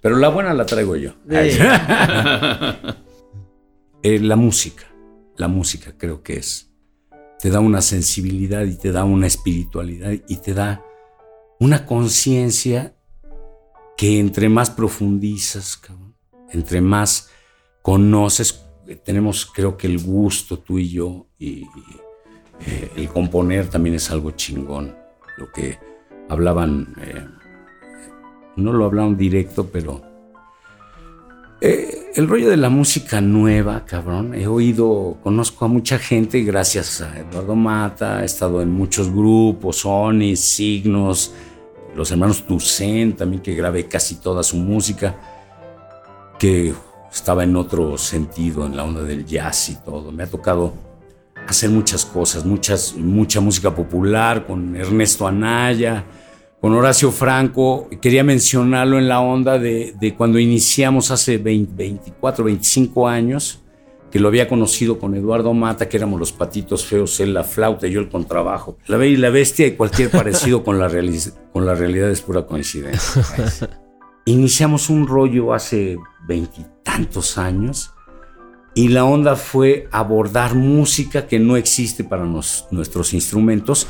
Pero 0.00 0.16
la 0.16 0.28
buena 0.28 0.54
la 0.54 0.64
traigo 0.66 0.96
yo. 0.96 1.12
Eh, 4.02 4.18
la 4.20 4.36
música, 4.36 4.84
la 5.36 5.48
música 5.48 5.96
creo 5.96 6.22
que 6.22 6.38
es. 6.38 6.70
Te 7.38 7.50
da 7.50 7.60
una 7.60 7.82
sensibilidad 7.82 8.64
y 8.64 8.76
te 8.76 8.92
da 8.92 9.04
una 9.04 9.26
espiritualidad 9.26 10.12
y 10.26 10.36
te 10.36 10.54
da 10.54 10.84
una 11.60 11.86
conciencia 11.86 12.96
que 13.96 14.18
entre 14.18 14.48
más 14.48 14.70
profundizas, 14.70 15.80
entre 16.50 16.80
más 16.80 17.30
conoces, 17.82 18.66
tenemos 19.04 19.46
creo 19.46 19.76
que 19.76 19.86
el 19.86 20.02
gusto 20.02 20.58
tú 20.58 20.78
y 20.78 20.90
yo 20.90 21.26
y, 21.38 21.66
eh, 22.66 22.90
el 22.96 23.08
componer 23.08 23.68
también 23.68 23.96
es 23.96 24.10
algo 24.10 24.30
chingón. 24.32 24.96
Lo 25.36 25.50
que 25.52 25.78
hablaban, 26.28 26.94
eh, 27.00 27.26
no 28.56 28.72
lo 28.72 28.86
hablaban 28.86 29.16
directo, 29.16 29.68
pero 29.70 30.15
eh, 31.60 32.12
el 32.14 32.28
rollo 32.28 32.50
de 32.50 32.56
la 32.56 32.68
música 32.68 33.20
nueva, 33.20 33.84
cabrón. 33.86 34.34
He 34.34 34.46
oído, 34.46 35.16
conozco 35.22 35.64
a 35.64 35.68
mucha 35.68 35.98
gente 35.98 36.42
gracias 36.42 37.00
a 37.00 37.18
Eduardo 37.18 37.54
Mata, 37.54 38.22
he 38.22 38.26
estado 38.26 38.60
en 38.60 38.70
muchos 38.70 39.10
grupos, 39.10 39.76
Sony, 39.78 40.36
Signos, 40.36 41.32
los 41.94 42.10
hermanos 42.10 42.46
Toussaint 42.46 43.16
también 43.16 43.42
que 43.42 43.54
grabé 43.54 43.86
casi 43.86 44.16
toda 44.16 44.42
su 44.42 44.56
música, 44.56 45.16
que 46.38 46.74
estaba 47.10 47.44
en 47.44 47.56
otro 47.56 47.96
sentido, 47.96 48.66
en 48.66 48.76
la 48.76 48.84
onda 48.84 49.02
del 49.02 49.24
jazz 49.24 49.70
y 49.70 49.76
todo. 49.76 50.12
Me 50.12 50.24
ha 50.24 50.26
tocado 50.26 50.74
hacer 51.48 51.70
muchas 51.70 52.04
cosas, 52.04 52.44
muchas, 52.44 52.94
mucha 52.96 53.40
música 53.40 53.74
popular 53.74 54.46
con 54.46 54.76
Ernesto 54.76 55.26
Anaya, 55.26 56.04
con 56.66 56.74
Horacio 56.74 57.12
Franco. 57.12 57.88
Quería 58.02 58.24
mencionarlo 58.24 58.98
en 58.98 59.06
la 59.06 59.20
onda 59.20 59.56
de, 59.56 59.94
de 60.00 60.16
cuando 60.16 60.40
iniciamos 60.40 61.12
hace 61.12 61.38
20, 61.38 61.72
24, 61.76 62.44
25 62.44 63.06
años, 63.06 63.62
que 64.10 64.18
lo 64.18 64.26
había 64.26 64.48
conocido 64.48 64.98
con 64.98 65.14
Eduardo 65.14 65.54
Mata, 65.54 65.88
que 65.88 65.96
éramos 65.96 66.18
los 66.18 66.32
patitos 66.32 66.84
feos, 66.84 67.20
él 67.20 67.34
la 67.34 67.44
flauta 67.44 67.86
y 67.86 67.92
yo 67.92 68.00
el 68.00 68.08
contrabajo. 68.08 68.78
La 68.88 68.96
Bella 68.96 69.12
y 69.12 69.16
la 69.16 69.30
Bestia 69.30 69.64
y 69.68 69.76
cualquier 69.76 70.10
parecido 70.10 70.64
con 70.64 70.80
la, 70.80 70.90
con 71.52 71.66
la 71.66 71.76
realidad 71.76 72.10
es 72.10 72.20
pura 72.20 72.44
coincidencia. 72.46 73.22
Iniciamos 74.24 74.90
un 74.90 75.06
rollo 75.06 75.54
hace 75.54 75.96
veintitantos 76.26 77.38
años 77.38 77.92
y 78.74 78.88
la 78.88 79.04
onda 79.04 79.36
fue 79.36 79.86
abordar 79.92 80.56
música 80.56 81.28
que 81.28 81.38
no 81.38 81.56
existe 81.56 82.02
para 82.02 82.24
nos- 82.24 82.66
nuestros 82.72 83.14
instrumentos, 83.14 83.86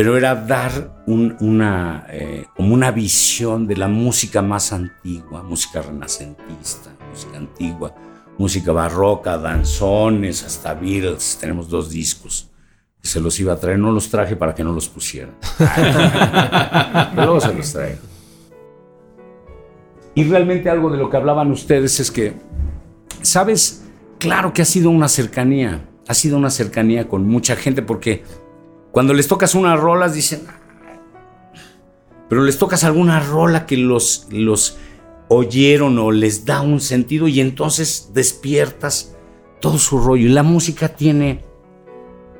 pero 0.00 0.16
era 0.16 0.34
dar 0.34 1.02
un- 1.06 1.36
una, 1.40 2.06
eh, 2.08 2.46
como 2.56 2.72
una 2.72 2.90
visión 2.90 3.66
de 3.66 3.76
la 3.76 3.86
música 3.86 4.40
más 4.40 4.72
antigua, 4.72 5.42
música 5.42 5.82
renacentista, 5.82 6.88
música 7.10 7.36
antigua, 7.36 7.94
música 8.38 8.72
barroca, 8.72 9.36
danzones, 9.36 10.42
hasta 10.42 10.72
Beatles. 10.72 11.36
Tenemos 11.38 11.68
dos 11.68 11.90
discos. 11.90 12.48
que 13.02 13.08
Se 13.08 13.20
los 13.20 13.38
iba 13.40 13.52
a 13.52 13.56
traer, 13.60 13.78
no 13.78 13.92
los 13.92 14.08
traje 14.08 14.36
para 14.36 14.54
que 14.54 14.64
no 14.64 14.72
los 14.72 14.88
pusieran. 14.88 15.34
Pero 15.58 17.24
luego 17.26 17.40
se 17.42 17.52
los 17.52 17.70
traigo. 17.70 17.98
Y 20.14 20.24
realmente 20.24 20.70
algo 20.70 20.88
de 20.90 20.96
lo 20.96 21.10
que 21.10 21.16
hablaban 21.18 21.50
ustedes 21.50 22.00
es 22.00 22.10
que, 22.10 22.36
¿sabes? 23.20 23.84
Claro 24.18 24.54
que 24.54 24.62
ha 24.62 24.64
sido 24.66 24.88
una 24.88 25.08
cercanía, 25.08 25.90
ha 26.08 26.14
sido 26.14 26.38
una 26.38 26.48
cercanía 26.48 27.06
con 27.06 27.28
mucha 27.28 27.54
gente 27.54 27.82
porque 27.82 28.22
cuando 28.92 29.14
les 29.14 29.28
tocas 29.28 29.54
unas 29.54 29.78
rolas 29.78 30.14
dicen, 30.14 30.42
pero 32.28 32.44
les 32.44 32.58
tocas 32.58 32.84
alguna 32.84 33.20
rola 33.20 33.66
que 33.66 33.76
los, 33.76 34.26
los 34.30 34.76
oyeron 35.28 35.98
o 35.98 36.10
les 36.10 36.44
da 36.44 36.60
un 36.60 36.80
sentido 36.80 37.28
y 37.28 37.40
entonces 37.40 38.10
despiertas 38.14 39.16
todo 39.60 39.78
su 39.78 39.98
rollo. 39.98 40.26
Y 40.26 40.30
la 40.30 40.42
música 40.42 40.88
tiene, 40.88 41.44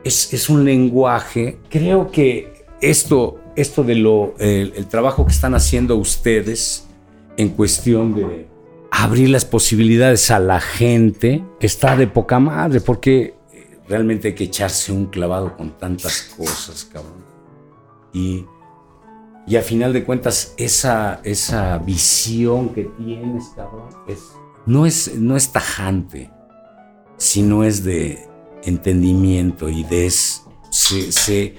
es, 0.05 0.33
es 0.33 0.49
un 0.49 0.65
lenguaje, 0.65 1.59
creo 1.69 2.11
que 2.11 2.65
esto, 2.81 3.39
esto 3.57 3.85
de 3.85 3.95
lo, 3.95 4.35
el, 4.39 4.87
trabajo 4.87 5.27
que 5.27 5.33
están 5.33 5.55
haciendo 5.55 5.97
ustedes 5.97 6.87
en 7.37 7.51
cuestión 7.51 8.15
de 8.15 8.49
abrir 8.91 9.29
las 9.29 9.45
posibilidades 9.45 10.31
a 10.31 10.41
la 10.41 10.61
gente 10.61 11.45
está 11.61 11.97
de 11.97 12.07
poca 12.07 12.39
madre, 12.41 12.81
porque 12.81 13.35
realmente 13.91 14.29
hay 14.29 14.35
que 14.35 14.45
echarse 14.45 14.93
un 14.93 15.07
clavado 15.07 15.55
con 15.57 15.77
tantas 15.77 16.33
cosas, 16.37 16.85
cabrón. 16.91 17.25
Y, 18.13 18.47
y 19.47 19.57
a 19.57 19.63
final 19.63 19.93
de 19.93 20.05
cuentas, 20.05 20.55
esa, 20.57 21.21
esa 21.25 21.77
visión 21.79 22.71
que 22.71 22.85
tienes, 22.85 23.49
cabrón, 23.57 23.89
es, 24.09 24.21
no, 24.65 24.87
es, 24.87 25.15
no 25.17 25.37
es 25.37 25.51
tajante, 25.53 26.31
sino 27.19 27.65
es 27.65 27.85
de 27.85 28.27
entendimiento 28.63 29.69
y 29.69 29.83
de... 29.85 30.07
es- 30.07 30.45
se, 30.71 31.11
se, 31.11 31.57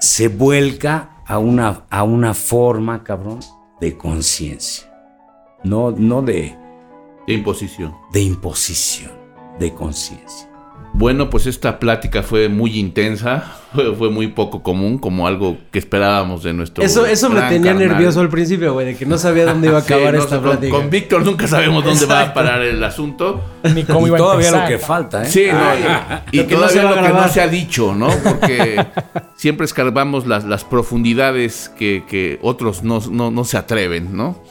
se 0.00 0.28
vuelca 0.28 1.22
a 1.26 1.38
una, 1.38 1.86
a 1.88 2.02
una 2.04 2.34
forma, 2.34 3.02
cabrón, 3.02 3.40
de 3.80 3.96
conciencia. 3.96 4.86
No, 5.64 5.90
no 5.90 6.20
de, 6.20 6.54
De 7.26 7.32
imposición. 7.32 7.96
de 8.12 8.20
imposición, 8.20 9.12
de 9.58 9.72
conciencia. 9.72 10.49
Bueno, 10.92 11.30
pues 11.30 11.46
esta 11.46 11.78
plática 11.78 12.22
fue 12.22 12.48
muy 12.48 12.78
intensa, 12.78 13.44
fue, 13.72 13.94
fue 13.94 14.10
muy 14.10 14.26
poco 14.26 14.62
común, 14.62 14.98
como 14.98 15.26
algo 15.26 15.56
que 15.70 15.78
esperábamos 15.78 16.42
de 16.42 16.52
nuestro. 16.52 16.82
Eso, 16.84 17.06
eso 17.06 17.30
me 17.30 17.40
tenía 17.42 17.70
carnal. 17.72 17.88
nervioso 17.88 18.20
al 18.20 18.28
principio, 18.28 18.72
güey, 18.74 18.86
de 18.86 18.96
que 18.96 19.06
no 19.06 19.16
sabía 19.16 19.46
dónde 19.46 19.68
iba 19.68 19.78
a 19.78 19.80
acabar 19.82 20.14
esta 20.16 20.42
plática. 20.42 20.76
Con, 20.76 20.90
Víctor 20.90 21.24
nunca 21.24 21.46
sabemos 21.46 21.84
dónde 21.84 22.04
va 22.06 22.22
a 22.22 22.34
parar 22.34 22.60
el 22.62 22.82
asunto. 22.82 23.40
Ni 23.74 23.84
cómo 23.84 24.06
y 24.06 24.08
iba 24.08 24.16
a 24.16 24.18
todavía 24.18 24.48
empezar. 24.48 24.70
lo 24.70 24.76
que 24.76 24.84
falta, 24.84 25.22
¿eh? 25.22 25.26
Sí, 25.26 25.46
no, 25.52 25.58
y, 26.32 26.36
y 26.36 26.42
Lo 26.42 26.46
que 26.48 26.54
no 26.54 26.60
todavía 26.60 26.80
a 26.82 26.84
lo 26.84 27.02
que 27.06 27.12
no 27.14 27.28
se 27.28 27.40
ha 27.40 27.48
dicho, 27.48 27.94
¿no? 27.94 28.08
Porque 28.24 28.84
siempre 29.36 29.64
escarbamos 29.66 30.26
las, 30.26 30.44
las 30.44 30.64
profundidades 30.64 31.70
que, 31.78 32.04
que 32.08 32.38
otros 32.42 32.82
no, 32.82 33.00
no- 33.10 33.30
no 33.30 33.44
se 33.44 33.56
atreven, 33.56 34.16
¿no? 34.16 34.42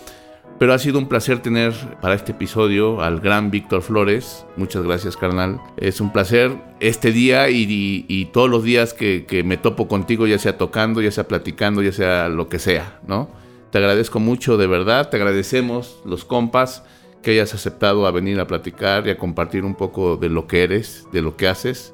Pero 0.60 0.74
ha 0.74 0.78
sido 0.78 1.00
un 1.00 1.08
placer 1.08 1.42
tener 1.42 1.74
para 2.02 2.16
este 2.16 2.34
episodio 2.34 3.02
al 3.02 3.22
gran 3.22 3.50
Víctor 3.50 3.82
Flores. 3.82 4.46
Muchas 4.58 4.84
gracias, 4.84 5.16
carnal. 5.16 5.62
Es 5.78 6.02
un 6.02 6.12
placer 6.12 6.52
este 6.82 7.14
día 7.14 7.50
y, 7.50 8.30
todos 8.34 8.50
los 8.50 8.66
días 8.66 8.94
que, 8.94 9.26
que 9.26 9.42
me 9.44 9.56
topo 9.56 9.88
contigo, 9.88 10.28
ya 10.28 10.38
sea 10.38 10.58
tocando, 10.58 11.02
ya 11.02 11.12
sea 11.12 11.30
platicando, 11.30 11.82
ya 11.82 11.94
sea 11.94 12.28
lo 12.28 12.50
que 12.50 12.60
sea, 12.60 13.00
¿no? 13.08 13.30
Te 13.72 13.78
agradezco 13.78 14.20
mucho, 14.20 14.58
de 14.58 14.68
verdad. 14.68 15.10
Te 15.10 15.16
agradecemos, 15.16 16.02
los 16.04 16.26
compas, 16.26 16.84
que 17.24 17.32
hayas 17.32 17.54
aceptado 17.54 18.06
a 18.06 18.12
venir 18.12 18.38
a 18.42 18.48
platicar 18.48 19.08
y 19.08 19.12
a 19.12 19.18
compartir 19.18 19.64
un 19.64 19.76
poco 19.76 20.18
de 20.18 20.28
lo 20.28 20.46
que 20.46 20.64
eres, 20.64 21.08
de 21.14 21.22
lo 21.22 21.38
que 21.38 21.48
haces. 21.48 21.94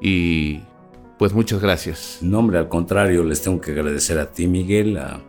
Y 0.00 0.60
pues 1.18 1.32
muchas 1.32 1.60
gracias. 1.60 2.18
No, 2.20 2.38
hombre, 2.38 2.58
al 2.58 2.68
contrario, 2.68 3.24
les 3.24 3.42
tengo 3.42 3.60
que 3.60 3.72
agradecer 3.72 4.20
a 4.20 4.30
ti, 4.30 4.46
Miguel, 4.46 4.96
a, 4.96 5.20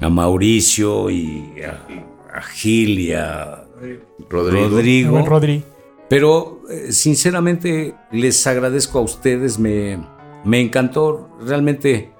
a 0.00 0.08
Mauricio 0.08 1.10
y 1.10 1.52
a, 1.62 2.36
a 2.36 2.42
Gil 2.42 2.98
y 2.98 3.12
a 3.12 3.64
Rodrigo. 4.28 4.68
Rodrigo. 4.68 5.24
Pero 6.08 6.60
eh, 6.70 6.92
sinceramente 6.92 7.94
les 8.12 8.46
agradezco 8.46 8.98
a 8.98 9.02
ustedes, 9.02 9.58
me, 9.58 9.98
me 10.44 10.60
encantó, 10.60 11.30
realmente 11.40 12.12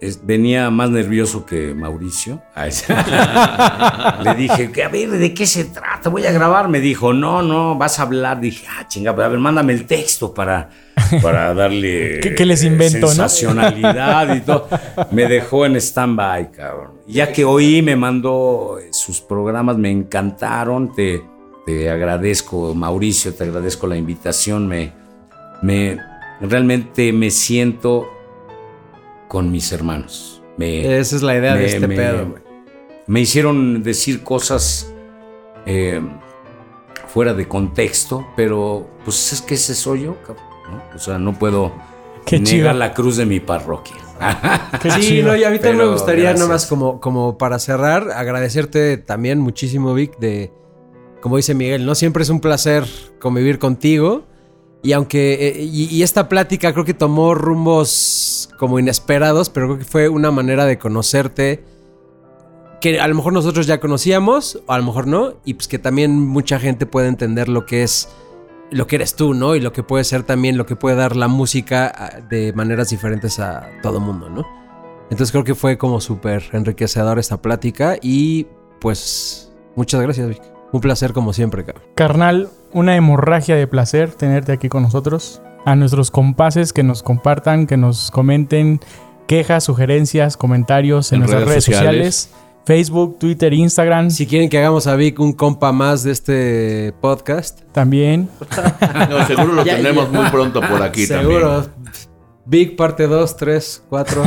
es- 0.00 0.24
venía 0.24 0.70
más 0.70 0.90
nervioso 0.90 1.44
que 1.44 1.74
Mauricio. 1.74 2.40
Le 4.24 4.34
dije, 4.36 4.70
que, 4.70 4.82
a 4.84 4.88
ver, 4.88 5.10
¿de 5.10 5.34
qué 5.34 5.46
se 5.46 5.64
trata? 5.64 6.08
Voy 6.08 6.24
a 6.26 6.32
grabar. 6.32 6.68
Me 6.68 6.80
dijo, 6.80 7.12
no, 7.12 7.42
no, 7.42 7.76
vas 7.76 7.98
a 7.98 8.02
hablar. 8.02 8.40
Dije, 8.40 8.66
ah, 8.68 8.86
chinga, 8.88 9.10
a 9.10 9.14
ver, 9.28 9.38
mándame 9.38 9.72
el 9.72 9.86
texto 9.86 10.32
para, 10.32 10.70
para 11.22 11.54
darle 11.54 12.20
¿Qué- 12.22 12.34
qué 12.34 12.46
les 12.46 12.62
invento, 12.64 13.00
no? 13.00 13.06
sensacionalidad 13.08 14.34
y 14.36 14.40
todo. 14.40 14.68
Me 15.10 15.26
dejó 15.26 15.66
en 15.66 15.76
stand-by, 15.76 16.52
cabrón. 16.52 16.92
Ya 17.06 17.32
que 17.32 17.44
oí, 17.44 17.82
me 17.82 17.96
mandó 17.96 18.78
eh, 18.78 18.88
sus 18.92 19.20
programas, 19.20 19.76
me 19.78 19.90
encantaron. 19.90 20.92
Te, 20.94 21.22
te 21.66 21.90
agradezco, 21.90 22.74
Mauricio, 22.74 23.34
te 23.34 23.44
agradezco 23.44 23.86
la 23.86 23.96
invitación. 23.96 24.66
Me, 24.68 24.92
me, 25.62 25.98
realmente 26.40 27.12
me 27.12 27.30
siento 27.30 28.06
con 29.28 29.50
mis 29.50 29.70
hermanos. 29.72 30.42
Me, 30.56 30.98
Esa 30.98 31.16
es 31.16 31.22
la 31.22 31.36
idea 31.36 31.54
de 31.54 31.66
este 31.66 31.86
me- 31.86 31.96
pedo, 31.96 32.34
me 33.06 33.20
hicieron 33.20 33.82
decir 33.82 34.22
cosas 34.22 34.92
eh, 35.66 36.00
fuera 37.06 37.32
de 37.32 37.46
contexto, 37.48 38.26
pero 38.36 38.88
pues 39.04 39.32
es 39.32 39.40
que 39.40 39.54
ese 39.54 39.74
soy 39.74 40.02
yo, 40.04 40.16
cabrón, 40.26 40.44
¿no? 40.70 40.82
O 40.94 40.98
sea, 40.98 41.18
no 41.18 41.32
puedo 41.38 41.72
Qué 42.26 42.36
negar 42.38 42.48
chido. 42.50 42.72
la 42.74 42.94
cruz 42.94 43.16
de 43.16 43.26
mi 43.26 43.40
parroquia. 43.40 43.96
Qué 44.82 44.90
Sí, 44.90 45.00
chido. 45.00 45.28
no, 45.28 45.36
y 45.36 45.44
a 45.44 45.50
mí 45.50 45.58
también 45.58 45.78
me 45.86 45.92
gustaría, 45.92 46.24
gracias. 46.30 46.40
nomás 46.46 46.66
como, 46.66 47.00
como 47.00 47.38
para 47.38 47.58
cerrar, 47.58 48.10
agradecerte 48.10 48.96
también 48.98 49.38
muchísimo, 49.40 49.94
Vic, 49.94 50.18
de, 50.18 50.52
como 51.20 51.36
dice 51.36 51.54
Miguel, 51.54 51.86
no 51.86 51.94
siempre 51.94 52.22
es 52.22 52.28
un 52.28 52.40
placer 52.40 52.84
convivir 53.20 53.58
contigo. 53.58 54.24
Y 54.82 54.92
aunque, 54.92 55.34
eh, 55.48 55.62
y, 55.62 55.84
y 55.94 56.02
esta 56.04 56.28
plática 56.28 56.72
creo 56.72 56.84
que 56.84 56.94
tomó 56.94 57.34
rumbos 57.34 58.48
como 58.58 58.78
inesperados, 58.78 59.50
pero 59.50 59.66
creo 59.66 59.78
que 59.78 59.84
fue 59.84 60.08
una 60.08 60.30
manera 60.30 60.66
de 60.66 60.78
conocerte 60.78 61.64
que 62.80 63.00
a 63.00 63.08
lo 63.08 63.14
mejor 63.16 63.32
nosotros 63.32 63.66
ya 63.66 63.80
conocíamos, 63.80 64.60
o 64.66 64.72
a 64.72 64.78
lo 64.78 64.84
mejor 64.84 65.08
no, 65.08 65.34
y 65.44 65.54
pues 65.54 65.66
que 65.66 65.80
también 65.80 66.12
mucha 66.20 66.60
gente 66.60 66.86
puede 66.86 67.08
entender 67.08 67.48
lo 67.48 67.66
que 67.66 67.82
es, 67.82 68.08
lo 68.70 68.86
que 68.86 68.96
eres 68.96 69.14
tú, 69.14 69.34
¿no? 69.34 69.54
Y 69.54 69.60
lo 69.60 69.72
que 69.72 69.82
puede 69.82 70.04
ser 70.04 70.22
también, 70.22 70.56
lo 70.56 70.66
que 70.66 70.76
puede 70.76 70.96
dar 70.96 71.16
la 71.16 71.28
música 71.28 71.92
ah, 71.94 72.20
de 72.28 72.52
maneras 72.52 72.90
diferentes 72.90 73.38
a 73.38 73.68
todo 73.82 74.00
mundo, 74.00 74.28
¿no? 74.28 74.46
Entonces 75.10 75.32
creo 75.32 75.44
que 75.44 75.54
fue 75.54 75.78
como 75.78 76.00
súper 76.00 76.44
enriquecedor 76.52 77.18
esta 77.18 77.40
plática 77.40 77.96
y 78.02 78.46
pues 78.80 79.50
muchas 79.74 80.00
gracias, 80.02 80.28
Vic. 80.28 80.42
Un 80.70 80.80
placer 80.82 81.14
como 81.14 81.32
siempre, 81.32 81.64
cabrón. 81.64 81.82
Carnal, 81.94 82.50
una 82.72 82.94
hemorragia 82.94 83.56
de 83.56 83.66
placer 83.66 84.12
tenerte 84.12 84.52
aquí 84.52 84.68
con 84.68 84.82
nosotros. 84.82 85.40
A 85.64 85.74
nuestros 85.76 86.10
compases 86.10 86.72
que 86.74 86.82
nos 86.82 87.02
compartan, 87.02 87.66
que 87.66 87.78
nos 87.78 88.10
comenten 88.10 88.80
quejas, 89.26 89.64
sugerencias, 89.64 90.36
comentarios 90.36 91.12
en, 91.12 91.16
En 91.16 91.20
nuestras 91.20 91.42
redes 91.44 91.50
redes 91.50 91.64
sociales. 91.64 92.16
sociales. 92.16 92.47
Facebook, 92.72 93.18
Twitter, 93.18 93.50
Instagram. 93.54 94.10
Si 94.10 94.26
quieren 94.26 94.50
que 94.50 94.58
hagamos 94.58 94.86
a 94.86 94.94
Vic 94.94 95.18
un 95.20 95.32
compa 95.32 95.72
más 95.72 96.02
de 96.02 96.10
este 96.12 96.92
podcast, 97.00 97.62
También. 97.72 98.28
No, 99.08 99.26
seguro 99.26 99.54
lo 99.54 99.64
tendremos 99.64 100.12
muy 100.12 100.28
pronto 100.28 100.60
por 100.60 100.82
aquí 100.82 101.06
seguro. 101.06 101.62
también. 101.62 101.92
Vic 102.44 102.76
parte 102.76 103.06
2, 103.06 103.36
3, 103.38 103.84
4. 103.88 104.22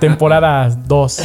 temporada 0.00 0.68
2. 0.70 1.20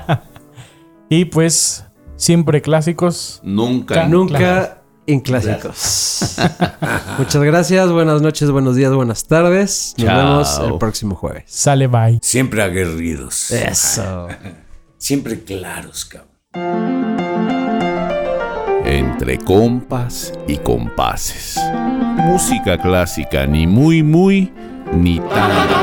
y 1.10 1.26
pues, 1.26 1.84
siempre 2.16 2.62
clásicos. 2.62 3.40
Nunca. 3.42 3.96
Can- 3.96 4.10
Nunca 4.10 4.80
en 5.06 5.20
clásicos. 5.20 6.36
Muchas 7.18 7.42
gracias, 7.42 7.92
buenas 7.92 8.22
noches, 8.22 8.50
buenos 8.50 8.76
días, 8.76 8.94
buenas 8.94 9.26
tardes. 9.26 9.94
Nos 9.98 10.06
Chao. 10.06 10.16
vemos 10.16 10.60
el 10.72 10.78
próximo 10.78 11.14
jueves. 11.16 11.44
Sale 11.48 11.86
bye. 11.86 12.18
Siempre 12.22 12.62
aguerridos. 12.62 13.50
Eso. 13.50 14.28
Siempre 14.98 15.40
claros, 15.44 16.04
cabrón. 16.04 16.28
Entre 18.84 19.38
compas 19.38 20.32
y 20.48 20.56
compases. 20.58 21.56
Música 22.16 22.76
clásica, 22.76 23.46
ni 23.46 23.66
muy, 23.66 24.02
muy, 24.02 24.52
ni 24.92 25.20
tan. 25.20 25.78